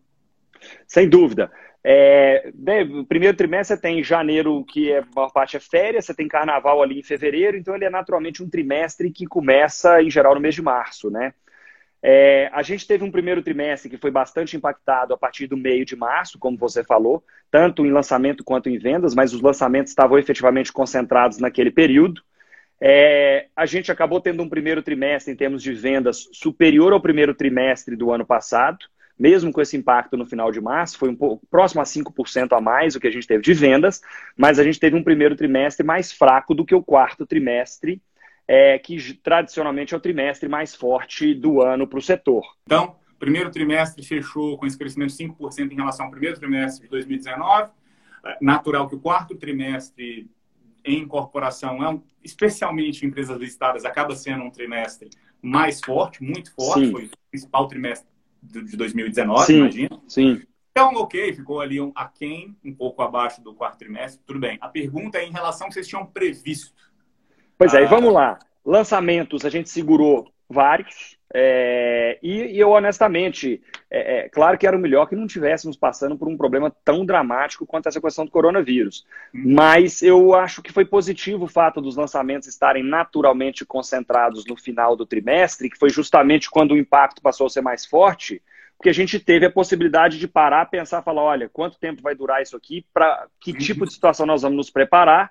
Sem 0.87 1.09
dúvida. 1.09 1.51
É, 1.83 2.51
o 2.93 3.05
primeiro 3.05 3.37
trimestre 3.37 3.75
você 3.75 3.81
tem 3.81 4.03
janeiro, 4.03 4.63
que 4.65 4.91
é, 4.91 4.99
a 4.99 5.05
maior 5.15 5.31
parte 5.31 5.55
é 5.55 5.59
férias, 5.59 6.05
você 6.05 6.13
tem 6.13 6.27
carnaval 6.27 6.81
ali 6.81 6.99
em 6.99 7.03
fevereiro, 7.03 7.57
então 7.57 7.73
ele 7.73 7.85
é 7.85 7.89
naturalmente 7.89 8.43
um 8.43 8.49
trimestre 8.49 9.09
que 9.11 9.25
começa, 9.25 10.01
em 10.01 10.09
geral, 10.09 10.35
no 10.35 10.41
mês 10.41 10.55
de 10.55 10.61
março, 10.61 11.09
né? 11.09 11.33
É, 12.01 12.49
a 12.53 12.61
gente 12.61 12.87
teve 12.87 13.03
um 13.03 13.11
primeiro 13.11 13.41
trimestre 13.41 13.89
que 13.89 13.97
foi 13.97 14.09
bastante 14.09 14.55
impactado 14.55 15.13
a 15.13 15.17
partir 15.17 15.47
do 15.47 15.57
meio 15.57 15.85
de 15.85 15.95
março, 15.95 16.39
como 16.39 16.57
você 16.57 16.83
falou, 16.83 17.23
tanto 17.51 17.85
em 17.85 17.91
lançamento 17.91 18.43
quanto 18.43 18.69
em 18.69 18.77
vendas, 18.77 19.13
mas 19.13 19.33
os 19.33 19.41
lançamentos 19.41 19.91
estavam 19.91 20.17
efetivamente 20.17 20.71
concentrados 20.71 21.39
naquele 21.39 21.71
período. 21.71 22.21
É, 22.81 23.47
a 23.53 23.65
gente 23.65 23.91
acabou 23.91 24.21
tendo 24.21 24.41
um 24.41 24.47
primeiro 24.47 24.81
trimestre 24.81 25.33
em 25.33 25.35
termos 25.35 25.61
de 25.61 25.73
vendas 25.73 26.29
superior 26.31 26.93
ao 26.93 27.01
primeiro 27.01 27.35
trimestre 27.35 27.95
do 27.97 28.11
ano 28.11 28.25
passado, 28.25 28.85
mesmo 29.19 29.51
com 29.51 29.59
esse 29.59 29.75
impacto 29.75 30.15
no 30.15 30.25
final 30.25 30.49
de 30.49 30.61
março, 30.61 30.97
foi 30.97 31.09
um 31.09 31.15
pouco 31.15 31.45
próximo 31.47 31.81
a 31.81 31.85
5% 31.85 32.53
a 32.53 32.61
mais 32.61 32.95
o 32.95 33.01
que 33.01 33.07
a 33.07 33.11
gente 33.11 33.27
teve 33.27 33.43
de 33.43 33.53
vendas, 33.53 34.01
mas 34.37 34.57
a 34.57 34.63
gente 34.63 34.79
teve 34.79 34.95
um 34.95 35.03
primeiro 35.03 35.35
trimestre 35.35 35.85
mais 35.85 36.13
fraco 36.13 36.55
do 36.55 36.63
que 36.63 36.73
o 36.73 36.81
quarto 36.81 37.25
trimestre 37.25 38.01
é, 38.51 38.79
que 38.79 39.13
tradicionalmente 39.13 39.93
é 39.93 39.97
o 39.97 39.99
trimestre 39.99 40.49
mais 40.49 40.73
forte 40.73 41.35
do 41.35 41.61
ano 41.61 41.85
para 41.85 41.99
o 41.99 42.01
setor. 42.01 42.43
Então, 42.65 42.95
primeiro 43.19 43.51
trimestre 43.51 44.03
fechou 44.03 44.57
com 44.57 44.65
esse 44.65 44.75
crescimento 44.75 45.15
de 45.15 45.23
5% 45.23 45.71
em 45.71 45.75
relação 45.75 46.07
ao 46.07 46.11
primeiro 46.11 46.35
trimestre 46.35 46.85
de 46.85 46.89
2019. 46.89 47.69
É, 48.25 48.37
natural 48.41 48.89
que 48.89 48.95
o 48.95 48.99
quarto 48.99 49.35
trimestre 49.35 50.27
em 50.83 51.07
corporação, 51.07 51.83
é 51.83 51.89
um, 51.89 52.01
especialmente 52.23 53.05
em 53.05 53.09
empresas 53.09 53.37
listadas, 53.37 53.85
acaba 53.85 54.15
sendo 54.15 54.43
um 54.43 54.49
trimestre 54.49 55.11
mais 55.39 55.79
forte, 55.79 56.23
muito 56.23 56.51
forte. 56.55 56.87
Sim. 56.87 56.91
Foi 56.91 57.05
o 57.05 57.09
principal 57.29 57.67
trimestre 57.67 58.09
de 58.41 58.75
2019, 58.75 59.45
sim, 59.45 59.57
imagina. 59.57 60.01
Sim. 60.07 60.41
Então, 60.71 60.95
ok, 60.95 61.33
ficou 61.33 61.61
ali 61.61 61.79
um 61.79 61.91
aquém, 61.93 62.57
um 62.65 62.73
pouco 62.73 63.03
abaixo 63.03 63.43
do 63.43 63.53
quarto 63.53 63.77
trimestre, 63.77 64.23
tudo 64.25 64.39
bem. 64.39 64.57
A 64.59 64.69
pergunta 64.69 65.19
é 65.19 65.25
em 65.25 65.31
relação 65.31 65.65
ao 65.65 65.69
que 65.69 65.75
vocês 65.75 65.87
tinham 65.87 66.05
previsto 66.05 66.73
Pois 67.59 67.73
é, 67.73 67.83
e 67.83 67.85
vamos 67.85 68.13
lá. 68.13 68.39
Lançamentos, 68.65 69.43
a 69.43 69.49
gente 69.49 69.69
segurou 69.69 70.31
vários. 70.49 71.17
É, 71.33 72.17
e, 72.23 72.55
e, 72.55 72.59
eu, 72.59 72.69
honestamente, 72.69 73.61
é, 73.91 74.19
é, 74.19 74.29
claro 74.29 74.57
que 74.57 74.65
era 74.65 74.77
o 74.77 74.79
melhor 74.79 75.07
que 75.07 75.15
não 75.15 75.27
tivéssemos 75.27 75.75
passando 75.75 76.17
por 76.17 76.29
um 76.29 76.37
problema 76.37 76.73
tão 76.85 77.05
dramático 77.05 77.65
quanto 77.65 77.89
essa 77.89 77.99
questão 77.99 78.23
do 78.23 78.31
coronavírus. 78.31 79.05
Uhum. 79.33 79.55
Mas 79.55 80.01
eu 80.01 80.33
acho 80.33 80.61
que 80.61 80.71
foi 80.71 80.85
positivo 80.85 81.43
o 81.43 81.49
fato 81.49 81.81
dos 81.81 81.97
lançamentos 81.97 82.47
estarem 82.47 82.81
naturalmente 82.81 83.65
concentrados 83.65 84.45
no 84.45 84.55
final 84.55 84.95
do 84.95 85.05
trimestre, 85.05 85.69
que 85.69 85.77
foi 85.77 85.89
justamente 85.89 86.49
quando 86.49 86.71
o 86.71 86.77
impacto 86.77 87.21
passou 87.21 87.45
a 87.45 87.49
ser 87.49 87.61
mais 87.61 87.85
forte, 87.85 88.41
porque 88.77 88.89
a 88.89 88.93
gente 88.93 89.19
teve 89.19 89.45
a 89.45 89.51
possibilidade 89.51 90.17
de 90.17 90.29
parar, 90.29 90.65
pensar, 90.67 91.01
falar, 91.01 91.23
olha, 91.23 91.49
quanto 91.49 91.77
tempo 91.77 92.01
vai 92.01 92.15
durar 92.15 92.41
isso 92.41 92.55
aqui, 92.55 92.85
para 92.93 93.27
que 93.41 93.51
uhum. 93.51 93.57
tipo 93.57 93.85
de 93.85 93.91
situação 93.91 94.25
nós 94.25 94.43
vamos 94.43 94.55
nos 94.55 94.69
preparar 94.69 95.29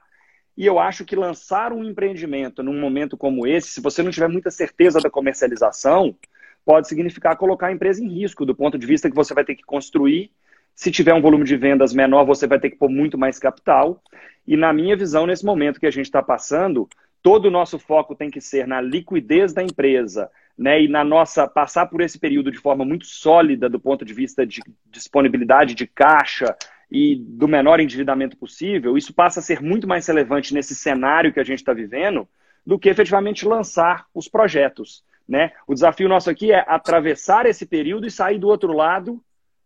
e 0.59 0.67
eu 0.67 0.81
acho 0.81 1.05
que 1.05 1.15
lançar 1.15 1.73
um 1.73 1.85
empreendimento 1.85 2.65
num 2.65 2.81
momento 2.81 3.17
como 3.17 3.47
esse, 3.47 3.71
se 3.71 3.81
você 3.81 4.03
não 4.03 4.11
tiver 4.11 4.27
muita 4.27 4.51
certeza 4.51 5.01
da 5.01 5.09
comercialização, 5.09 6.17
pode 6.65 6.89
significar 6.89 7.37
colocar 7.37 7.69
a 7.69 7.73
empresa 7.73 8.03
em 8.03 8.09
risco, 8.09 8.45
do 8.45 8.57
ponto 8.57 8.77
de 8.77 8.85
vista 8.85 9.09
que 9.09 9.15
você 9.15 9.33
vai 9.33 9.45
ter 9.45 9.55
que 9.55 9.63
construir. 9.63 10.33
Se 10.75 10.91
tiver 10.91 11.15
um 11.15 11.21
volume 11.23 11.45
de 11.45 11.57
vendas 11.57 11.95
menor, 11.95 12.25
você 12.25 12.49
vai 12.49 12.59
ter 12.59 12.71
que 12.71 12.77
pôr 12.77 12.91
muito 12.91 13.17
mais 13.17 13.39
capital. 13.39 14.03
E 14.45 14.57
na 14.57 14.73
minha 14.73 14.97
visão, 14.97 15.29
nesse 15.29 15.47
momento 15.47 15.79
que 15.79 15.87
a 15.87 15.93
gente 15.93 16.07
está 16.07 16.25
passando, 16.25 16.89
todo 17.23 17.45
o 17.45 17.53
nosso 17.53 17.79
foco 17.79 18.17
tem 18.17 18.29
que 18.29 18.41
ser 18.41 18.67
na 18.67 18.81
liquidez 18.81 19.53
da 19.53 19.63
empresa, 19.63 20.29
né, 20.59 20.83
e 20.83 20.89
na 20.89 21.05
nossa 21.05 21.47
passar 21.47 21.87
por 21.87 22.01
esse 22.01 22.19
período 22.19 22.51
de 22.51 22.59
forma 22.59 22.85
muito 22.85 23.07
sólida 23.07 23.69
do 23.69 23.79
ponto 23.79 24.05
de 24.05 24.13
vista 24.13 24.45
de 24.45 24.61
disponibilidade 24.87 25.77
de 25.77 25.87
caixa, 25.87 26.57
e 26.91 27.17
do 27.17 27.47
menor 27.47 27.81
endividamento 27.81 28.37
possível, 28.37 28.97
isso 28.97 29.13
passa 29.13 29.41
a 29.41 29.43
ser 29.43 29.61
muito 29.61 29.87
mais 29.87 30.07
relevante 30.07 30.55
nesse 30.55 30.75
cenário 30.75 31.33
que 31.33 31.41
a 31.41 31.45
gente 31.45 31.59
está 31.59 31.73
vivendo 31.73 32.27
do 32.67 32.79
que 32.79 32.89
efetivamente 32.89 33.47
lançar 33.47 34.07
os 34.15 34.29
projetos. 34.29 35.05
Né? 35.29 35.53
O 35.67 35.75
desafio 35.75 36.09
nosso 36.09 36.31
aqui 36.31 36.53
é 36.53 36.65
atravessar 36.67 37.45
esse 37.45 37.67
período 37.67 38.07
e 38.07 38.11
sair 38.11 38.39
do 38.39 38.49
outro 38.49 38.73
lado 38.73 39.23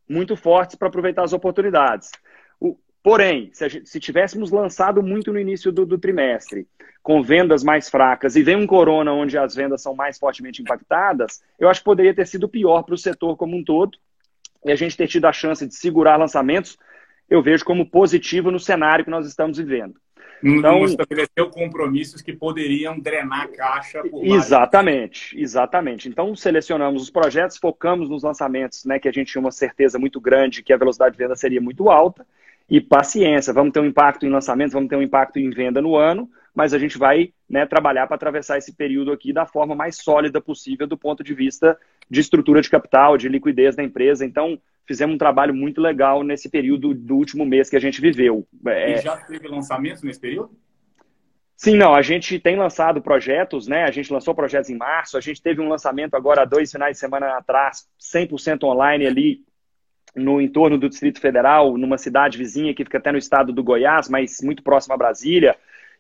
muito 0.09 0.37
fortes 0.37 0.75
para 0.75 0.89
aproveitar 0.89 1.23
as 1.23 1.33
oportunidades. 1.33 2.11
O, 2.61 2.77
porém, 3.03 3.51
se, 3.53 3.69
gente, 3.69 3.89
se, 3.89 4.01
tivéssemos 4.01 4.51
lançado 4.51 5.03
muito 5.03 5.33
no 5.33 5.39
início 5.39 5.71
do, 5.71 5.87
do, 5.87 5.99
trimestre, 5.99 6.67
com 7.03 7.23
vendas 7.23 7.63
mais 7.63 7.89
fracas, 7.89 8.35
e 8.35 8.43
vem 8.43 8.57
um 8.57 8.67
corona 8.67 9.13
onde 9.13 9.39
as 9.39 9.55
vendas 9.55 9.83
são 9.83 9.95
mais 9.95 10.19
fortemente 10.19 10.61
impactadas, 10.61 11.43
eu 11.59 11.69
acho 11.69 11.81
que 11.81 11.85
poderia 11.85 12.15
ter 12.15 12.27
sido 12.27 12.49
pior 12.49 12.83
para 12.83 12.95
o 12.95 12.99
setor 12.99 13.37
como 13.37 13.57
um 13.57 13.65
todo, 13.65 13.97
e 14.65 14.71
a 14.71 14.77
gente 14.77 14.97
ter 14.97 15.09
tido 15.09 15.25
a 15.25 15.33
chance 15.33 15.67
de 15.67 15.75
segurar 15.75 16.17
lançamentos 16.17 16.77
eu 17.33 17.43
vejo 17.43 17.65
como 17.65 17.89
positivo 17.89 18.51
no 18.51 18.61
cenário 18.61 19.05
que 19.05 19.11
nós 19.11 19.27
estamos 19.27 19.57
vivendo. 19.57 19.95
Então, 20.45 20.81
não 20.81 20.85
estabeleceu 20.85 21.49
compromissos 21.51 22.21
que 22.21 22.33
poderiam 22.33 22.99
drenar 22.99 23.43
a 23.43 23.49
caixa. 23.49 24.03
exatamente, 24.23 25.41
exatamente. 25.41 26.09
Então, 26.09 26.35
selecionamos 26.35 27.03
os 27.03 27.11
projetos, 27.11 27.57
focamos 27.57 28.11
nos 28.11 28.23
lançamentos, 28.23 28.85
né, 28.85 28.99
que 28.99 29.09
a 29.09 29.13
gente 29.13 29.33
tinha 29.33 29.41
uma 29.41 29.53
certeza 29.53 29.99
muito 29.99 30.21
grande 30.21 30.63
que 30.63 30.73
a 30.73 30.77
velocidade 30.77 31.17
de 31.17 31.23
venda 31.23 31.37
seria 31.37 31.61
muito 31.61 31.89
alta. 31.89 32.27
E 32.69 32.81
paciência, 32.81 33.53
vamos 33.53 33.73
ter 33.73 33.81
um 33.81 33.87
impacto 33.87 34.27
em 34.27 34.31
lançamentos, 34.31 34.75
vamos 34.75 34.89
ter 34.89 34.97
um 34.97 35.03
impacto 35.03 35.39
em 35.39 35.49
venda 35.51 35.81
no 35.81 35.97
ano, 35.97 36.29
mas 36.55 36.75
a 36.75 36.79
gente 36.79 36.99
vai 36.99 37.33
né, 37.49 37.65
trabalhar 37.65 38.07
para 38.07 38.17
atravessar 38.17 38.59
esse 38.59 38.75
período 38.75 39.13
aqui 39.13 39.33
da 39.33 39.47
forma 39.47 39.75
mais 39.75 39.97
sólida 39.97 40.41
possível 40.41 40.87
do 40.87 40.99
ponto 40.99 41.25
de 41.25 41.35
vista 41.35 41.79
de 42.11 42.21
estrutura 42.21 42.61
de 42.61 42.69
capital, 42.69 43.17
de 43.17 43.29
liquidez 43.29 43.77
da 43.77 43.83
empresa. 43.83 44.25
Então, 44.25 44.59
fizemos 44.87 45.15
um 45.15 45.19
trabalho 45.19 45.55
muito 45.55 45.81
legal 45.81 46.23
nesse 46.23 46.49
período 46.49 46.95
do 46.95 47.17
último 47.17 47.45
mês 47.45 47.71
que 47.71 47.77
a 47.77 47.81
gente 47.81 48.01
viveu. 48.01 48.47
É... 48.67 48.95
E 48.95 48.97
já 48.99 49.17
teve 49.17 49.49
lançamentos 49.49 50.03
nesse 50.03 50.21
período? 50.21 50.57
Sim, 51.57 51.77
não, 51.77 51.95
a 51.95 52.03
gente 52.03 52.41
tem 52.41 52.57
lançado 52.57 53.01
projetos, 53.01 53.69
né? 53.69 53.85
A 53.85 53.91
gente 53.93 54.13
lançou 54.13 54.35
projetos 54.35 54.69
em 54.69 54.77
março, 54.77 55.17
a 55.17 55.21
gente 55.21 55.41
teve 55.41 55.61
um 55.61 55.69
lançamento 55.69 56.15
agora 56.15 56.45
dois 56.45 56.73
finais 56.73 56.97
de 56.97 57.01
semana 57.01 57.37
atrás, 57.39 57.87
100% 58.01 58.65
online 58.65 59.07
ali 59.07 59.45
no 60.15 60.41
entorno 60.41 60.77
do 60.77 60.89
Distrito 60.89 61.21
Federal, 61.21 61.79
numa 61.79 61.97
cidade 61.99 62.37
vizinha 62.37 62.75
que 62.75 62.85
fica 62.85 62.99
até 62.99 63.13
no 63.13 63.19
estado 63.19 63.53
do 63.53 63.63
Goiás, 63.63 64.09
mas 64.09 64.41
muito 64.43 64.63
próximo 64.63 64.95
a 64.95 64.99
Brasília. 64.99 65.57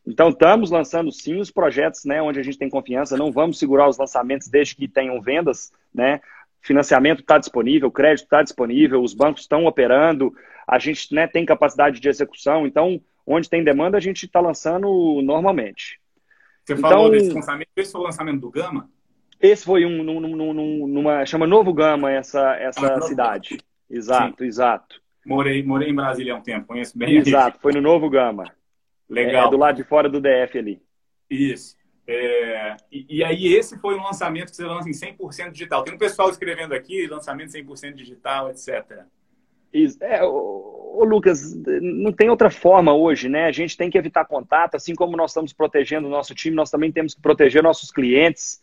Então, 0.07 0.31
estamos 0.31 0.71
lançando 0.71 1.13
sim 1.13 1.39
os 1.39 1.51
projetos 1.51 2.05
né, 2.05 2.21
onde 2.21 2.41
a 2.41 2.43
gente 2.43 2.59
tem 2.59 2.69
confiança, 2.69 3.17
não 3.17 3.31
vamos 3.31 3.59
segurar 3.59 3.89
os 3.89 3.97
lançamentos 3.97 4.49
desde 4.49 4.75
que 4.75 4.89
tenham 4.89 5.21
vendas, 5.21 5.73
né? 5.95 6.21
Financiamento 6.63 7.21
está 7.21 7.39
disponível, 7.39 7.91
crédito 7.91 8.25
está 8.25 8.43
disponível, 8.43 9.03
os 9.03 9.15
bancos 9.15 9.43
estão 9.43 9.67
operando, 9.67 10.33
a 10.67 10.79
gente 10.79 11.13
né, 11.13 11.27
tem 11.27 11.45
capacidade 11.45 12.01
de 12.01 12.09
execução, 12.09 12.67
então, 12.67 13.01
onde 13.27 13.51
tem 13.51 13.65
demanda, 13.65 13.97
a 13.97 14.01
gente 14.01 14.27
está 14.27 14.41
lançando 14.41 15.21
normalmente. 15.23 16.01
Você 16.65 16.75
então, 16.75 16.89
falou 16.89 17.11
desse 17.11 17.31
lançamento, 17.31 17.69
esse 17.77 17.93
foi 17.93 18.01
o 18.01 18.05
lançamento 18.05 18.41
do 18.41 18.51
Gama? 18.51 18.89
Esse 19.41 19.65
foi 19.65 19.85
um, 19.85 20.05
num, 20.05 20.21
num, 20.21 20.87
numa, 20.87 21.27
chama 21.27 21.49
Novo 21.49 21.75
Gama 21.75 22.13
essa, 22.13 22.55
essa 22.55 22.95
ah, 22.95 23.01
cidade. 23.03 23.59
Exato, 23.91 24.39
Sim. 24.39 24.45
exato. 24.45 25.03
Morei, 25.27 25.65
morei 25.65 25.91
em 25.91 25.95
Brasília 25.95 26.35
há 26.35 26.37
um 26.37 26.43
tempo, 26.43 26.69
conheço 26.69 26.97
bem. 26.97 27.17
Exato, 27.17 27.59
foi 27.61 27.73
no 27.73 27.81
Novo 27.81 28.09
Gama. 28.09 28.45
Legal. 29.11 29.49
É, 29.49 29.51
do 29.51 29.57
lado 29.57 29.77
de 29.77 29.85
fora 29.85 30.09
do 30.09 30.21
DF 30.21 30.57
ali. 30.57 30.81
Isso. 31.29 31.77
É, 32.15 32.77
e, 32.91 33.07
e, 33.09 33.25
aí 33.25 33.55
esse 33.55 33.79
foi 33.79 33.95
um 33.95 34.03
lançamento 34.03 34.51
que 34.51 34.57
você 34.57 34.65
lança 34.65 34.89
em 34.89 34.93
100% 34.93 35.53
digital. 35.53 35.83
Tem 35.83 35.95
um 35.95 35.99
pessoal 35.99 36.29
escrevendo 36.31 36.75
aqui, 36.75 37.07
lançamento 37.07 37.53
100% 37.53 37.95
digital, 37.95 38.51
etc. 38.51 39.05
É, 40.01 40.23
o, 40.23 40.99
o, 40.99 41.05
Lucas, 41.05 41.55
não 41.81 42.13
tem 42.13 42.29
outra 42.29 42.51
forma 42.51 42.93
hoje, 42.95 43.29
né? 43.29 43.47
A 43.47 43.53
gente 43.53 43.77
tem 43.77 43.89
que 43.89 43.97
evitar 43.97 44.27
contato, 44.27 44.75
assim 44.75 44.95
como 44.95 45.17
nós 45.17 45.31
estamos 45.31 45.53
protegendo 45.53 46.07
o 46.07 46.11
nosso 46.11 46.35
time, 46.35 46.55
nós 46.55 46.71
também 46.71 46.93
temos 46.93 47.15
que 47.15 47.23
proteger 47.23 47.63
nossos 47.63 47.91
clientes. 47.91 48.61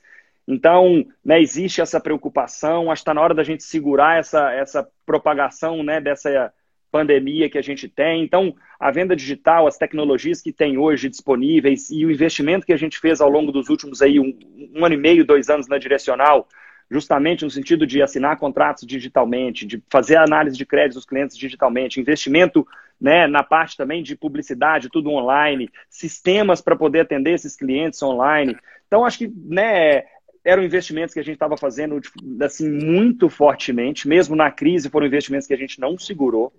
Então, 0.47 1.06
né, 1.24 1.41
existe 1.41 1.82
essa 1.82 2.00
preocupação, 2.00 2.91
acho 2.91 3.02
que 3.02 3.04
está 3.04 3.14
na 3.14 3.22
hora 3.22 3.34
da 3.34 3.43
gente 3.43 3.64
segurar 3.64 4.20
essa, 4.20 4.52
essa 4.52 4.88
propagação 5.06 5.84
né, 5.84 6.00
dessa, 6.00 6.54
pandemia 6.92 7.50
que 7.50 7.58
a 7.58 7.62
gente 7.62 7.88
tem. 7.88 8.24
Então, 8.24 8.56
a 8.80 8.92
venda 8.92 9.16
digital, 9.16 9.68
as 9.68 9.78
tecnologias 9.78 10.42
que 10.42 10.52
tem 10.52 10.78
hoje 10.78 11.10
disponíveis 11.10 11.90
e 11.90 12.06
o 12.06 12.12
investimento 12.12 12.66
que 12.66 12.74
a 12.74 12.78
gente 12.78 13.00
fez 13.00 13.22
ao 13.22 13.30
longo 13.30 13.52
dos 13.52 13.70
últimos 13.70 14.02
aí 14.02 14.20
um, 14.20 14.38
um 14.76 14.86
ano 14.86 14.96
e 14.96 14.98
meio, 14.98 15.26
dois 15.26 15.50
anos 15.50 15.68
na 15.68 15.78
direcional, 15.78 16.48
justamente 16.90 17.44
no 17.44 17.52
sentido 17.52 17.86
de 17.86 18.02
assinar 18.02 18.38
contratos 18.38 18.86
digitalmente, 18.86 19.66
de 19.66 19.84
fazer 19.90 20.18
análise 20.18 20.58
de 20.58 20.66
crédito 20.66 20.96
dos 20.96 21.06
clientes 21.06 21.38
digitalmente, 21.38 22.00
investimento 22.00 22.66
né, 23.00 23.28
na 23.28 23.44
parte 23.44 23.78
também 23.78 24.04
de 24.04 24.16
publicidade, 24.16 24.90
tudo 24.90 25.12
online, 25.12 25.70
sistemas 25.90 26.62
para 26.62 26.76
poder 26.76 27.02
atender 27.02 27.34
esses 27.34 27.56
clientes 27.56 28.02
online. 28.02 28.58
Então, 28.88 29.06
acho 29.06 29.20
que 29.20 29.32
né, 29.46 30.04
eram 30.44 30.64
investimentos 30.64 31.14
que 31.14 31.20
a 31.20 31.24
gente 31.24 31.36
estava 31.36 31.56
fazendo 31.56 32.02
assim 32.42 32.70
muito 32.70 33.30
fortemente, 33.30 34.08
mesmo 34.08 34.36
na 34.36 34.52
crise 34.52 34.90
foram 34.90 35.08
investimentos 35.08 35.48
que 35.48 35.54
a 35.54 35.58
gente 35.58 35.80
não 35.80 35.98
segurou. 35.98 36.52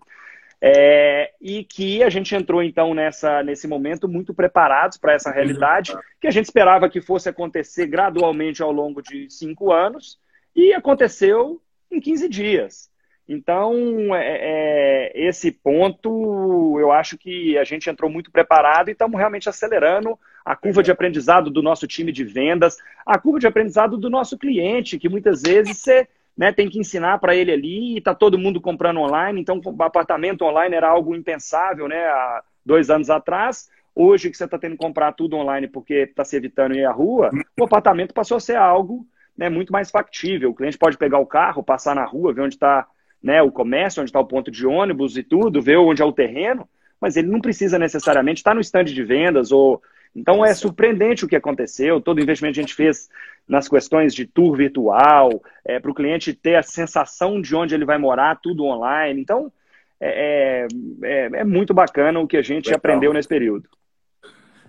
É, 0.63 1.33
e 1.41 1.65
que 1.65 2.03
a 2.03 2.11
gente 2.11 2.35
entrou 2.35 2.63
então 2.63 2.93
nessa, 2.93 3.43
nesse 3.43 3.67
momento 3.67 4.07
muito 4.07 4.35
preparados 4.35 4.99
para 4.99 5.15
essa 5.15 5.31
realidade, 5.31 5.97
que 6.21 6.27
a 6.27 6.31
gente 6.31 6.45
esperava 6.45 6.91
que 6.91 7.01
fosse 7.01 7.31
acontecer 7.31 7.87
gradualmente 7.87 8.63
ao 8.63 8.71
longo 8.71 9.01
de 9.01 9.31
cinco 9.31 9.73
anos, 9.73 10.19
e 10.55 10.75
aconteceu 10.75 11.63
em 11.91 11.99
15 11.99 12.29
dias. 12.29 12.91
Então, 13.33 13.73
é, 14.15 15.13
é, 15.13 15.13
esse 15.15 15.53
ponto, 15.53 16.77
eu 16.81 16.91
acho 16.91 17.17
que 17.17 17.57
a 17.57 17.63
gente 17.63 17.89
entrou 17.89 18.11
muito 18.11 18.29
preparado 18.31 18.89
e 18.89 18.93
estamos 18.93 19.17
realmente 19.17 19.49
acelerando 19.49 20.19
a 20.45 20.57
curva 20.57 20.83
de 20.83 20.91
aprendizado 20.91 21.49
do 21.49 21.63
nosso 21.63 21.87
time 21.87 22.11
de 22.11 22.25
vendas, 22.25 22.77
a 23.07 23.19
curva 23.21 23.39
de 23.39 23.47
aprendizado 23.47 23.97
do 23.97 24.11
nosso 24.11 24.37
cliente, 24.37 24.99
que 24.99 25.09
muitas 25.09 25.43
vezes 25.43 25.79
você 25.79 26.09
né, 26.37 26.53
tem 26.53 26.69
que 26.69 26.79
ensinar 26.79 27.19
para 27.19 27.35
ele 27.35 27.53
ali 27.53 27.95
e 27.95 27.99
está 27.99 28.15
todo 28.15 28.39
mundo 28.39 28.61
comprando 28.61 29.01
online. 29.01 29.41
Então, 29.41 29.61
apartamento 29.81 30.43
online 30.43 30.75
era 30.75 30.89
algo 30.89 31.15
impensável 31.15 31.89
né, 31.89 31.99
há 32.07 32.43
dois 32.65 32.91
anos 32.91 33.11
atrás. 33.11 33.69
Hoje, 33.95 34.31
que 34.31 34.37
você 34.37 34.45
está 34.45 34.59
tendo 34.59 34.73
que 34.73 34.85
comprar 34.85 35.13
tudo 35.13 35.37
online 35.37 35.69
porque 35.69 35.95
está 35.95 36.25
se 36.25 36.37
evitando 36.37 36.75
ir 36.75 36.85
à 36.85 36.93
rua, 36.93 37.31
o 37.59 37.65
apartamento 37.65 38.15
passou 38.15 38.37
a 38.37 38.41
ser 38.41 38.57
algo 38.57 39.07
né, 39.37 39.49
muito 39.49 39.73
mais 39.73 39.91
factível. 39.91 40.51
O 40.51 40.55
cliente 40.55 40.79
pode 40.79 40.97
pegar 40.97 41.19
o 41.19 41.27
carro, 41.27 41.63
passar 41.63 41.95
na 41.95 42.05
rua, 42.05 42.33
ver 42.33 42.43
onde 42.43 42.55
está 42.55 42.87
né, 43.23 43.43
o 43.43 43.53
comércio, 43.53 44.01
onde 44.01 44.11
está 44.11 44.21
o 44.21 44.27
ponto 44.27 44.51
de 44.51 44.67
ônibus 44.67 45.17
e 45.17 45.23
tudo, 45.23 45.61
ver 45.61 45.77
onde 45.77 46.03
é 46.03 46.05
o 46.05 46.13
terreno, 46.13 46.69
mas 47.01 47.17
ele 47.17 47.29
não 47.29 47.41
precisa 47.41 47.79
necessariamente 47.79 48.41
estar 48.41 48.55
no 48.55 48.61
estande 48.61 48.95
de 48.95 49.03
vendas 49.03 49.53
ou 49.53 49.83
então 50.15 50.45
é 50.45 50.53
surpreendente 50.55 51.25
o 51.25 51.29
que 51.29 51.37
aconteceu. 51.37 52.01
Todo 52.01 52.21
investimento 52.21 52.55
que 52.55 52.61
a 52.61 52.63
gente 52.63 52.75
fez 52.75 53.09
nas 53.49 53.69
questões 53.69 54.15
de 54.15 54.27
tour 54.27 54.57
virtual, 54.57 55.43
é, 55.65 55.79
para 55.79 55.91
o 55.91 55.95
cliente 55.95 56.35
ter 56.35 56.57
a 56.57 56.63
sensação 56.63 57.41
de 57.41 57.55
onde 57.55 57.75
ele 57.75 57.85
vai 57.85 57.99
morar, 57.99 58.41
tudo 58.41 58.65
online. 58.65 59.21
Então 59.21 59.53
é, 60.01 60.67
é, 61.03 61.07
é, 61.07 61.41
é 61.41 61.45
muito 61.45 61.73
bacana 61.73 62.21
o 62.21 62.27
que 62.27 62.37
a 62.37 62.43
gente 62.43 62.67
Legal. 62.67 62.79
aprendeu 62.79 63.13
nesse 63.13 63.29
período. 63.29 63.69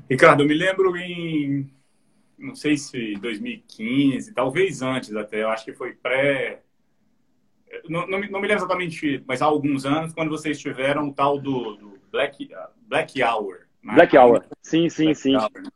Ricardo, 0.09 0.43
eu 0.43 0.47
me 0.47 0.53
lembro 0.53 0.95
em, 0.97 1.69
não 2.37 2.53
sei 2.53 2.75
se 2.75 3.13
2015, 3.13 4.33
talvez 4.33 4.81
antes 4.81 5.15
até, 5.15 5.43
eu 5.43 5.49
acho 5.49 5.63
que 5.63 5.73
foi 5.73 5.93
pré 5.93 6.61
não, 7.87 8.05
não, 8.07 8.19
não, 8.19 8.41
me 8.41 8.47
lembro 8.47 8.63
exatamente, 8.63 9.23
mas 9.25 9.41
há 9.41 9.45
alguns 9.45 9.85
anos, 9.85 10.13
quando 10.13 10.29
vocês 10.29 10.59
tiveram 10.59 11.09
o 11.09 11.13
tal 11.13 11.39
do, 11.39 11.75
do 11.75 11.99
Black, 12.11 12.49
Black 12.87 13.23
Hour. 13.23 13.67
Né? 13.83 13.95
Black 13.95 14.17
Hour, 14.17 14.45
sim, 14.61 14.89
sim, 14.89 15.05
Black 15.05 15.19
sim. 15.19 15.35
Hour, 15.35 15.51
né? 15.55 15.69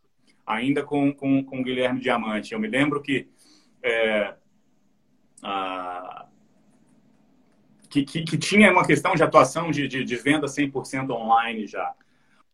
Ainda 0.46 0.84
com, 0.84 1.14
com, 1.14 1.44
com 1.44 1.60
o 1.60 1.64
Guilherme 1.64 2.00
Diamante. 2.00 2.54
Eu 2.54 2.60
me 2.60 2.68
lembro 2.68 3.02
que, 3.02 3.28
é, 3.82 4.36
a, 5.42 6.28
que, 7.90 8.04
que, 8.04 8.24
que, 8.24 8.38
tinha 8.38 8.72
uma 8.72 8.86
questão 8.86 9.16
de 9.16 9.24
atuação 9.24 9.72
de, 9.72 9.88
de, 9.88 10.04
de 10.04 10.16
venda 10.18 10.46
100% 10.46 11.10
online 11.10 11.66
já. 11.66 11.94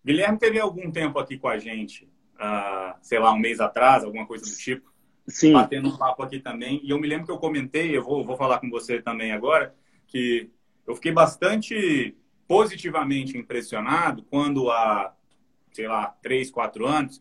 O 0.03 0.07
Guilherme 0.07 0.37
teve 0.37 0.59
algum 0.59 0.89
tempo 0.89 1.19
aqui 1.19 1.37
com 1.37 1.49
a 1.49 1.57
gente, 1.57 2.05
uh, 2.35 2.95
sei 3.01 3.19
lá, 3.19 3.33
um 3.33 3.39
mês 3.39 3.59
atrás, 3.59 4.03
alguma 4.03 4.25
coisa 4.25 4.45
do 4.45 4.55
tipo. 4.55 4.91
Sim. 5.27 5.53
batendo 5.53 5.89
um 5.89 5.97
papo 5.97 6.23
aqui 6.23 6.39
também. 6.39 6.81
E 6.83 6.89
eu 6.89 6.99
me 6.99 7.07
lembro 7.07 7.25
que 7.25 7.31
eu 7.31 7.37
comentei, 7.37 7.95
eu 7.95 8.03
vou, 8.03 8.25
vou 8.25 8.35
falar 8.35 8.59
com 8.59 8.69
você 8.69 9.01
também 9.01 9.31
agora, 9.31 9.73
que 10.07 10.49
eu 10.85 10.95
fiquei 10.95 11.11
bastante 11.11 12.15
positivamente 12.47 13.37
impressionado 13.37 14.23
quando 14.23 14.69
há, 14.69 15.13
sei 15.71 15.87
lá, 15.87 16.15
três, 16.21 16.51
quatro 16.51 16.85
anos, 16.85 17.17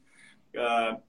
uh, 0.54 1.00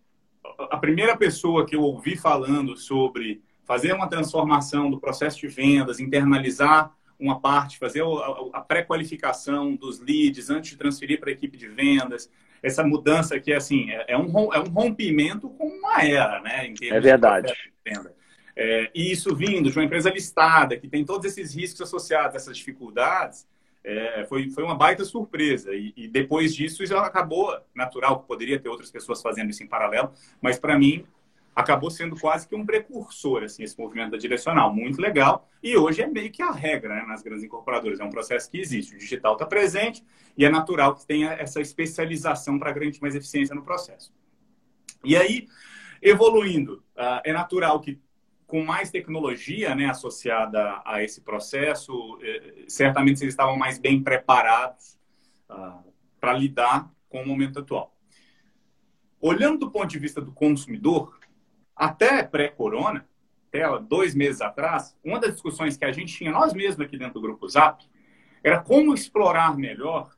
a 0.69 0.77
primeira 0.77 1.15
pessoa 1.15 1.65
que 1.65 1.75
eu 1.75 1.81
ouvi 1.81 2.15
falando 2.15 2.75
sobre 2.77 3.41
fazer 3.65 3.93
uma 3.93 4.07
transformação 4.07 4.89
do 4.89 4.99
processo 4.99 5.39
de 5.39 5.47
vendas, 5.47 5.99
internalizar 5.99 6.93
uma 7.19 7.39
parte, 7.39 7.77
fazer 7.77 8.03
a 8.51 8.61
pré-qualificação 8.61 9.75
dos 9.75 9.99
leads 9.99 10.49
antes 10.49 10.71
de 10.71 10.77
transferir 10.77 11.19
para 11.19 11.29
a 11.29 11.33
equipe 11.33 11.55
de 11.55 11.67
vendas, 11.67 12.29
essa 12.63 12.83
mudança 12.83 13.39
que 13.39 13.53
assim 13.53 13.91
é, 13.91 14.13
é, 14.13 14.17
um, 14.17 14.53
é 14.53 14.59
um 14.59 14.69
rompimento 14.69 15.49
com 15.49 15.67
uma 15.67 16.03
era, 16.03 16.41
né? 16.41 16.73
é 16.81 16.99
verdade. 16.99 17.53
É, 18.55 18.91
e 18.93 19.11
isso 19.11 19.35
vindo 19.35 19.71
de 19.71 19.77
uma 19.77 19.85
empresa 19.85 20.09
listada, 20.09 20.77
que 20.77 20.87
tem 20.87 21.05
todos 21.05 21.25
esses 21.25 21.55
riscos 21.55 21.81
associados, 21.81 22.35
essas 22.35 22.57
dificuldades, 22.57 23.47
é, 23.83 24.25
foi, 24.25 24.49
foi 24.49 24.63
uma 24.63 24.75
baita 24.75 25.03
surpresa. 25.03 25.73
E, 25.73 25.93
e, 25.95 26.07
depois 26.07 26.53
disso, 26.53 26.85
já 26.85 27.01
acabou 27.01 27.57
natural, 27.73 28.21
poderia 28.21 28.59
ter 28.59 28.69
outras 28.69 28.91
pessoas 28.91 29.21
fazendo 29.21 29.49
isso 29.49 29.63
em 29.63 29.67
paralelo, 29.67 30.11
mas 30.41 30.59
para 30.59 30.77
mim 30.77 31.05
acabou 31.55 31.91
sendo 31.91 32.15
quase 32.15 32.47
que 32.47 32.55
um 32.55 32.65
precursor, 32.65 33.43
assim, 33.43 33.63
esse 33.63 33.77
movimento 33.77 34.11
da 34.11 34.17
direcional. 34.17 34.73
Muito 34.73 35.01
legal. 35.01 35.49
E 35.61 35.75
hoje 35.75 36.01
é 36.01 36.07
meio 36.07 36.31
que 36.31 36.41
a 36.41 36.51
regra 36.51 36.95
né, 36.95 37.05
nas 37.05 37.21
grandes 37.21 37.43
incorporadoras. 37.43 37.99
É 37.99 38.03
um 38.03 38.09
processo 38.09 38.49
que 38.49 38.59
existe. 38.59 38.95
O 38.95 38.97
digital 38.97 39.33
está 39.33 39.45
presente 39.45 40.03
e 40.37 40.45
é 40.45 40.49
natural 40.49 40.95
que 40.95 41.05
tenha 41.05 41.33
essa 41.33 41.59
especialização 41.59 42.57
para 42.57 42.71
garantir 42.71 43.01
mais 43.01 43.15
eficiência 43.15 43.53
no 43.53 43.63
processo. 43.63 44.13
E 45.03 45.15
aí, 45.17 45.47
evoluindo, 46.01 46.83
uh, 46.95 47.21
é 47.23 47.33
natural 47.33 47.79
que 47.81 47.99
com 48.51 48.61
mais 48.65 48.91
tecnologia 48.91 49.73
né, 49.73 49.85
associada 49.85 50.81
a 50.83 51.01
esse 51.01 51.21
processo, 51.21 52.19
eh, 52.21 52.65
certamente 52.67 53.23
eles 53.23 53.33
estavam 53.33 53.55
mais 53.55 53.79
bem 53.79 54.03
preparados 54.03 54.99
uh, 55.49 55.81
para 56.19 56.33
lidar 56.33 56.91
com 57.07 57.21
o 57.21 57.25
momento 57.25 57.59
atual. 57.59 57.95
Olhando 59.21 59.59
do 59.59 59.71
ponto 59.71 59.87
de 59.87 59.97
vista 59.97 60.19
do 60.19 60.33
consumidor, 60.33 61.17
até 61.73 62.23
pré-corona, 62.23 63.07
até 63.47 63.63
dois 63.79 64.13
meses 64.13 64.41
atrás, 64.41 64.97
uma 65.01 65.17
das 65.17 65.31
discussões 65.31 65.77
que 65.77 65.85
a 65.85 65.91
gente 65.93 66.13
tinha 66.13 66.33
nós 66.33 66.53
mesmos 66.53 66.85
aqui 66.85 66.97
dentro 66.97 67.13
do 67.13 67.21
Grupo 67.21 67.47
Zap 67.47 67.81
era 68.43 68.59
como 68.59 68.93
explorar 68.93 69.55
melhor 69.55 70.13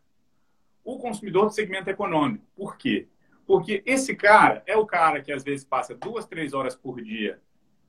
o 0.84 0.98
consumidor 0.98 1.46
do 1.46 1.54
segmento 1.54 1.88
econômico. 1.88 2.44
Por 2.56 2.78
quê? 2.78 3.08
Porque 3.46 3.84
esse 3.86 4.16
cara 4.16 4.64
é 4.66 4.76
o 4.76 4.88
cara 4.88 5.22
que 5.22 5.32
às 5.32 5.44
vezes 5.44 5.64
passa 5.64 5.94
duas, 5.94 6.26
três 6.26 6.52
horas 6.52 6.76
por 6.76 7.00
dia 7.00 7.40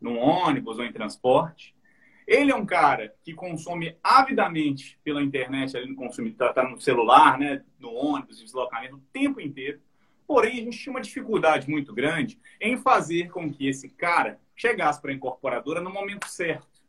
num 0.00 0.18
ônibus 0.18 0.78
ou 0.78 0.84
em 0.84 0.92
transporte. 0.92 1.74
Ele 2.26 2.50
é 2.50 2.54
um 2.54 2.64
cara 2.64 3.14
que 3.22 3.34
consome 3.34 3.96
avidamente 4.02 4.98
pela 5.04 5.22
internet, 5.22 5.76
ele 5.76 5.94
consome, 5.94 6.30
está 6.30 6.52
tá 6.52 6.68
no 6.68 6.80
celular, 6.80 7.38
né, 7.38 7.62
no 7.78 7.92
ônibus, 7.92 8.40
deslocamento, 8.40 8.96
o 8.96 9.02
tempo 9.12 9.40
inteiro. 9.40 9.80
Porém, 10.26 10.52
a 10.52 10.64
gente 10.64 10.78
tinha 10.78 10.92
uma 10.92 11.02
dificuldade 11.02 11.68
muito 11.68 11.92
grande 11.92 12.38
em 12.60 12.78
fazer 12.78 13.30
com 13.30 13.52
que 13.52 13.68
esse 13.68 13.90
cara 13.90 14.40
chegasse 14.56 15.00
para 15.00 15.10
a 15.10 15.14
incorporadora 15.14 15.82
no 15.82 15.92
momento 15.92 16.26
certo. 16.28 16.82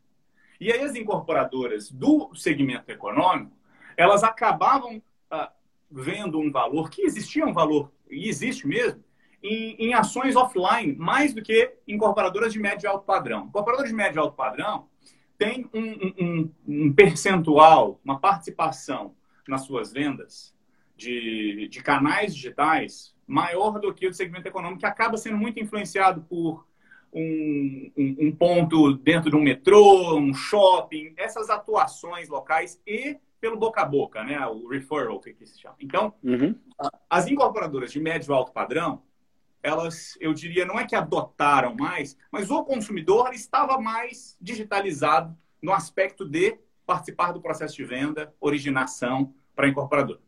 E 0.58 0.72
aí 0.72 0.80
as 0.80 0.94
incorporadoras 0.94 1.90
do 1.90 2.34
segmento 2.34 2.90
econômico, 2.90 3.52
elas 3.94 4.24
acabavam 4.24 5.02
ah, 5.30 5.52
vendo 5.90 6.38
um 6.38 6.50
valor, 6.50 6.88
que 6.88 7.02
existia 7.02 7.44
um 7.44 7.52
valor, 7.52 7.92
e 8.10 8.28
existe 8.28 8.66
mesmo, 8.66 9.04
em, 9.46 9.76
em, 9.78 9.94
ações 9.94 10.36
offline, 10.36 10.94
mais 10.96 11.32
do 11.32 11.42
que 11.42 11.74
incorporadoras 11.86 12.52
de 12.52 12.58
médio 12.58 12.86
e 12.86 12.88
alto 12.88 13.04
padrão. 13.04 13.46
Incorporadoras 13.46 13.90
de 13.90 13.96
médio 13.96 14.18
e 14.18 14.20
alto 14.20 14.34
padrão 14.34 14.86
tem 15.38 15.68
um, 15.72 16.14
um, 16.24 16.50
um 16.66 16.92
percentual, 16.92 18.00
uma 18.04 18.18
participação 18.18 19.14
nas 19.46 19.62
suas 19.62 19.92
vendas 19.92 20.54
de, 20.96 21.68
de 21.70 21.82
canais 21.82 22.34
digitais 22.34 23.14
maior 23.26 23.78
do 23.80 23.92
que 23.92 24.06
o 24.06 24.14
segmento 24.14 24.48
econômico, 24.48 24.80
que 24.80 24.86
acaba 24.86 25.16
sendo 25.16 25.36
muito 25.36 25.60
influenciado 25.60 26.22
por 26.22 26.66
um, 27.12 27.92
um, 27.96 28.32
ponto 28.32 28.94
dentro 28.94 29.30
de 29.30 29.36
um 29.36 29.42
metrô, 29.42 30.16
um 30.16 30.34
shopping, 30.34 31.14
essas 31.16 31.48
atuações 31.50 32.28
locais 32.28 32.80
e 32.86 33.18
pelo 33.40 33.56
boca 33.56 33.82
a 33.82 33.84
boca, 33.84 34.22
né? 34.22 34.44
O 34.46 34.68
referral, 34.68 35.20
que, 35.20 35.32
que 35.32 35.46
se 35.46 35.60
chama. 35.60 35.76
Então, 35.80 36.14
uhum. 36.22 36.54
as 37.08 37.26
incorporadoras 37.26 37.92
de 37.92 38.00
médio 38.00 38.32
e 38.32 38.34
alto 38.34 38.52
padrão, 38.52 39.02
elas, 39.66 40.16
eu 40.20 40.32
diria, 40.32 40.64
não 40.64 40.78
é 40.78 40.86
que 40.86 40.94
adotaram 40.94 41.74
mais, 41.74 42.16
mas 42.30 42.52
o 42.52 42.62
consumidor 42.62 43.34
estava 43.34 43.80
mais 43.80 44.36
digitalizado 44.40 45.36
no 45.60 45.72
aspecto 45.72 46.24
de 46.24 46.56
participar 46.86 47.32
do 47.32 47.40
processo 47.40 47.74
de 47.74 47.84
venda, 47.84 48.32
originação 48.40 49.34
para 49.56 49.66
a 49.66 49.68
incorporadora. 49.68 50.20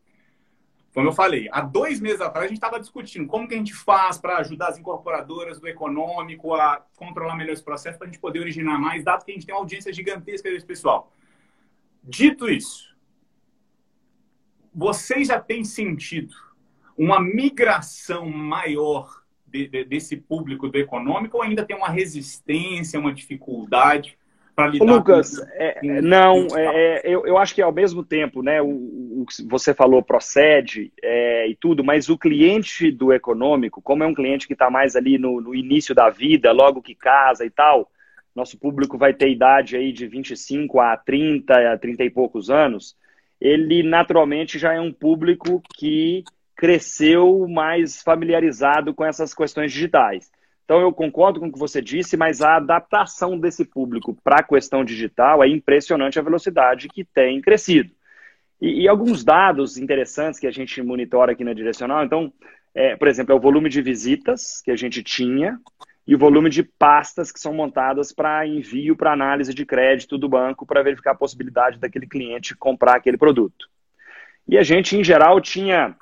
Como 0.93 1.07
eu 1.07 1.13
falei, 1.13 1.47
há 1.53 1.61
dois 1.61 2.01
meses 2.01 2.19
atrás 2.19 2.45
a 2.45 2.47
gente 2.49 2.57
estava 2.57 2.79
discutindo 2.81 3.27
como 3.27 3.47
que 3.47 3.53
a 3.53 3.57
gente 3.57 3.73
faz 3.73 4.17
para 4.17 4.39
ajudar 4.39 4.69
as 4.69 4.77
incorporadoras 4.77 5.57
do 5.57 5.69
econômico 5.69 6.53
a 6.53 6.83
controlar 6.97 7.37
melhor 7.37 7.53
esse 7.53 7.63
processo 7.63 7.97
para 7.97 8.07
a 8.07 8.09
gente 8.09 8.19
poder 8.19 8.39
originar 8.39 8.77
mais, 8.77 9.05
dado 9.05 9.23
que 9.23 9.31
a 9.31 9.33
gente 9.33 9.45
tem 9.45 9.55
uma 9.55 9.61
audiência 9.61 9.93
gigantesca 9.93 10.49
desse 10.49 10.65
pessoal. 10.65 11.13
Dito 12.03 12.49
isso, 12.49 12.93
vocês 14.75 15.29
já 15.29 15.39
têm 15.39 15.63
sentido 15.63 16.35
uma 16.97 17.21
migração 17.21 18.29
maior 18.29 19.18
de, 19.51 19.67
de, 19.67 19.83
desse 19.83 20.17
público 20.17 20.67
do 20.67 20.77
econômico 20.77 21.37
ou 21.37 21.43
ainda 21.43 21.65
tem 21.65 21.75
uma 21.75 21.89
resistência, 21.89 22.99
uma 22.99 23.13
dificuldade 23.13 24.17
para 24.59 24.67
lidar 24.67 24.85
Lucas, 24.85 25.37
com... 25.37 25.45
é, 25.53 25.77
é 25.81 26.01
não, 26.01 26.47
é, 26.53 26.65
é, 26.65 27.01
eu, 27.05 27.25
eu 27.25 27.37
acho 27.37 27.55
que 27.55 27.61
ao 27.61 27.71
mesmo 27.71 28.03
tempo, 28.03 28.43
né, 28.43 28.61
o, 28.61 29.21
o 29.21 29.25
que 29.25 29.41
você 29.43 29.73
falou 29.73 30.03
procede 30.03 30.91
é, 31.01 31.47
e 31.47 31.55
tudo, 31.55 31.81
mas 31.81 32.09
o 32.09 32.17
cliente 32.17 32.91
do 32.91 33.13
econômico, 33.13 33.81
como 33.81 34.03
é 34.03 34.07
um 34.07 34.13
cliente 34.13 34.47
que 34.47 34.53
está 34.53 34.69
mais 34.69 34.97
ali 34.97 35.17
no, 35.17 35.39
no, 35.39 35.55
início 35.55 35.95
da 35.95 36.09
vida, 36.09 36.51
logo 36.51 36.81
que 36.81 36.93
casa 36.93 37.45
e 37.45 37.49
tal, 37.49 37.89
nosso 38.35 38.57
público 38.57 38.97
vai 38.97 39.13
ter 39.13 39.29
idade 39.29 39.77
aí 39.77 39.93
de 39.93 40.05
25 40.07 40.79
a 40.81 40.97
30, 40.97 41.73
a 41.73 41.77
30 41.77 42.03
e 42.03 42.09
poucos 42.09 42.49
anos, 42.49 42.97
ele 43.39 43.81
naturalmente 43.81 44.59
já 44.59 44.73
é 44.73 44.81
um 44.81 44.91
público 44.91 45.63
que 45.73 46.23
cresceu 46.59 47.47
mais 47.47 48.01
familiarizado 48.01 48.93
com 48.93 49.05
essas 49.05 49.33
questões 49.33 49.71
digitais. 49.71 50.29
Então, 50.65 50.81
eu 50.81 50.91
concordo 50.91 51.39
com 51.39 51.47
o 51.47 51.51
que 51.53 51.57
você 51.57 51.81
disse, 51.81 52.17
mas 52.17 52.41
a 52.41 52.57
adaptação 52.57 53.39
desse 53.39 53.63
público 53.63 54.13
para 54.21 54.41
a 54.41 54.43
questão 54.43 54.83
digital 54.83 55.41
é 55.41 55.47
impressionante 55.47 56.19
a 56.19 56.21
velocidade 56.21 56.89
que 56.89 57.05
tem 57.05 57.39
crescido. 57.39 57.91
E, 58.61 58.81
e, 58.81 58.87
alguns 58.89 59.23
dados 59.23 59.77
interessantes 59.77 60.37
que 60.37 60.47
a 60.47 60.51
gente 60.51 60.81
monitora 60.81 61.31
aqui 61.31 61.45
na 61.45 61.53
Direcional. 61.53 62.03
Então, 62.03 62.33
é, 62.75 62.93
por 62.97 63.07
exemplo, 63.07 63.31
é 63.31 63.35
o 63.37 63.39
volume 63.39 63.69
de 63.69 63.81
visitas 63.81 64.61
que 64.61 64.69
a 64.69 64.75
gente 64.75 65.01
tinha 65.01 65.57
e 66.05 66.13
o 66.13 66.19
volume 66.19 66.49
de 66.49 66.61
pastas 66.61 67.31
que 67.31 67.39
são 67.39 67.53
montadas 67.53 68.11
para 68.11 68.45
envio 68.45 68.97
para 68.97 69.13
análise 69.13 69.53
de 69.53 69.65
crédito 69.65 70.17
do 70.17 70.27
banco 70.27 70.65
para 70.65 70.83
verificar 70.83 71.11
a 71.11 71.15
possibilidade 71.15 71.79
daquele 71.79 72.05
cliente 72.05 72.53
comprar 72.53 72.97
aquele 72.97 73.17
produto. 73.17 73.69
E 74.45 74.57
a 74.57 74.61
gente, 74.61 74.97
em 74.97 75.05
geral, 75.05 75.39
tinha 75.39 75.95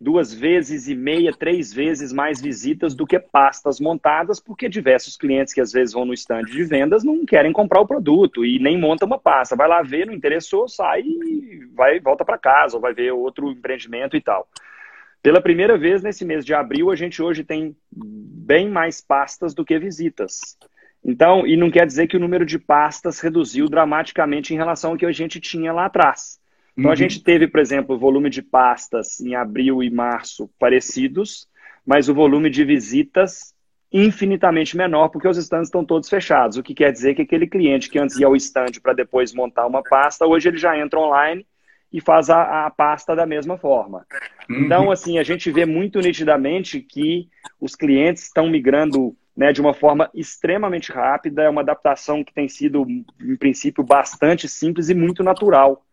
duas 0.00 0.32
vezes 0.34 0.88
e 0.88 0.94
meia, 0.94 1.32
três 1.32 1.72
vezes 1.72 2.12
mais 2.12 2.40
visitas 2.40 2.94
do 2.94 3.06
que 3.06 3.18
pastas 3.18 3.80
montadas, 3.80 4.40
porque 4.40 4.68
diversos 4.68 5.16
clientes 5.16 5.54
que 5.54 5.60
às 5.60 5.72
vezes 5.72 5.94
vão 5.94 6.04
no 6.04 6.12
stand 6.12 6.42
de 6.42 6.64
vendas 6.64 7.04
não 7.04 7.24
querem 7.24 7.52
comprar 7.52 7.80
o 7.80 7.86
produto 7.86 8.44
e 8.44 8.58
nem 8.58 8.78
monta 8.78 9.06
uma 9.06 9.18
pasta. 9.18 9.56
Vai 9.56 9.68
lá 9.68 9.82
ver, 9.82 10.06
não 10.06 10.14
interessou, 10.14 10.68
sai 10.68 11.02
e 11.02 11.68
vai 11.74 12.00
volta 12.00 12.24
para 12.24 12.38
casa 12.38 12.76
ou 12.76 12.82
vai 12.82 12.92
ver 12.92 13.12
outro 13.12 13.50
empreendimento 13.50 14.16
e 14.16 14.20
tal. 14.20 14.48
Pela 15.22 15.40
primeira 15.40 15.78
vez 15.78 16.02
nesse 16.02 16.22
mês 16.22 16.44
de 16.44 16.52
abril, 16.52 16.90
a 16.90 16.96
gente 16.96 17.22
hoje 17.22 17.42
tem 17.42 17.74
bem 17.90 18.68
mais 18.68 19.00
pastas 19.00 19.54
do 19.54 19.64
que 19.64 19.78
visitas. 19.78 20.58
Então, 21.02 21.46
e 21.46 21.56
não 21.56 21.70
quer 21.70 21.86
dizer 21.86 22.06
que 22.06 22.16
o 22.16 22.20
número 22.20 22.44
de 22.44 22.58
pastas 22.58 23.20
reduziu 23.20 23.68
dramaticamente 23.68 24.52
em 24.52 24.56
relação 24.56 24.92
ao 24.92 24.96
que 24.96 25.06
a 25.06 25.12
gente 25.12 25.40
tinha 25.40 25.72
lá 25.72 25.86
atrás. 25.86 26.38
Então, 26.76 26.88
uhum. 26.88 26.92
a 26.92 26.96
gente 26.96 27.22
teve, 27.22 27.46
por 27.46 27.60
exemplo, 27.60 27.94
o 27.94 27.98
volume 27.98 28.28
de 28.28 28.42
pastas 28.42 29.20
em 29.20 29.34
abril 29.34 29.82
e 29.82 29.90
março 29.90 30.50
parecidos, 30.58 31.48
mas 31.86 32.08
o 32.08 32.14
volume 32.14 32.50
de 32.50 32.64
visitas 32.64 33.54
infinitamente 33.92 34.76
menor, 34.76 35.08
porque 35.08 35.28
os 35.28 35.36
stands 35.36 35.68
estão 35.68 35.84
todos 35.84 36.08
fechados. 36.08 36.56
O 36.56 36.64
que 36.64 36.74
quer 36.74 36.90
dizer 36.90 37.14
que 37.14 37.22
aquele 37.22 37.46
cliente 37.46 37.88
que 37.88 37.98
antes 37.98 38.18
ia 38.18 38.26
ao 38.26 38.34
stand 38.34 38.80
para 38.82 38.92
depois 38.92 39.32
montar 39.32 39.66
uma 39.66 39.84
pasta, 39.84 40.26
hoje 40.26 40.48
ele 40.48 40.58
já 40.58 40.76
entra 40.76 40.98
online 40.98 41.46
e 41.92 42.00
faz 42.00 42.28
a, 42.28 42.66
a 42.66 42.70
pasta 42.70 43.14
da 43.14 43.24
mesma 43.24 43.56
forma. 43.56 44.04
Uhum. 44.50 44.64
Então, 44.64 44.90
assim, 44.90 45.16
a 45.16 45.22
gente 45.22 45.48
vê 45.52 45.64
muito 45.64 46.00
nitidamente 46.00 46.80
que 46.80 47.28
os 47.60 47.76
clientes 47.76 48.24
estão 48.24 48.48
migrando 48.48 49.16
né, 49.36 49.52
de 49.52 49.60
uma 49.60 49.72
forma 49.72 50.10
extremamente 50.12 50.90
rápida, 50.90 51.44
é 51.44 51.48
uma 51.48 51.60
adaptação 51.60 52.24
que 52.24 52.34
tem 52.34 52.48
sido, 52.48 52.84
em 53.20 53.36
princípio, 53.36 53.84
bastante 53.84 54.48
simples 54.48 54.88
e 54.88 54.94
muito 54.94 55.22
natural. 55.22 55.84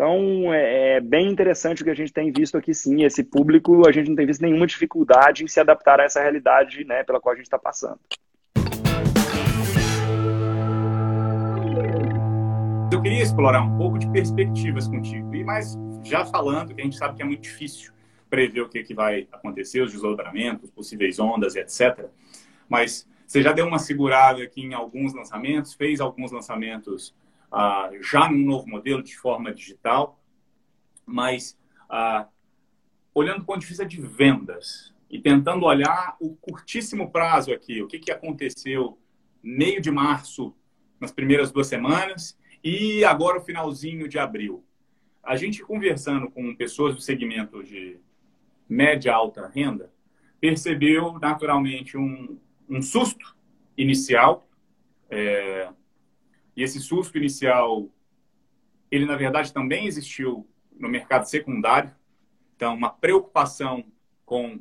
Então, 0.00 0.50
é, 0.54 0.96
é, 0.96 1.00
bem 1.00 1.30
interessante 1.30 1.82
o 1.82 1.84
que 1.84 1.90
a 1.90 1.94
gente 1.94 2.10
tem 2.10 2.32
visto 2.32 2.56
aqui, 2.56 2.72
sim. 2.72 3.04
Esse 3.04 3.22
público, 3.22 3.86
a 3.86 3.92
gente 3.92 4.08
não 4.08 4.16
tem 4.16 4.24
visto 4.24 4.40
nenhuma 4.40 4.66
dificuldade 4.66 5.44
em 5.44 5.46
se 5.46 5.60
adaptar 5.60 6.00
a 6.00 6.04
essa 6.04 6.22
realidade 6.22 6.86
né, 6.86 7.04
pela 7.04 7.20
qual 7.20 7.34
a 7.34 7.36
gente 7.36 7.44
está 7.44 7.58
passando. 7.58 8.00
Eu 12.90 13.02
queria 13.02 13.22
explorar 13.22 13.60
um 13.60 13.76
pouco 13.76 13.98
de 13.98 14.10
perspectivas 14.10 14.88
contigo, 14.88 15.34
e 15.34 15.44
mas 15.44 15.76
já 16.02 16.24
falando 16.24 16.74
que 16.74 16.80
a 16.80 16.84
gente 16.84 16.96
sabe 16.96 17.16
que 17.16 17.22
é 17.22 17.26
muito 17.26 17.42
difícil 17.42 17.92
prever 18.30 18.62
o 18.62 18.70
que, 18.70 18.82
que 18.82 18.94
vai 18.94 19.28
acontecer, 19.30 19.82
os 19.82 19.92
desdobramentos, 19.92 20.70
possíveis 20.70 21.18
ondas, 21.18 21.56
etc. 21.56 22.06
Mas 22.66 23.06
você 23.26 23.42
já 23.42 23.52
deu 23.52 23.66
uma 23.66 23.78
segurada 23.78 24.42
aqui 24.42 24.62
em 24.62 24.72
alguns 24.72 25.12
lançamentos, 25.12 25.74
fez 25.74 26.00
alguns 26.00 26.32
lançamentos 26.32 27.14
ah, 27.50 27.90
já 28.00 28.30
num 28.30 28.44
novo 28.44 28.68
modelo 28.68 29.02
de 29.02 29.16
forma 29.16 29.52
digital, 29.52 30.22
mas 31.04 31.58
ah, 31.88 32.28
olhando 33.14 33.40
do 33.40 33.44
ponto 33.44 33.60
de 33.60 33.66
vista 33.66 33.84
de 33.84 34.00
vendas 34.00 34.94
e 35.10 35.18
tentando 35.18 35.66
olhar 35.66 36.16
o 36.20 36.36
curtíssimo 36.36 37.10
prazo 37.10 37.52
aqui, 37.52 37.82
o 37.82 37.88
que, 37.88 37.98
que 37.98 38.12
aconteceu 38.12 38.98
meio 39.42 39.80
de 39.80 39.90
março, 39.90 40.54
nas 41.00 41.10
primeiras 41.10 41.50
duas 41.50 41.66
semanas, 41.66 42.38
e 42.62 43.04
agora 43.04 43.38
o 43.38 43.42
finalzinho 43.42 44.08
de 44.08 44.18
abril. 44.18 44.64
A 45.22 45.34
gente 45.36 45.62
conversando 45.62 46.30
com 46.30 46.54
pessoas 46.54 46.94
do 46.94 47.00
segmento 47.00 47.62
de 47.64 47.98
média 48.68 49.12
alta 49.12 49.48
renda, 49.48 49.92
percebeu 50.40 51.18
naturalmente 51.18 51.96
um, 51.96 52.38
um 52.68 52.80
susto 52.80 53.36
inicial, 53.76 54.48
é, 55.10 55.68
e 56.56 56.62
esse 56.62 56.80
susto 56.80 57.16
inicial, 57.16 57.88
ele 58.90 59.06
na 59.06 59.16
verdade 59.16 59.52
também 59.52 59.86
existiu 59.86 60.48
no 60.78 60.88
mercado 60.88 61.24
secundário. 61.24 61.94
Então, 62.56 62.74
uma 62.74 62.90
preocupação 62.90 63.84
com 64.24 64.60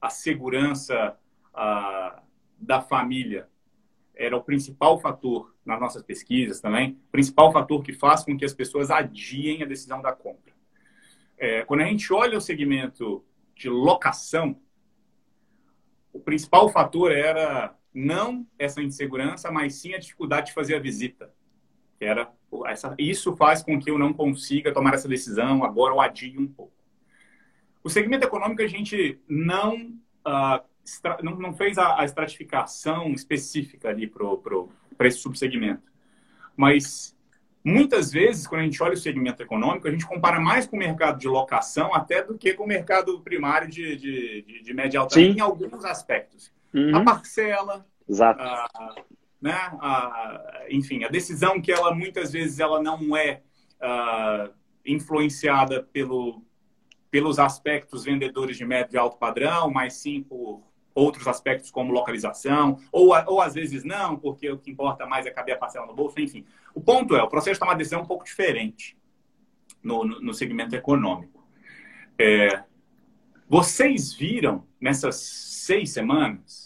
a 0.00 0.10
segurança 0.10 1.18
a, 1.52 2.22
da 2.58 2.80
família 2.80 3.48
era 4.14 4.36
o 4.36 4.42
principal 4.42 4.98
fator 4.98 5.54
nas 5.64 5.80
nossas 5.80 6.02
pesquisas 6.02 6.60
também, 6.60 7.00
principal 7.10 7.52
fator 7.52 7.82
que 7.82 7.92
faz 7.92 8.22
com 8.22 8.36
que 8.36 8.44
as 8.44 8.54
pessoas 8.54 8.90
adiem 8.90 9.62
a 9.62 9.66
decisão 9.66 10.00
da 10.00 10.12
compra. 10.12 10.52
É, 11.36 11.62
quando 11.64 11.80
a 11.80 11.86
gente 11.86 12.12
olha 12.12 12.38
o 12.38 12.40
segmento 12.40 13.24
de 13.56 13.68
locação, 13.68 14.60
o 16.12 16.20
principal 16.20 16.68
fator 16.68 17.10
era 17.10 17.76
não 17.94 18.44
essa 18.58 18.82
insegurança, 18.82 19.50
mas 19.52 19.76
sim 19.76 19.94
a 19.94 19.98
dificuldade 19.98 20.48
de 20.48 20.52
fazer 20.52 20.74
a 20.74 20.80
visita. 20.80 21.32
Que 21.96 22.04
era 22.04 22.30
essa, 22.66 22.94
isso 22.98 23.36
faz 23.36 23.62
com 23.62 23.78
que 23.78 23.90
eu 23.90 23.98
não 23.98 24.12
consiga 24.12 24.72
tomar 24.72 24.94
essa 24.94 25.08
decisão, 25.08 25.64
agora 25.64 25.94
eu 25.94 26.00
adie 26.00 26.36
um 26.36 26.46
pouco. 26.46 26.72
O 27.82 27.88
segmento 27.88 28.26
econômico 28.26 28.62
a 28.62 28.66
gente 28.66 29.20
não, 29.28 29.76
uh, 30.26 30.64
não, 31.22 31.36
não, 31.36 31.54
fez 31.54 31.78
a, 31.78 32.00
a, 32.00 32.04
estratificação 32.04 33.12
específica 33.12 33.90
ali 33.90 34.06
para 34.08 35.06
esse 35.06 35.18
subsegmento. 35.18 35.82
Mas 36.56 37.16
muitas 37.62 38.10
vezes, 38.10 38.46
quando 38.46 38.62
a 38.62 38.64
gente 38.64 38.82
olha 38.82 38.94
o 38.94 38.96
segmento 38.96 39.42
econômico, 39.42 39.86
a 39.86 39.90
gente 39.90 40.06
compara 40.06 40.40
mais 40.40 40.66
com 40.66 40.76
o 40.76 40.78
mercado 40.78 41.18
de 41.18 41.28
locação 41.28 41.94
até 41.94 42.22
do 42.22 42.38
que 42.38 42.54
com 42.54 42.64
o 42.64 42.68
mercado 42.68 43.20
primário 43.20 43.68
de, 43.68 43.96
de, 43.96 44.42
de, 44.42 44.62
de 44.62 44.74
média 44.74 45.00
alta 45.00 45.20
em 45.20 45.40
alguns 45.40 45.84
aspectos 45.84 46.52
uhum. 46.74 46.96
a 46.96 47.04
parcela, 47.04 47.86
Exato. 48.08 48.40
A, 48.42 48.94
né, 49.40 49.52
a, 49.52 50.66
enfim, 50.70 51.04
a 51.04 51.08
decisão 51.08 51.60
que 51.60 51.72
ela 51.72 51.94
muitas 51.94 52.32
vezes 52.32 52.60
ela 52.60 52.82
não 52.82 53.16
é 53.16 53.42
uh, 53.80 54.52
influenciada 54.84 55.82
pelo, 55.82 56.42
pelos 57.10 57.38
aspectos 57.38 58.04
vendedores 58.04 58.56
de 58.56 58.64
médio 58.64 58.96
e 58.96 58.98
alto 58.98 59.16
padrão, 59.18 59.70
mas 59.70 59.94
sim 59.94 60.22
por 60.22 60.62
outros 60.94 61.26
aspectos 61.26 61.70
como 61.70 61.92
localização, 61.92 62.78
ou, 62.92 63.12
ou 63.26 63.40
às 63.40 63.54
vezes 63.54 63.82
não, 63.82 64.16
porque 64.16 64.48
o 64.50 64.58
que 64.58 64.70
importa 64.70 65.04
mais 65.04 65.26
é 65.26 65.30
caber 65.30 65.56
a 65.56 65.58
parcela 65.58 65.86
no 65.86 65.94
bolso, 65.94 66.20
enfim. 66.20 66.46
O 66.72 66.80
ponto 66.80 67.16
é, 67.16 67.22
o 67.22 67.28
processo 67.28 67.54
de 67.54 67.60
tomar 67.60 67.74
decisão 67.74 68.00
é 68.00 68.02
um 68.02 68.06
pouco 68.06 68.24
diferente 68.24 68.96
no, 69.82 70.04
no, 70.04 70.20
no 70.20 70.34
segmento 70.34 70.76
econômico. 70.76 71.44
É, 72.16 72.62
vocês 73.48 74.14
viram 74.14 74.64
nessas 74.80 75.16
seis 75.16 75.90
semanas 75.90 76.63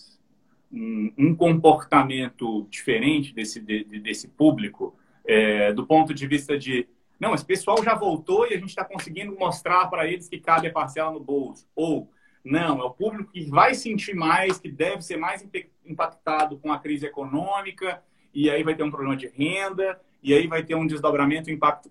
um, 0.73 1.13
um 1.17 1.35
comportamento 1.35 2.67
diferente 2.71 3.35
desse, 3.35 3.61
de, 3.61 3.85
desse 3.85 4.29
público, 4.29 4.97
é, 5.25 5.73
do 5.73 5.87
ponto 5.87 6.13
de 6.15 6.27
vista 6.27 6.59
de 6.59 6.89
não, 7.19 7.35
esse 7.35 7.45
pessoal 7.45 7.83
já 7.83 7.95
voltou 7.95 8.47
e 8.47 8.55
a 8.55 8.59
gente 8.59 8.69
está 8.69 8.85
conseguindo 8.85 9.37
mostrar 9.37 9.89
para 9.89 10.07
eles 10.07 10.29
que 10.29 10.39
cabe 10.39 10.69
a 10.69 10.73
parcela 10.73 11.11
no 11.11 11.19
bolso. 11.19 11.67
Ou, 11.75 12.09
não, 12.45 12.81
é 12.81 12.85
o 12.85 12.91
público 12.91 13.33
que 13.33 13.45
vai 13.45 13.75
sentir 13.75 14.15
mais, 14.15 14.59
que 14.59 14.71
deve 14.71 15.03
ser 15.03 15.17
mais 15.17 15.45
impactado 15.85 16.59
com 16.59 16.73
a 16.73 16.79
crise 16.79 17.07
econômica, 17.07 18.03
e 18.33 18.49
aí 18.49 18.63
vai 18.63 18.77
ter 18.77 18.85
um 18.85 18.91
problema 18.91 19.17
de 19.17 19.27
renda, 19.27 20.01
e 20.23 20.33
aí 20.33 20.47
vai 20.47 20.63
ter 20.63 20.77
um 20.77 20.87
desdobramento, 20.87 21.51
um 21.51 21.53
impacto. 21.53 21.91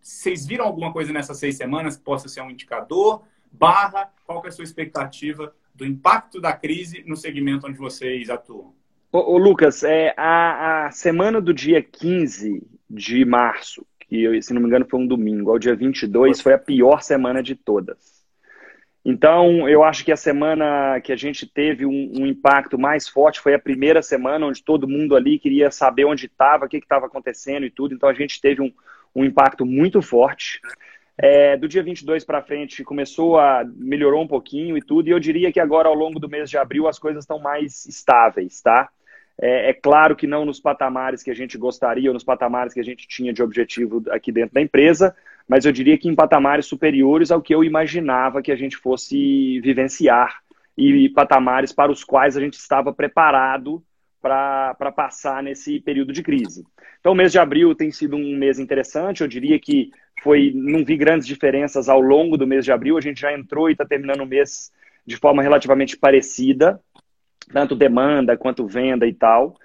Vocês 0.00 0.46
viram 0.46 0.64
alguma 0.64 0.92
coisa 0.92 1.12
nessas 1.12 1.38
seis 1.38 1.56
semanas 1.56 1.96
que 1.96 2.04
possa 2.04 2.28
ser 2.28 2.40
um 2.40 2.50
indicador? 2.50 3.24
Barra, 3.50 4.12
qual 4.24 4.44
é 4.44 4.48
a 4.48 4.52
sua 4.52 4.64
expectativa 4.64 5.52
do 5.80 5.86
impacto 5.86 6.40
da 6.40 6.52
crise 6.52 7.02
no 7.06 7.16
segmento 7.16 7.66
onde 7.66 7.78
vocês 7.78 8.28
atuam? 8.28 8.74
Ô, 9.10 9.34
ô 9.34 9.38
Lucas, 9.38 9.82
é, 9.82 10.12
a, 10.14 10.86
a, 10.86 10.90
semana 10.90 11.40
do 11.40 11.54
dia 11.54 11.82
15 11.82 12.62
de 12.88 13.24
março, 13.24 13.84
que 13.98 14.42
se 14.42 14.52
não 14.52 14.60
me 14.60 14.68
engano 14.68 14.86
foi 14.88 15.00
um 15.00 15.06
domingo, 15.06 15.50
ao 15.50 15.58
dia 15.58 15.74
22, 15.74 16.42
foi 16.42 16.52
a 16.52 16.58
pior 16.58 17.02
semana 17.02 17.42
de 17.42 17.54
todas. 17.54 18.20
Então, 19.02 19.66
eu 19.66 19.82
acho 19.82 20.04
que 20.04 20.12
a 20.12 20.16
semana 20.16 21.00
que 21.00 21.10
a 21.10 21.16
gente 21.16 21.46
teve 21.46 21.86
um, 21.86 22.12
um 22.20 22.26
impacto 22.26 22.78
mais 22.78 23.08
forte 23.08 23.40
foi 23.40 23.54
a 23.54 23.58
primeira 23.58 24.02
semana, 24.02 24.44
onde 24.44 24.62
todo 24.62 24.86
mundo 24.86 25.16
ali 25.16 25.38
queria 25.38 25.70
saber 25.70 26.04
onde 26.04 26.26
estava, 26.26 26.66
o 26.66 26.68
que 26.68 26.76
estava 26.76 27.06
acontecendo 27.06 27.64
e 27.64 27.70
tudo. 27.70 27.94
Então, 27.94 28.10
a 28.10 28.12
gente 28.12 28.38
teve 28.38 28.60
um, 28.60 28.70
um 29.16 29.24
impacto 29.24 29.64
muito 29.64 30.02
forte. 30.02 30.60
É, 31.22 31.54
do 31.54 31.68
dia 31.68 31.82
22 31.82 32.24
para 32.24 32.40
frente 32.40 32.82
começou 32.82 33.38
a 33.38 33.62
melhorou 33.76 34.22
um 34.22 34.26
pouquinho 34.26 34.74
e 34.78 34.80
tudo, 34.80 35.06
e 35.06 35.10
eu 35.10 35.20
diria 35.20 35.52
que 35.52 35.60
agora 35.60 35.86
ao 35.86 35.94
longo 35.94 36.18
do 36.18 36.30
mês 36.30 36.48
de 36.48 36.56
abril 36.56 36.88
as 36.88 36.98
coisas 36.98 37.24
estão 37.24 37.38
mais 37.38 37.84
estáveis, 37.84 38.62
tá? 38.62 38.88
É, 39.38 39.68
é, 39.68 39.74
claro 39.74 40.16
que 40.16 40.26
não 40.26 40.46
nos 40.46 40.58
patamares 40.58 41.22
que 41.22 41.30
a 41.30 41.34
gente 41.34 41.58
gostaria 41.58 42.08
ou 42.08 42.14
nos 42.14 42.24
patamares 42.24 42.72
que 42.72 42.80
a 42.80 42.84
gente 42.84 43.06
tinha 43.06 43.34
de 43.34 43.42
objetivo 43.42 44.02
aqui 44.10 44.32
dentro 44.32 44.54
da 44.54 44.62
empresa, 44.62 45.14
mas 45.46 45.66
eu 45.66 45.72
diria 45.72 45.98
que 45.98 46.08
em 46.08 46.14
patamares 46.14 46.64
superiores 46.64 47.30
ao 47.30 47.42
que 47.42 47.54
eu 47.54 47.62
imaginava 47.62 48.40
que 48.40 48.52
a 48.52 48.56
gente 48.56 48.78
fosse 48.78 49.60
vivenciar 49.60 50.40
e 50.76 51.10
patamares 51.10 51.70
para 51.70 51.92
os 51.92 52.02
quais 52.02 52.34
a 52.34 52.40
gente 52.40 52.54
estava 52.54 52.94
preparado 52.94 53.82
para 54.22 54.92
passar 54.94 55.42
nesse 55.42 55.80
período 55.80 56.12
de 56.12 56.22
crise. 56.22 56.64
Então, 57.00 57.12
o 57.12 57.14
mês 57.14 57.32
de 57.32 57.38
abril 57.38 57.74
tem 57.74 57.90
sido 57.90 58.16
um 58.16 58.36
mês 58.36 58.58
interessante, 58.58 59.22
eu 59.22 59.28
diria 59.28 59.58
que 59.58 59.90
foi, 60.22 60.52
não 60.54 60.84
vi 60.84 60.96
grandes 60.96 61.26
diferenças 61.26 61.88
ao 61.88 62.00
longo 62.00 62.36
do 62.36 62.46
mês 62.46 62.64
de 62.64 62.72
abril, 62.72 62.96
a 62.96 63.00
gente 63.00 63.20
já 63.20 63.32
entrou 63.32 63.68
e 63.68 63.72
está 63.72 63.84
terminando 63.84 64.20
o 64.20 64.26
mês 64.26 64.70
de 65.06 65.16
forma 65.16 65.42
relativamente 65.42 65.96
parecida, 65.96 66.80
tanto 67.52 67.74
demanda 67.74 68.36
quanto 68.36 68.66
venda 68.66 69.06
e 69.06 69.12
tal. 69.12 69.56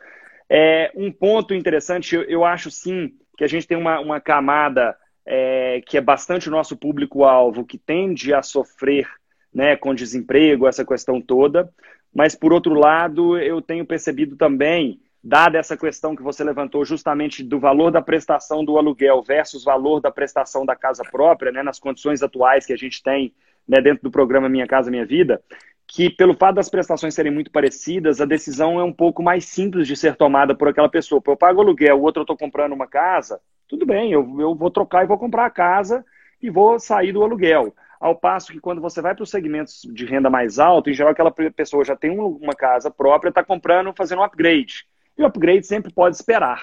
É, 0.50 0.92
um 0.96 1.12
ponto 1.12 1.54
interessante, 1.54 2.16
eu, 2.16 2.24
eu, 2.24 2.46
acho 2.46 2.72
sim 2.72 3.14
que 3.38 3.44
a 3.44 3.48
gente 3.48 3.68
tem 3.68 3.78
uma, 3.78 4.00
uma 4.00 4.22
camada 4.22 4.96
é, 5.26 5.82
que 5.86 5.98
é 5.98 6.02
bastante 6.02 6.48
o 6.48 6.52
nosso 6.52 6.78
público-alvo, 6.78 7.66
que 7.66 7.78
tende 7.78 8.34
a 8.34 8.42
sofrer 8.42 9.08
né, 9.54 9.76
com 9.76 9.94
desemprego, 9.94 10.68
essa 10.68 10.86
questão 10.86 11.20
toda. 11.22 11.70
Mas, 12.14 12.36
por 12.36 12.54
outro 12.54 12.74
lado, 12.76 13.38
eu 13.38 13.62
tenho 13.62 13.86
percebido 13.86 14.38
também, 14.38 15.02
dada 15.26 15.58
essa 15.58 15.76
questão 15.76 16.16
que 16.16 16.22
você 16.22 16.44
levantou 16.44 16.86
justamente 16.86 17.44
do 17.44 17.60
valor 17.60 17.90
da 17.90 18.00
prestação 18.00 18.64
do 18.64 18.78
aluguel 18.78 19.24
versus 19.24 19.64
valor 19.64 20.00
da 20.00 20.12
prestação 20.12 20.64
da 20.64 20.76
casa 20.76 21.04
própria, 21.04 21.52
né, 21.52 21.64
nas 21.64 21.80
condições 21.80 22.22
atuais 22.22 22.64
que 22.64 22.72
a 22.72 22.78
gente 22.78 23.02
tem 23.02 23.34
né, 23.68 23.82
dentro 23.82 24.04
do 24.04 24.12
programa 24.12 24.48
Minha 24.48 24.68
Casa 24.68 24.92
Minha 24.92 25.04
Vida, 25.04 25.42
que 25.88 26.12
pelo 26.12 26.36
fato 26.36 26.58
das 26.58 26.70
prestações 26.70 27.16
serem 27.16 27.32
muito 27.32 27.50
parecidas, 27.50 28.22
a 28.22 28.26
decisão 28.26 28.80
é 28.80 28.84
um 28.84 28.94
pouco 28.94 29.24
mais 29.24 29.46
simples 29.46 29.88
de 29.88 29.96
ser 29.96 30.16
tomada 30.16 30.54
por 30.54 30.68
aquela 30.68 30.90
pessoa. 30.90 31.20
Eu 31.26 31.36
pago 31.36 31.60
aluguel, 31.60 31.98
o 31.98 32.04
outro 32.04 32.20
eu 32.20 32.24
estou 32.24 32.38
comprando 32.38 32.74
uma 32.74 32.86
casa, 32.86 33.42
tudo 33.68 33.84
bem, 33.84 34.12
eu, 34.12 34.22
eu 34.40 34.54
vou 34.54 34.70
trocar 34.70 35.04
e 35.04 35.08
vou 35.08 35.18
comprar 35.18 35.48
a 35.48 35.50
casa 35.50 36.06
e 36.40 36.52
vou 36.52 36.80
sair 36.80 37.12
do 37.12 37.24
aluguel. 37.24 37.74
Ao 38.00 38.16
passo 38.16 38.52
que 38.52 38.60
quando 38.60 38.80
você 38.80 39.02
vai 39.02 39.16
para 39.16 39.24
os 39.24 39.32
segmentos 39.32 39.82
de 39.92 40.06
renda 40.06 40.30
mais 40.30 40.60
alta, 40.60 40.92
em 40.92 40.94
geral 40.94 41.14
aquela 41.14 41.32
pessoa 41.32 41.84
já 41.84 41.96
tem 41.96 42.12
uma 42.12 42.54
casa 42.54 42.92
própria, 42.92 43.30
está 43.30 43.44
comprando, 43.44 43.92
fazendo 43.92 44.20
um 44.20 44.24
upgrade. 44.24 44.86
E 45.18 45.24
o 45.24 45.26
upgrade 45.26 45.66
sempre 45.66 45.94
pode 45.94 46.16
esperar. 46.16 46.62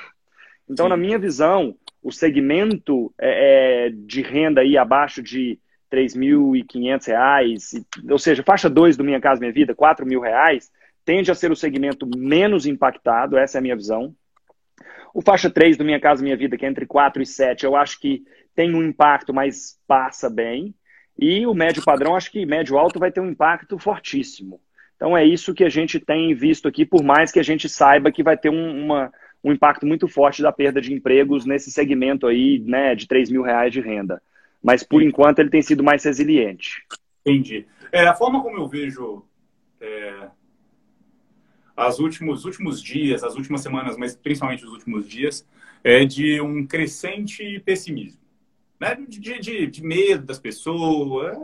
Então, 0.68 0.86
Sim. 0.86 0.90
na 0.90 0.96
minha 0.96 1.18
visão, 1.18 1.74
o 2.02 2.10
segmento 2.10 3.12
é, 3.18 3.86
é 3.86 3.90
de 3.90 4.22
renda 4.22 4.60
aí 4.60 4.76
abaixo 4.76 5.22
de 5.22 5.58
R$ 5.90 6.06
3.500, 6.06 7.84
ou 8.10 8.18
seja, 8.18 8.42
faixa 8.42 8.68
2 8.68 8.96
do 8.96 9.04
Minha 9.04 9.20
Casa 9.20 9.40
Minha 9.40 9.52
Vida, 9.52 9.74
R$ 9.78 10.04
mil 10.04 10.20
reais, 10.20 10.70
tende 11.04 11.30
a 11.30 11.34
ser 11.34 11.50
o 11.50 11.56
segmento 11.56 12.08
menos 12.16 12.66
impactado, 12.66 13.36
essa 13.36 13.58
é 13.58 13.60
a 13.60 13.62
minha 13.62 13.76
visão. 13.76 14.14
O 15.14 15.20
faixa 15.20 15.50
3 15.50 15.76
do 15.76 15.84
Minha 15.84 16.00
Casa 16.00 16.22
Minha 16.22 16.36
Vida, 16.36 16.56
que 16.56 16.64
é 16.64 16.68
entre 16.68 16.86
4 16.86 17.22
e 17.22 17.26
7, 17.26 17.64
eu 17.64 17.76
acho 17.76 18.00
que 18.00 18.22
tem 18.54 18.74
um 18.74 18.82
impacto, 18.82 19.32
mas 19.34 19.78
passa 19.86 20.30
bem. 20.30 20.74
E 21.18 21.46
o 21.46 21.54
médio 21.54 21.84
padrão, 21.84 22.16
acho 22.16 22.30
que 22.30 22.46
médio 22.46 22.78
alto 22.78 22.98
vai 22.98 23.12
ter 23.12 23.20
um 23.20 23.28
impacto 23.28 23.78
fortíssimo. 23.78 24.60
Então 25.02 25.16
é 25.16 25.26
isso 25.26 25.52
que 25.52 25.64
a 25.64 25.68
gente 25.68 25.98
tem 25.98 26.32
visto 26.32 26.68
aqui, 26.68 26.86
por 26.86 27.02
mais 27.02 27.32
que 27.32 27.40
a 27.40 27.42
gente 27.42 27.68
saiba 27.68 28.12
que 28.12 28.22
vai 28.22 28.36
ter 28.36 28.50
um, 28.50 28.84
uma, 28.84 29.12
um 29.42 29.52
impacto 29.52 29.84
muito 29.84 30.06
forte 30.06 30.40
da 30.40 30.52
perda 30.52 30.80
de 30.80 30.94
empregos 30.94 31.44
nesse 31.44 31.72
segmento 31.72 32.24
aí, 32.24 32.60
né, 32.60 32.94
de 32.94 33.08
3 33.08 33.28
mil 33.28 33.42
reais 33.42 33.72
de 33.72 33.80
renda. 33.80 34.22
Mas 34.62 34.84
por 34.84 35.02
enquanto 35.02 35.40
ele 35.40 35.50
tem 35.50 35.60
sido 35.60 35.82
mais 35.82 36.04
resiliente. 36.04 36.86
Entendi. 37.26 37.66
É, 37.90 38.06
a 38.06 38.14
forma 38.14 38.40
como 38.40 38.56
eu 38.56 38.68
vejo 38.68 39.24
é, 39.80 40.28
as 41.76 41.98
últimos, 41.98 42.44
últimos 42.44 42.80
dias, 42.80 43.24
as 43.24 43.34
últimas 43.34 43.60
semanas, 43.60 43.96
mas 43.96 44.14
principalmente 44.14 44.64
os 44.64 44.70
últimos 44.70 45.08
dias, 45.08 45.44
é 45.82 46.04
de 46.04 46.40
um 46.40 46.64
crescente 46.64 47.60
pessimismo. 47.64 48.21
Né? 48.82 48.96
De, 49.08 49.38
de, 49.38 49.66
de 49.68 49.84
medo 49.84 50.26
das 50.26 50.40
pessoas. 50.40 51.38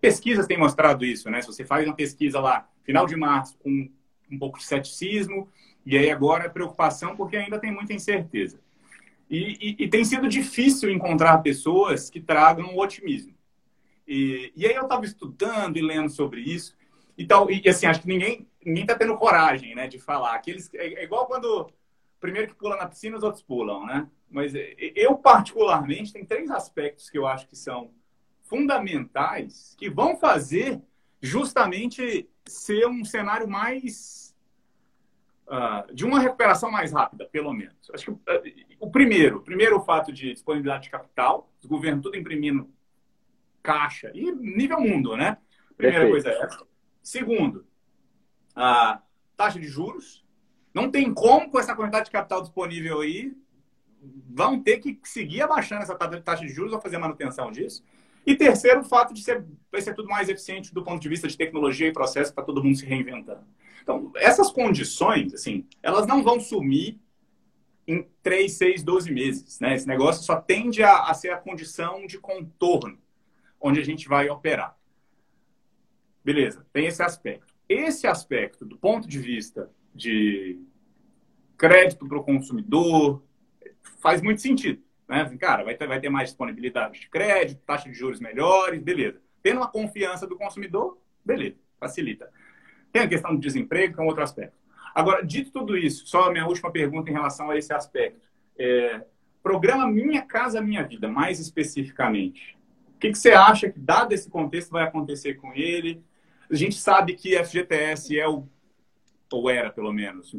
Pesquisas 0.00 0.44
têm 0.48 0.58
mostrado 0.58 1.04
isso, 1.04 1.30
né? 1.30 1.40
Se 1.40 1.46
você 1.46 1.64
faz 1.64 1.86
uma 1.86 1.94
pesquisa 1.94 2.40
lá, 2.40 2.68
final 2.82 3.06
de 3.06 3.14
março, 3.14 3.56
com 3.58 3.88
um 4.28 4.38
pouco 4.40 4.58
de 4.58 4.64
ceticismo, 4.64 5.48
e 5.86 5.96
aí 5.96 6.10
agora 6.10 6.46
é 6.46 6.48
preocupação 6.48 7.14
porque 7.14 7.36
ainda 7.36 7.60
tem 7.60 7.70
muita 7.70 7.92
incerteza. 7.92 8.58
E, 9.30 9.76
e, 9.78 9.84
e 9.84 9.88
tem 9.88 10.04
sido 10.04 10.28
difícil 10.28 10.90
encontrar 10.90 11.38
pessoas 11.38 12.10
que 12.10 12.20
tragam 12.20 12.76
otimismo. 12.76 13.34
E, 14.04 14.52
e 14.56 14.66
aí 14.66 14.74
eu 14.74 14.82
estava 14.82 15.04
estudando 15.04 15.76
e 15.76 15.82
lendo 15.82 16.10
sobre 16.10 16.40
isso. 16.40 16.76
E, 17.16 17.24
tal, 17.24 17.48
e 17.48 17.68
assim, 17.68 17.86
acho 17.86 18.00
que 18.00 18.08
ninguém 18.08 18.48
ninguém 18.66 18.82
está 18.82 18.96
tendo 18.96 19.16
coragem, 19.16 19.76
né, 19.76 19.86
de 19.86 20.00
falar. 20.00 20.34
Aqueles, 20.34 20.68
é, 20.74 20.94
é 20.94 21.04
igual 21.04 21.26
quando 21.26 21.70
primeiro 22.20 22.48
que 22.48 22.54
pula 22.54 22.76
na 22.76 22.86
piscina, 22.86 23.16
os 23.16 23.22
outros 23.22 23.42
pulam, 23.42 23.86
né? 23.86 24.08
Mas 24.30 24.54
é, 24.54 24.74
eu, 24.94 25.16
particularmente, 25.16 26.12
tem 26.12 26.24
três 26.24 26.50
aspectos 26.50 27.10
que 27.10 27.18
eu 27.18 27.26
acho 27.26 27.48
que 27.48 27.56
são 27.56 27.90
fundamentais 28.42 29.74
que 29.78 29.88
vão 29.88 30.16
fazer 30.16 30.80
justamente 31.20 32.28
ser 32.46 32.86
um 32.86 33.04
cenário 33.04 33.48
mais. 33.48 34.30
Uh, 35.46 35.92
de 35.92 36.04
uma 36.04 36.20
recuperação 36.20 36.70
mais 36.70 36.92
rápida, 36.92 37.26
pelo 37.26 37.52
menos. 37.52 37.90
Acho 37.92 38.04
que 38.04 38.10
uh, 38.12 38.76
o 38.78 38.88
primeiro, 38.88 39.42
primeiro 39.42 39.78
o 39.78 39.84
fato 39.84 40.12
de 40.12 40.32
disponibilidade 40.32 40.84
de 40.84 40.90
capital, 40.90 41.50
os 41.60 41.66
governos 41.66 42.04
tudo 42.04 42.16
imprimindo 42.16 42.70
caixa, 43.60 44.12
e 44.14 44.30
nível 44.30 44.80
mundo, 44.80 45.16
né? 45.16 45.38
Primeira 45.76 46.04
Perfeito. 46.04 46.24
coisa 46.24 46.30
é 46.30 46.46
essa. 46.46 46.66
Segundo, 47.02 47.66
a 48.54 49.02
taxa 49.36 49.58
de 49.58 49.66
juros. 49.66 50.24
Não 50.72 50.90
tem 50.90 51.12
como, 51.12 51.50
com 51.50 51.58
essa 51.58 51.74
quantidade 51.74 52.06
de 52.06 52.10
capital 52.10 52.40
disponível 52.40 53.00
aí, 53.00 53.32
vão 54.28 54.60
ter 54.62 54.78
que 54.78 54.98
seguir 55.04 55.42
abaixando 55.42 55.82
essa 55.82 55.94
taxa 55.94 56.46
de 56.46 56.52
juros 56.52 56.72
ou 56.72 56.80
fazer 56.80 56.98
manutenção 56.98 57.50
disso. 57.50 57.84
E 58.26 58.36
terceiro, 58.36 58.80
o 58.80 58.84
fato 58.84 59.12
de 59.12 59.22
ser, 59.22 59.44
vai 59.70 59.80
ser 59.80 59.94
tudo 59.94 60.08
mais 60.08 60.28
eficiente 60.28 60.72
do 60.72 60.82
ponto 60.84 61.00
de 61.00 61.08
vista 61.08 61.26
de 61.26 61.36
tecnologia 61.36 61.88
e 61.88 61.92
processo 61.92 62.32
para 62.32 62.44
todo 62.44 62.62
mundo 62.62 62.76
se 62.76 62.86
reinventando. 62.86 63.44
Então, 63.82 64.12
essas 64.16 64.50
condições, 64.50 65.34
assim, 65.34 65.66
elas 65.82 66.06
não 66.06 66.22
vão 66.22 66.38
sumir 66.38 66.98
em 67.86 68.06
3, 68.22 68.52
6, 68.52 68.82
12 68.82 69.10
meses. 69.10 69.58
Né? 69.58 69.74
Esse 69.74 69.88
negócio 69.88 70.22
só 70.22 70.36
tende 70.36 70.82
a, 70.82 71.04
a 71.04 71.14
ser 71.14 71.30
a 71.30 71.38
condição 71.38 72.06
de 72.06 72.18
contorno 72.18 72.98
onde 73.60 73.80
a 73.80 73.84
gente 73.84 74.08
vai 74.08 74.28
operar. 74.28 74.78
Beleza, 76.22 76.66
tem 76.72 76.86
esse 76.86 77.02
aspecto 77.02 77.50
esse 77.70 78.08
aspecto, 78.08 78.64
do 78.64 78.76
ponto 78.76 79.06
de 79.06 79.20
vista 79.20 79.70
de 79.94 80.60
crédito 81.56 82.06
para 82.06 82.18
o 82.18 82.24
consumidor, 82.24 83.22
faz 83.98 84.22
muito 84.22 84.40
sentido. 84.40 84.82
Né? 85.08 85.22
Assim, 85.22 85.36
cara, 85.36 85.64
vai 85.64 85.74
ter, 85.74 85.86
vai 85.86 86.00
ter 86.00 86.08
mais 86.08 86.30
disponibilidade 86.30 87.00
de 87.00 87.08
crédito, 87.08 87.62
taxa 87.66 87.88
de 87.88 87.94
juros 87.94 88.20
melhores, 88.20 88.80
beleza. 88.80 89.20
Tendo 89.42 89.58
uma 89.58 89.68
confiança 89.68 90.26
do 90.26 90.36
consumidor, 90.36 90.98
beleza, 91.24 91.56
facilita. 91.78 92.30
Tem 92.92 93.02
a 93.02 93.08
questão 93.08 93.34
do 93.34 93.40
desemprego, 93.40 93.94
que 93.94 94.00
é 94.00 94.02
um 94.02 94.06
outro 94.06 94.22
aspecto. 94.22 94.56
Agora, 94.94 95.24
dito 95.24 95.50
tudo 95.50 95.76
isso, 95.76 96.06
só 96.06 96.24
a 96.24 96.32
minha 96.32 96.46
última 96.46 96.70
pergunta 96.70 97.10
em 97.10 97.14
relação 97.14 97.50
a 97.50 97.56
esse 97.56 97.72
aspecto. 97.72 98.28
É, 98.58 99.04
programa 99.42 99.86
Minha 99.86 100.22
Casa 100.22 100.60
Minha 100.60 100.82
Vida, 100.82 101.08
mais 101.08 101.38
especificamente. 101.38 102.56
O 102.94 102.98
que, 102.98 103.10
que 103.10 103.18
você 103.18 103.32
acha 103.32 103.70
que, 103.70 103.78
dado 103.78 104.12
esse 104.12 104.28
contexto, 104.28 104.70
vai 104.70 104.84
acontecer 104.84 105.34
com 105.34 105.52
ele? 105.54 106.02
A 106.50 106.54
gente 106.54 106.74
sabe 106.74 107.14
que 107.14 107.42
FGTS 107.42 108.18
é 108.18 108.28
o, 108.28 108.46
ou 109.36 109.50
era 109.50 109.70
pelo 109.70 109.92
menos, 109.92 110.34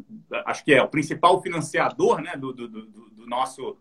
acho 0.46 0.64
que 0.64 0.74
é 0.74 0.82
o 0.82 0.88
principal 0.88 1.42
financiador 1.42 2.22
né, 2.22 2.36
do, 2.36 2.52
do, 2.52 2.68
do, 2.68 2.82
do 2.86 3.28
nosso 3.28 3.78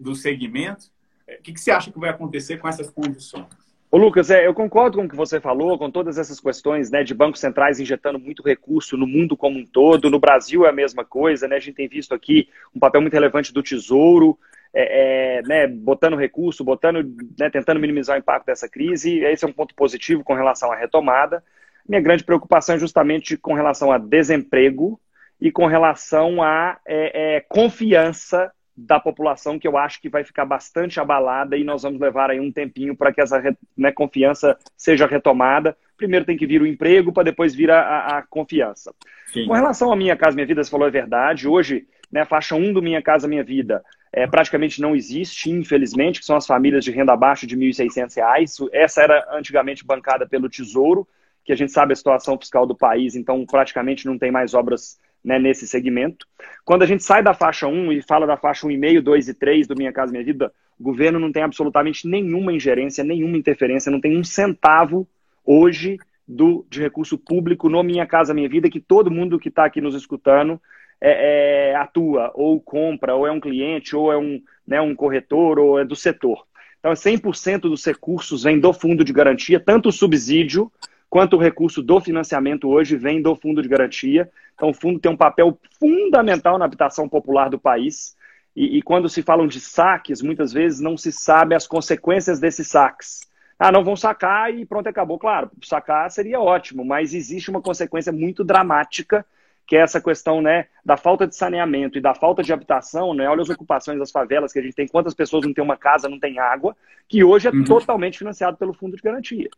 do 0.00 0.14
segmento. 0.14 0.86
É, 1.26 1.36
o 1.36 1.42
que, 1.42 1.52
que 1.52 1.60
você 1.60 1.70
acha 1.70 1.90
que 1.90 1.98
vai 1.98 2.10
acontecer 2.10 2.58
com 2.58 2.68
essas 2.68 2.88
condições? 2.88 3.46
Ô 3.90 3.98
Lucas, 3.98 4.30
é, 4.30 4.46
eu 4.46 4.54
concordo 4.54 4.96
com 4.96 5.04
o 5.04 5.08
que 5.08 5.14
você 5.14 5.38
falou, 5.38 5.76
com 5.76 5.90
todas 5.90 6.16
essas 6.16 6.40
questões 6.40 6.90
né, 6.90 7.04
de 7.04 7.12
bancos 7.12 7.40
centrais 7.40 7.78
injetando 7.78 8.18
muito 8.18 8.42
recurso 8.42 8.96
no 8.96 9.06
mundo 9.06 9.36
como 9.36 9.58
um 9.58 9.66
todo. 9.66 10.08
No 10.08 10.18
Brasil 10.18 10.64
é 10.64 10.70
a 10.70 10.72
mesma 10.72 11.04
coisa, 11.04 11.46
né? 11.46 11.56
A 11.56 11.60
gente 11.60 11.74
tem 11.74 11.88
visto 11.88 12.14
aqui 12.14 12.48
um 12.74 12.80
papel 12.80 13.02
muito 13.02 13.12
relevante 13.12 13.52
do 13.52 13.62
Tesouro, 13.62 14.38
é, 14.72 15.38
é, 15.38 15.42
né, 15.42 15.66
botando 15.66 16.16
recurso, 16.16 16.64
botando, 16.64 17.04
né, 17.38 17.50
tentando 17.50 17.78
minimizar 17.78 18.16
o 18.16 18.18
impacto 18.18 18.46
dessa 18.46 18.66
crise. 18.66 19.18
Esse 19.18 19.44
é 19.44 19.48
um 19.48 19.52
ponto 19.52 19.74
positivo 19.74 20.24
com 20.24 20.32
relação 20.32 20.72
à 20.72 20.76
retomada. 20.76 21.44
Minha 21.88 22.00
grande 22.00 22.24
preocupação 22.24 22.74
é 22.74 22.78
justamente 22.78 23.36
com 23.36 23.54
relação 23.54 23.90
a 23.90 23.98
desemprego 23.98 25.00
e 25.40 25.50
com 25.50 25.66
relação 25.66 26.42
à 26.42 26.78
é, 26.86 27.36
é, 27.36 27.40
confiança 27.40 28.52
da 28.76 28.98
população, 28.98 29.58
que 29.58 29.68
eu 29.68 29.76
acho 29.76 30.00
que 30.00 30.08
vai 30.08 30.24
ficar 30.24 30.44
bastante 30.44 30.98
abalada 30.98 31.56
e 31.56 31.64
nós 31.64 31.82
vamos 31.82 32.00
levar 32.00 32.30
aí 32.30 32.40
um 32.40 32.50
tempinho 32.50 32.96
para 32.96 33.12
que 33.12 33.20
essa 33.20 33.42
né, 33.76 33.92
confiança 33.92 34.56
seja 34.76 35.06
retomada. 35.06 35.76
Primeiro 35.96 36.24
tem 36.24 36.36
que 36.36 36.46
vir 36.46 36.62
o 36.62 36.66
emprego, 36.66 37.12
para 37.12 37.24
depois 37.24 37.54
vir 37.54 37.70
a, 37.70 37.80
a, 37.80 38.18
a 38.18 38.22
confiança. 38.22 38.94
Sim. 39.32 39.46
Com 39.46 39.52
relação 39.52 39.92
à 39.92 39.96
Minha 39.96 40.16
Casa 40.16 40.34
Minha 40.34 40.46
Vida, 40.46 40.64
você 40.64 40.70
falou 40.70 40.86
é 40.88 40.90
verdade. 40.90 41.46
Hoje, 41.46 41.86
né, 42.10 42.22
a 42.22 42.26
faixa 42.26 42.54
1 42.54 42.72
do 42.72 42.82
Minha 42.82 43.02
Casa 43.02 43.28
Minha 43.28 43.44
Vida 43.44 43.84
é, 44.12 44.26
praticamente 44.26 44.80
não 44.80 44.94
existe, 44.94 45.50
infelizmente, 45.50 46.20
que 46.20 46.26
são 46.26 46.36
as 46.36 46.46
famílias 46.46 46.84
de 46.84 46.90
renda 46.90 47.12
abaixo 47.12 47.46
de 47.46 47.56
R$ 47.56 47.70
1.600. 47.70 48.68
Essa 48.72 49.02
era 49.02 49.26
antigamente 49.32 49.84
bancada 49.84 50.26
pelo 50.26 50.48
Tesouro 50.48 51.06
que 51.44 51.52
a 51.52 51.56
gente 51.56 51.72
sabe 51.72 51.92
a 51.92 51.96
situação 51.96 52.38
fiscal 52.38 52.66
do 52.66 52.76
país, 52.76 53.14
então 53.16 53.44
praticamente 53.44 54.06
não 54.06 54.18
tem 54.18 54.30
mais 54.30 54.54
obras 54.54 54.98
né, 55.24 55.38
nesse 55.38 55.66
segmento. 55.66 56.26
Quando 56.64 56.82
a 56.82 56.86
gente 56.86 57.02
sai 57.02 57.22
da 57.22 57.34
faixa 57.34 57.66
1 57.66 57.92
e 57.92 58.02
fala 58.02 58.26
da 58.26 58.36
faixa 58.36 58.66
1,5, 58.66 59.00
2 59.00 59.28
e 59.28 59.34
3 59.34 59.66
do 59.66 59.76
Minha 59.76 59.92
Casa 59.92 60.12
Minha 60.12 60.24
Vida, 60.24 60.52
o 60.78 60.82
governo 60.82 61.18
não 61.18 61.32
tem 61.32 61.42
absolutamente 61.42 62.08
nenhuma 62.08 62.52
ingerência, 62.52 63.04
nenhuma 63.04 63.36
interferência, 63.36 63.90
não 63.90 64.00
tem 64.00 64.16
um 64.16 64.24
centavo 64.24 65.06
hoje 65.44 65.98
do, 66.26 66.66
de 66.68 66.80
recurso 66.80 67.18
público 67.18 67.68
no 67.68 67.82
Minha 67.82 68.06
Casa 68.06 68.34
Minha 68.34 68.48
Vida, 68.48 68.70
que 68.70 68.80
todo 68.80 69.10
mundo 69.10 69.38
que 69.38 69.48
está 69.48 69.64
aqui 69.64 69.80
nos 69.80 69.94
escutando 69.94 70.60
é, 71.00 71.70
é, 71.70 71.76
atua, 71.76 72.30
ou 72.34 72.60
compra, 72.60 73.14
ou 73.14 73.26
é 73.26 73.32
um 73.32 73.40
cliente, 73.40 73.96
ou 73.96 74.12
é 74.12 74.16
um, 74.16 74.40
né, 74.66 74.80
um 74.80 74.94
corretor, 74.94 75.58
ou 75.58 75.78
é 75.78 75.84
do 75.84 75.96
setor. 75.96 76.44
Então, 76.78 76.92
100% 76.92 77.60
dos 77.60 77.84
recursos 77.84 78.42
vem 78.42 78.58
do 78.58 78.72
fundo 78.72 79.04
de 79.04 79.12
garantia, 79.12 79.60
tanto 79.60 79.88
o 79.88 79.92
subsídio 79.92 80.70
quanto 81.12 81.36
o 81.36 81.38
recurso 81.38 81.82
do 81.82 82.00
financiamento 82.00 82.70
hoje 82.70 82.96
vem 82.96 83.20
do 83.20 83.36
fundo 83.36 83.60
de 83.60 83.68
garantia. 83.68 84.30
Então, 84.54 84.70
o 84.70 84.72
fundo 84.72 84.98
tem 84.98 85.12
um 85.12 85.16
papel 85.16 85.58
fundamental 85.78 86.56
na 86.56 86.64
habitação 86.64 87.06
popular 87.06 87.50
do 87.50 87.58
país. 87.58 88.16
E, 88.56 88.78
e 88.78 88.82
quando 88.82 89.10
se 89.10 89.20
falam 89.20 89.46
de 89.46 89.60
saques, 89.60 90.22
muitas 90.22 90.54
vezes 90.54 90.80
não 90.80 90.96
se 90.96 91.12
sabe 91.12 91.54
as 91.54 91.66
consequências 91.66 92.40
desses 92.40 92.66
saques. 92.68 93.30
Ah, 93.58 93.70
não 93.70 93.84
vão 93.84 93.94
sacar 93.94 94.54
e 94.54 94.64
pronto, 94.64 94.86
acabou. 94.86 95.18
Claro, 95.18 95.50
sacar 95.62 96.10
seria 96.10 96.40
ótimo, 96.40 96.82
mas 96.82 97.12
existe 97.12 97.50
uma 97.50 97.60
consequência 97.60 98.10
muito 98.10 98.42
dramática, 98.42 99.22
que 99.66 99.76
é 99.76 99.80
essa 99.80 100.00
questão 100.00 100.40
né, 100.40 100.68
da 100.82 100.96
falta 100.96 101.26
de 101.26 101.36
saneamento 101.36 101.98
e 101.98 102.00
da 102.00 102.14
falta 102.14 102.42
de 102.42 102.54
habitação. 102.54 103.12
Né? 103.12 103.28
Olha 103.28 103.42
as 103.42 103.50
ocupações 103.50 103.98
das 103.98 104.10
favelas 104.10 104.50
que 104.50 104.58
a 104.58 104.62
gente 104.62 104.74
tem, 104.74 104.88
quantas 104.88 105.12
pessoas 105.12 105.44
não 105.44 105.52
têm 105.52 105.62
uma 105.62 105.76
casa, 105.76 106.08
não 106.08 106.18
tem 106.18 106.38
água, 106.38 106.74
que 107.06 107.22
hoje 107.22 107.48
é 107.48 107.50
uhum. 107.50 107.64
totalmente 107.64 108.16
financiado 108.16 108.56
pelo 108.56 108.72
Fundo 108.72 108.96
de 108.96 109.02
Garantia. 109.02 109.50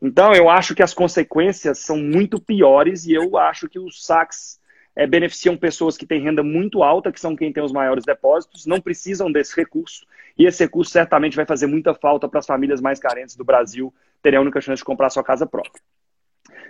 Então, 0.00 0.32
eu 0.32 0.48
acho 0.48 0.74
que 0.74 0.82
as 0.82 0.94
consequências 0.94 1.78
são 1.78 1.98
muito 1.98 2.40
piores 2.40 3.04
e 3.04 3.12
eu 3.12 3.36
acho 3.36 3.68
que 3.68 3.78
os 3.78 4.04
saques 4.04 4.58
é, 4.96 5.06
beneficiam 5.06 5.56
pessoas 5.56 5.96
que 5.96 6.06
têm 6.06 6.22
renda 6.22 6.42
muito 6.42 6.82
alta, 6.82 7.12
que 7.12 7.20
são 7.20 7.36
quem 7.36 7.52
tem 7.52 7.62
os 7.62 7.72
maiores 7.72 8.04
depósitos, 8.04 8.66
não 8.66 8.80
precisam 8.80 9.30
desse 9.30 9.54
recurso, 9.54 10.06
e 10.38 10.46
esse 10.46 10.64
recurso 10.64 10.90
certamente 10.90 11.36
vai 11.36 11.44
fazer 11.44 11.66
muita 11.66 11.94
falta 11.94 12.28
para 12.28 12.40
as 12.40 12.46
famílias 12.46 12.80
mais 12.80 12.98
carentes 12.98 13.36
do 13.36 13.44
Brasil 13.44 13.92
terem 14.22 14.38
a 14.38 14.42
única 14.42 14.60
chance 14.60 14.80
de 14.80 14.84
comprar 14.84 15.10
sua 15.10 15.22
casa 15.22 15.46
própria. 15.46 15.82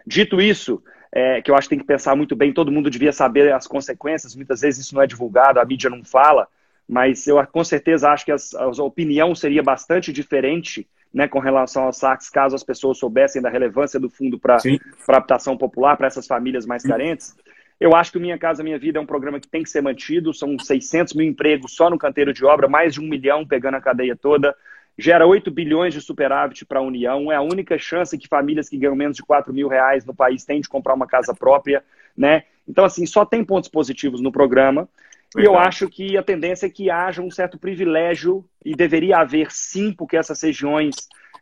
Dito 0.07 0.41
isso, 0.41 0.83
é, 1.13 1.43
que 1.43 1.51
eu 1.51 1.55
acho 1.55 1.69
que 1.69 1.77
tem 1.77 1.79
que 1.79 1.87
pensar 1.87 2.17
muito 2.17 2.35
bem, 2.37 2.53
todo 2.53 2.73
mundo 2.73 2.91
devia 2.91 3.13
saber 3.13 3.53
as 3.53 3.67
consequências, 3.67 4.35
muitas 4.35 4.61
vezes 4.61 4.87
isso 4.87 4.95
não 4.95 5.03
é 5.03 5.07
divulgado, 5.07 5.61
a 5.61 5.65
mídia 5.65 5.91
não 5.91 6.05
fala, 6.05 6.49
mas 6.89 7.27
eu 7.27 7.45
com 7.47 7.63
certeza 7.63 8.11
acho 8.11 8.25
que 8.25 8.33
as, 8.33 8.55
a 8.55 8.83
opinião 8.83 9.35
seria 9.35 9.63
bastante 9.63 10.13
diferente 10.13 10.89
né, 11.13 11.27
com 11.27 11.39
relação 11.39 11.85
aos 11.85 11.99
saques, 11.99 12.29
caso 12.29 12.55
as 12.55 12.63
pessoas 12.63 12.99
soubessem 12.99 13.43
da 13.43 13.51
relevância 13.51 13.99
do 13.99 14.09
fundo 14.09 14.39
para 14.39 14.57
a 14.57 15.17
habitação 15.17 15.57
popular, 15.57 15.97
para 15.97 16.07
essas 16.07 16.27
famílias 16.27 16.65
mais 16.65 16.83
carentes. 16.83 17.35
Eu 17.81 17.97
acho 17.97 18.13
que 18.13 18.19
o 18.19 18.21
Minha 18.21 18.39
Casa 18.39 18.63
Minha 18.63 18.79
Vida 18.79 18.99
é 18.99 19.03
um 19.03 19.07
programa 19.07 19.41
que 19.41 19.49
tem 19.49 19.63
que 19.63 19.71
ser 19.71 19.81
mantido, 19.81 20.35
são 20.35 20.59
600 20.59 21.15
mil 21.15 21.27
empregos 21.27 21.75
só 21.75 21.89
no 21.89 21.99
canteiro 21.99 22.33
de 22.33 22.45
obra, 22.45 22.69
mais 22.69 22.95
de 22.95 23.01
um 23.01 23.09
milhão 23.09 23.47
pegando 23.47 23.77
a 23.77 23.81
cadeia 23.81 24.15
toda, 24.15 24.55
gera 24.99 25.27
8 25.27 25.51
bilhões 25.51 25.95
de 25.95 26.01
superávit 26.01 26.65
para 26.67 26.79
a 26.79 26.83
União, 26.83 27.33
é 27.33 27.37
a 27.37 27.41
única 27.41 27.79
chance 27.79 28.17
que 28.19 28.29
famílias 28.29 28.69
que 28.69 28.77
ganham 28.77 28.95
menos 28.95 29.17
de 29.17 29.23
4 29.23 29.53
mil 29.53 29.67
reais 29.67 30.05
no 30.05 30.15
país 30.15 30.45
têm 30.45 30.61
de 30.61 30.69
comprar 30.69 30.95
uma 30.95 31.07
casa 31.07 31.35
própria, 31.35 31.83
né? 32.17 32.45
Então, 32.69 32.85
assim, 32.85 33.07
só 33.07 33.25
tem 33.25 33.43
pontos 33.43 33.69
positivos 33.69 34.21
no 34.21 34.31
programa. 34.31 34.89
E 35.37 35.45
eu 35.45 35.57
acho 35.57 35.89
que 35.89 36.16
a 36.16 36.22
tendência 36.22 36.66
é 36.66 36.70
que 36.70 36.91
haja 36.91 37.22
um 37.22 37.31
certo 37.31 37.59
privilégio, 37.59 38.45
e 38.64 38.74
deveria 38.74 39.18
haver 39.18 39.51
sim, 39.51 39.93
porque 39.93 40.16
essas 40.16 40.43
regiões 40.43 40.97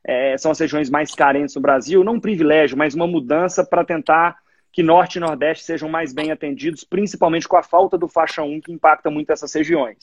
é, 0.05 0.37
são 0.37 0.51
as 0.51 0.59
regiões 0.59 0.91
mais 0.91 1.15
carentes 1.15 1.55
no 1.55 1.61
Brasil, 1.61 2.05
não 2.05 2.15
um 2.15 2.21
privilégio, 2.21 2.77
mas 2.77 2.95
uma 2.95 3.07
mudança 3.07 3.65
para 3.65 3.85
tentar 3.85 4.37
que 4.71 4.83
Norte 4.83 5.17
e 5.17 5.21
Nordeste 5.21 5.65
sejam 5.65 5.89
mais 5.89 6.13
bem 6.13 6.31
atendidos, 6.31 6.85
principalmente 6.85 7.49
com 7.49 7.57
a 7.57 7.63
falta 7.63 7.97
do 7.97 8.07
faixa 8.07 8.43
1, 8.43 8.61
que 8.61 8.73
impacta 8.73 9.11
muito 9.11 9.31
essas 9.31 9.53
regiões. 9.53 9.99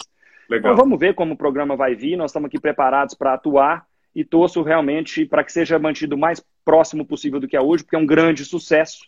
Legal. 0.50 0.74
Então 0.74 0.84
vamos 0.84 1.00
ver 1.00 1.14
como 1.14 1.34
o 1.34 1.38
programa 1.38 1.76
vai 1.76 1.96
vir, 1.96 2.18
nós 2.18 2.32
estamos 2.32 2.48
aqui 2.48 2.60
preparados 2.60 3.16
para 3.16 3.34
atuar 3.34 3.86
e 4.16 4.24
torço 4.24 4.62
realmente 4.62 5.26
para 5.26 5.44
que 5.44 5.52
seja 5.52 5.78
mantido 5.78 6.16
o 6.16 6.20
mais 6.20 6.44
próximo 6.64 7.06
possível 7.06 7.40
do 7.40 7.48
que 7.48 7.56
é 7.56 7.62
hoje, 7.62 7.84
porque 7.84 7.96
é 7.96 8.00
um 8.00 8.06
grande 8.06 8.44
sucesso, 8.46 9.00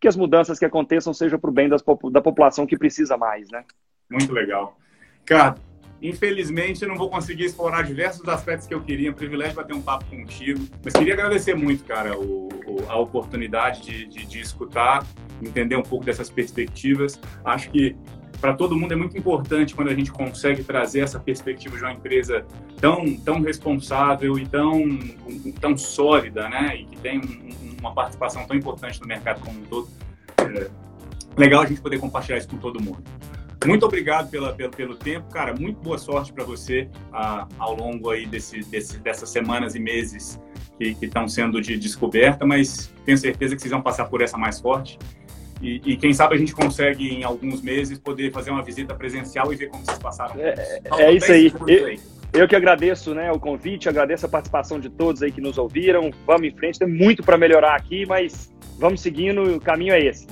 que 0.00 0.08
as 0.08 0.16
mudanças 0.16 0.58
que 0.58 0.64
aconteçam 0.64 1.12
sejam 1.12 1.38
para 1.38 1.50
o 1.50 1.52
bem 1.52 1.68
das, 1.68 1.82
da 2.10 2.20
população 2.20 2.66
que 2.66 2.78
precisa 2.78 3.16
mais, 3.16 3.48
né? 3.50 3.64
Muito 4.10 4.32
legal. 4.32 4.76
Cara, 5.24 5.54
infelizmente 6.02 6.82
eu 6.82 6.88
não 6.88 6.96
vou 6.96 7.08
conseguir 7.08 7.44
explorar 7.44 7.82
diversos 7.82 8.26
aspectos 8.28 8.66
que 8.66 8.74
eu 8.74 8.80
queria. 8.80 9.08
É 9.08 9.12
um 9.12 9.14
privilégio 9.14 9.54
bater 9.54 9.74
um 9.74 9.82
papo 9.82 10.04
contigo. 10.06 10.66
Mas 10.84 10.92
queria 10.92 11.14
agradecer 11.14 11.54
muito, 11.54 11.84
cara, 11.84 12.18
o, 12.18 12.48
o, 12.66 12.84
a 12.88 12.96
oportunidade 12.98 13.82
de, 13.82 14.06
de, 14.06 14.26
de 14.26 14.40
escutar, 14.40 15.06
entender 15.40 15.76
um 15.76 15.82
pouco 15.82 16.04
dessas 16.04 16.28
perspectivas. 16.28 17.20
Acho 17.44 17.70
que 17.70 17.96
para 18.40 18.54
todo 18.54 18.74
mundo 18.74 18.92
é 18.92 18.96
muito 18.96 19.16
importante 19.18 19.74
quando 19.74 19.88
a 19.88 19.94
gente 19.94 20.10
consegue 20.10 20.64
trazer 20.64 21.00
essa 21.00 21.20
perspectiva 21.20 21.76
de 21.76 21.82
uma 21.82 21.92
empresa 21.92 22.46
tão, 22.80 23.14
tão 23.16 23.40
responsável 23.42 24.38
e 24.38 24.46
tão, 24.46 24.98
tão 25.60 25.76
sólida, 25.76 26.48
né? 26.48 26.74
E 26.76 26.84
que 26.86 26.96
tem 26.96 27.18
um, 27.18 27.76
uma 27.78 27.92
participação 27.92 28.46
tão 28.46 28.56
importante 28.56 28.98
no 29.00 29.06
mercado 29.06 29.40
como 29.40 29.60
um 29.60 29.64
todo. 29.64 29.88
É 30.38 30.70
legal 31.36 31.62
a 31.62 31.66
gente 31.66 31.82
poder 31.82 31.98
compartilhar 31.98 32.38
isso 32.38 32.48
com 32.48 32.56
todo 32.56 32.82
mundo. 32.82 33.04
Muito 33.66 33.84
obrigado 33.84 34.30
pela, 34.30 34.52
pelo, 34.52 34.70
pelo 34.70 34.94
tempo, 34.96 35.30
cara. 35.30 35.54
Muito 35.54 35.80
boa 35.80 35.98
sorte 35.98 36.32
para 36.32 36.44
você 36.44 36.88
ah, 37.12 37.46
ao 37.58 37.76
longo 37.76 38.10
aí 38.10 38.26
desse, 38.26 38.60
desse, 38.60 38.98
dessas 38.98 39.28
semanas 39.28 39.74
e 39.74 39.78
meses 39.78 40.40
que 40.78 40.96
estão 41.02 41.28
sendo 41.28 41.60
de 41.60 41.76
descoberta, 41.76 42.46
mas 42.46 42.90
tenho 43.04 43.18
certeza 43.18 43.54
que 43.54 43.60
vocês 43.60 43.70
vão 43.70 43.82
passar 43.82 44.06
por 44.06 44.22
essa 44.22 44.38
mais 44.38 44.58
forte. 44.58 44.98
E, 45.60 45.80
e, 45.84 45.96
quem 45.96 46.14
sabe 46.14 46.34
a 46.34 46.38
gente 46.38 46.54
consegue, 46.54 47.06
em 47.06 47.22
alguns 47.22 47.60
meses, 47.60 47.98
poder 47.98 48.32
fazer 48.32 48.50
uma 48.50 48.62
visita 48.62 48.94
presencial 48.94 49.52
e 49.52 49.56
ver 49.56 49.68
como 49.68 49.84
vocês 49.84 49.98
passaram. 49.98 50.34
É, 50.40 50.80
é 50.98 51.12
isso 51.12 51.30
aí. 51.30 51.52
Eu, 51.66 51.98
eu, 52.32 52.48
que 52.48 52.56
agradeço 52.56 53.14
né, 53.14 53.30
o 53.30 53.38
convite, 53.38 53.86
agradeço 53.86 54.24
a 54.24 54.28
participação 54.28 54.80
de 54.80 54.88
todos 54.88 55.22
aí 55.22 55.30
que 55.30 55.40
nos 55.40 55.58
ouviram. 55.58 56.10
Vamos 56.26 56.48
em 56.48 56.56
frente, 56.56 56.78
tem 56.78 56.88
muito 56.88 57.22
para 57.22 57.36
melhorar 57.36 57.76
aqui, 57.76 58.06
mas 58.06 58.50
vamos 58.78 59.02
seguindo, 59.02 59.56
o 59.56 59.60
caminho 59.60 59.92
é 59.92 60.00
esse. 60.00 60.26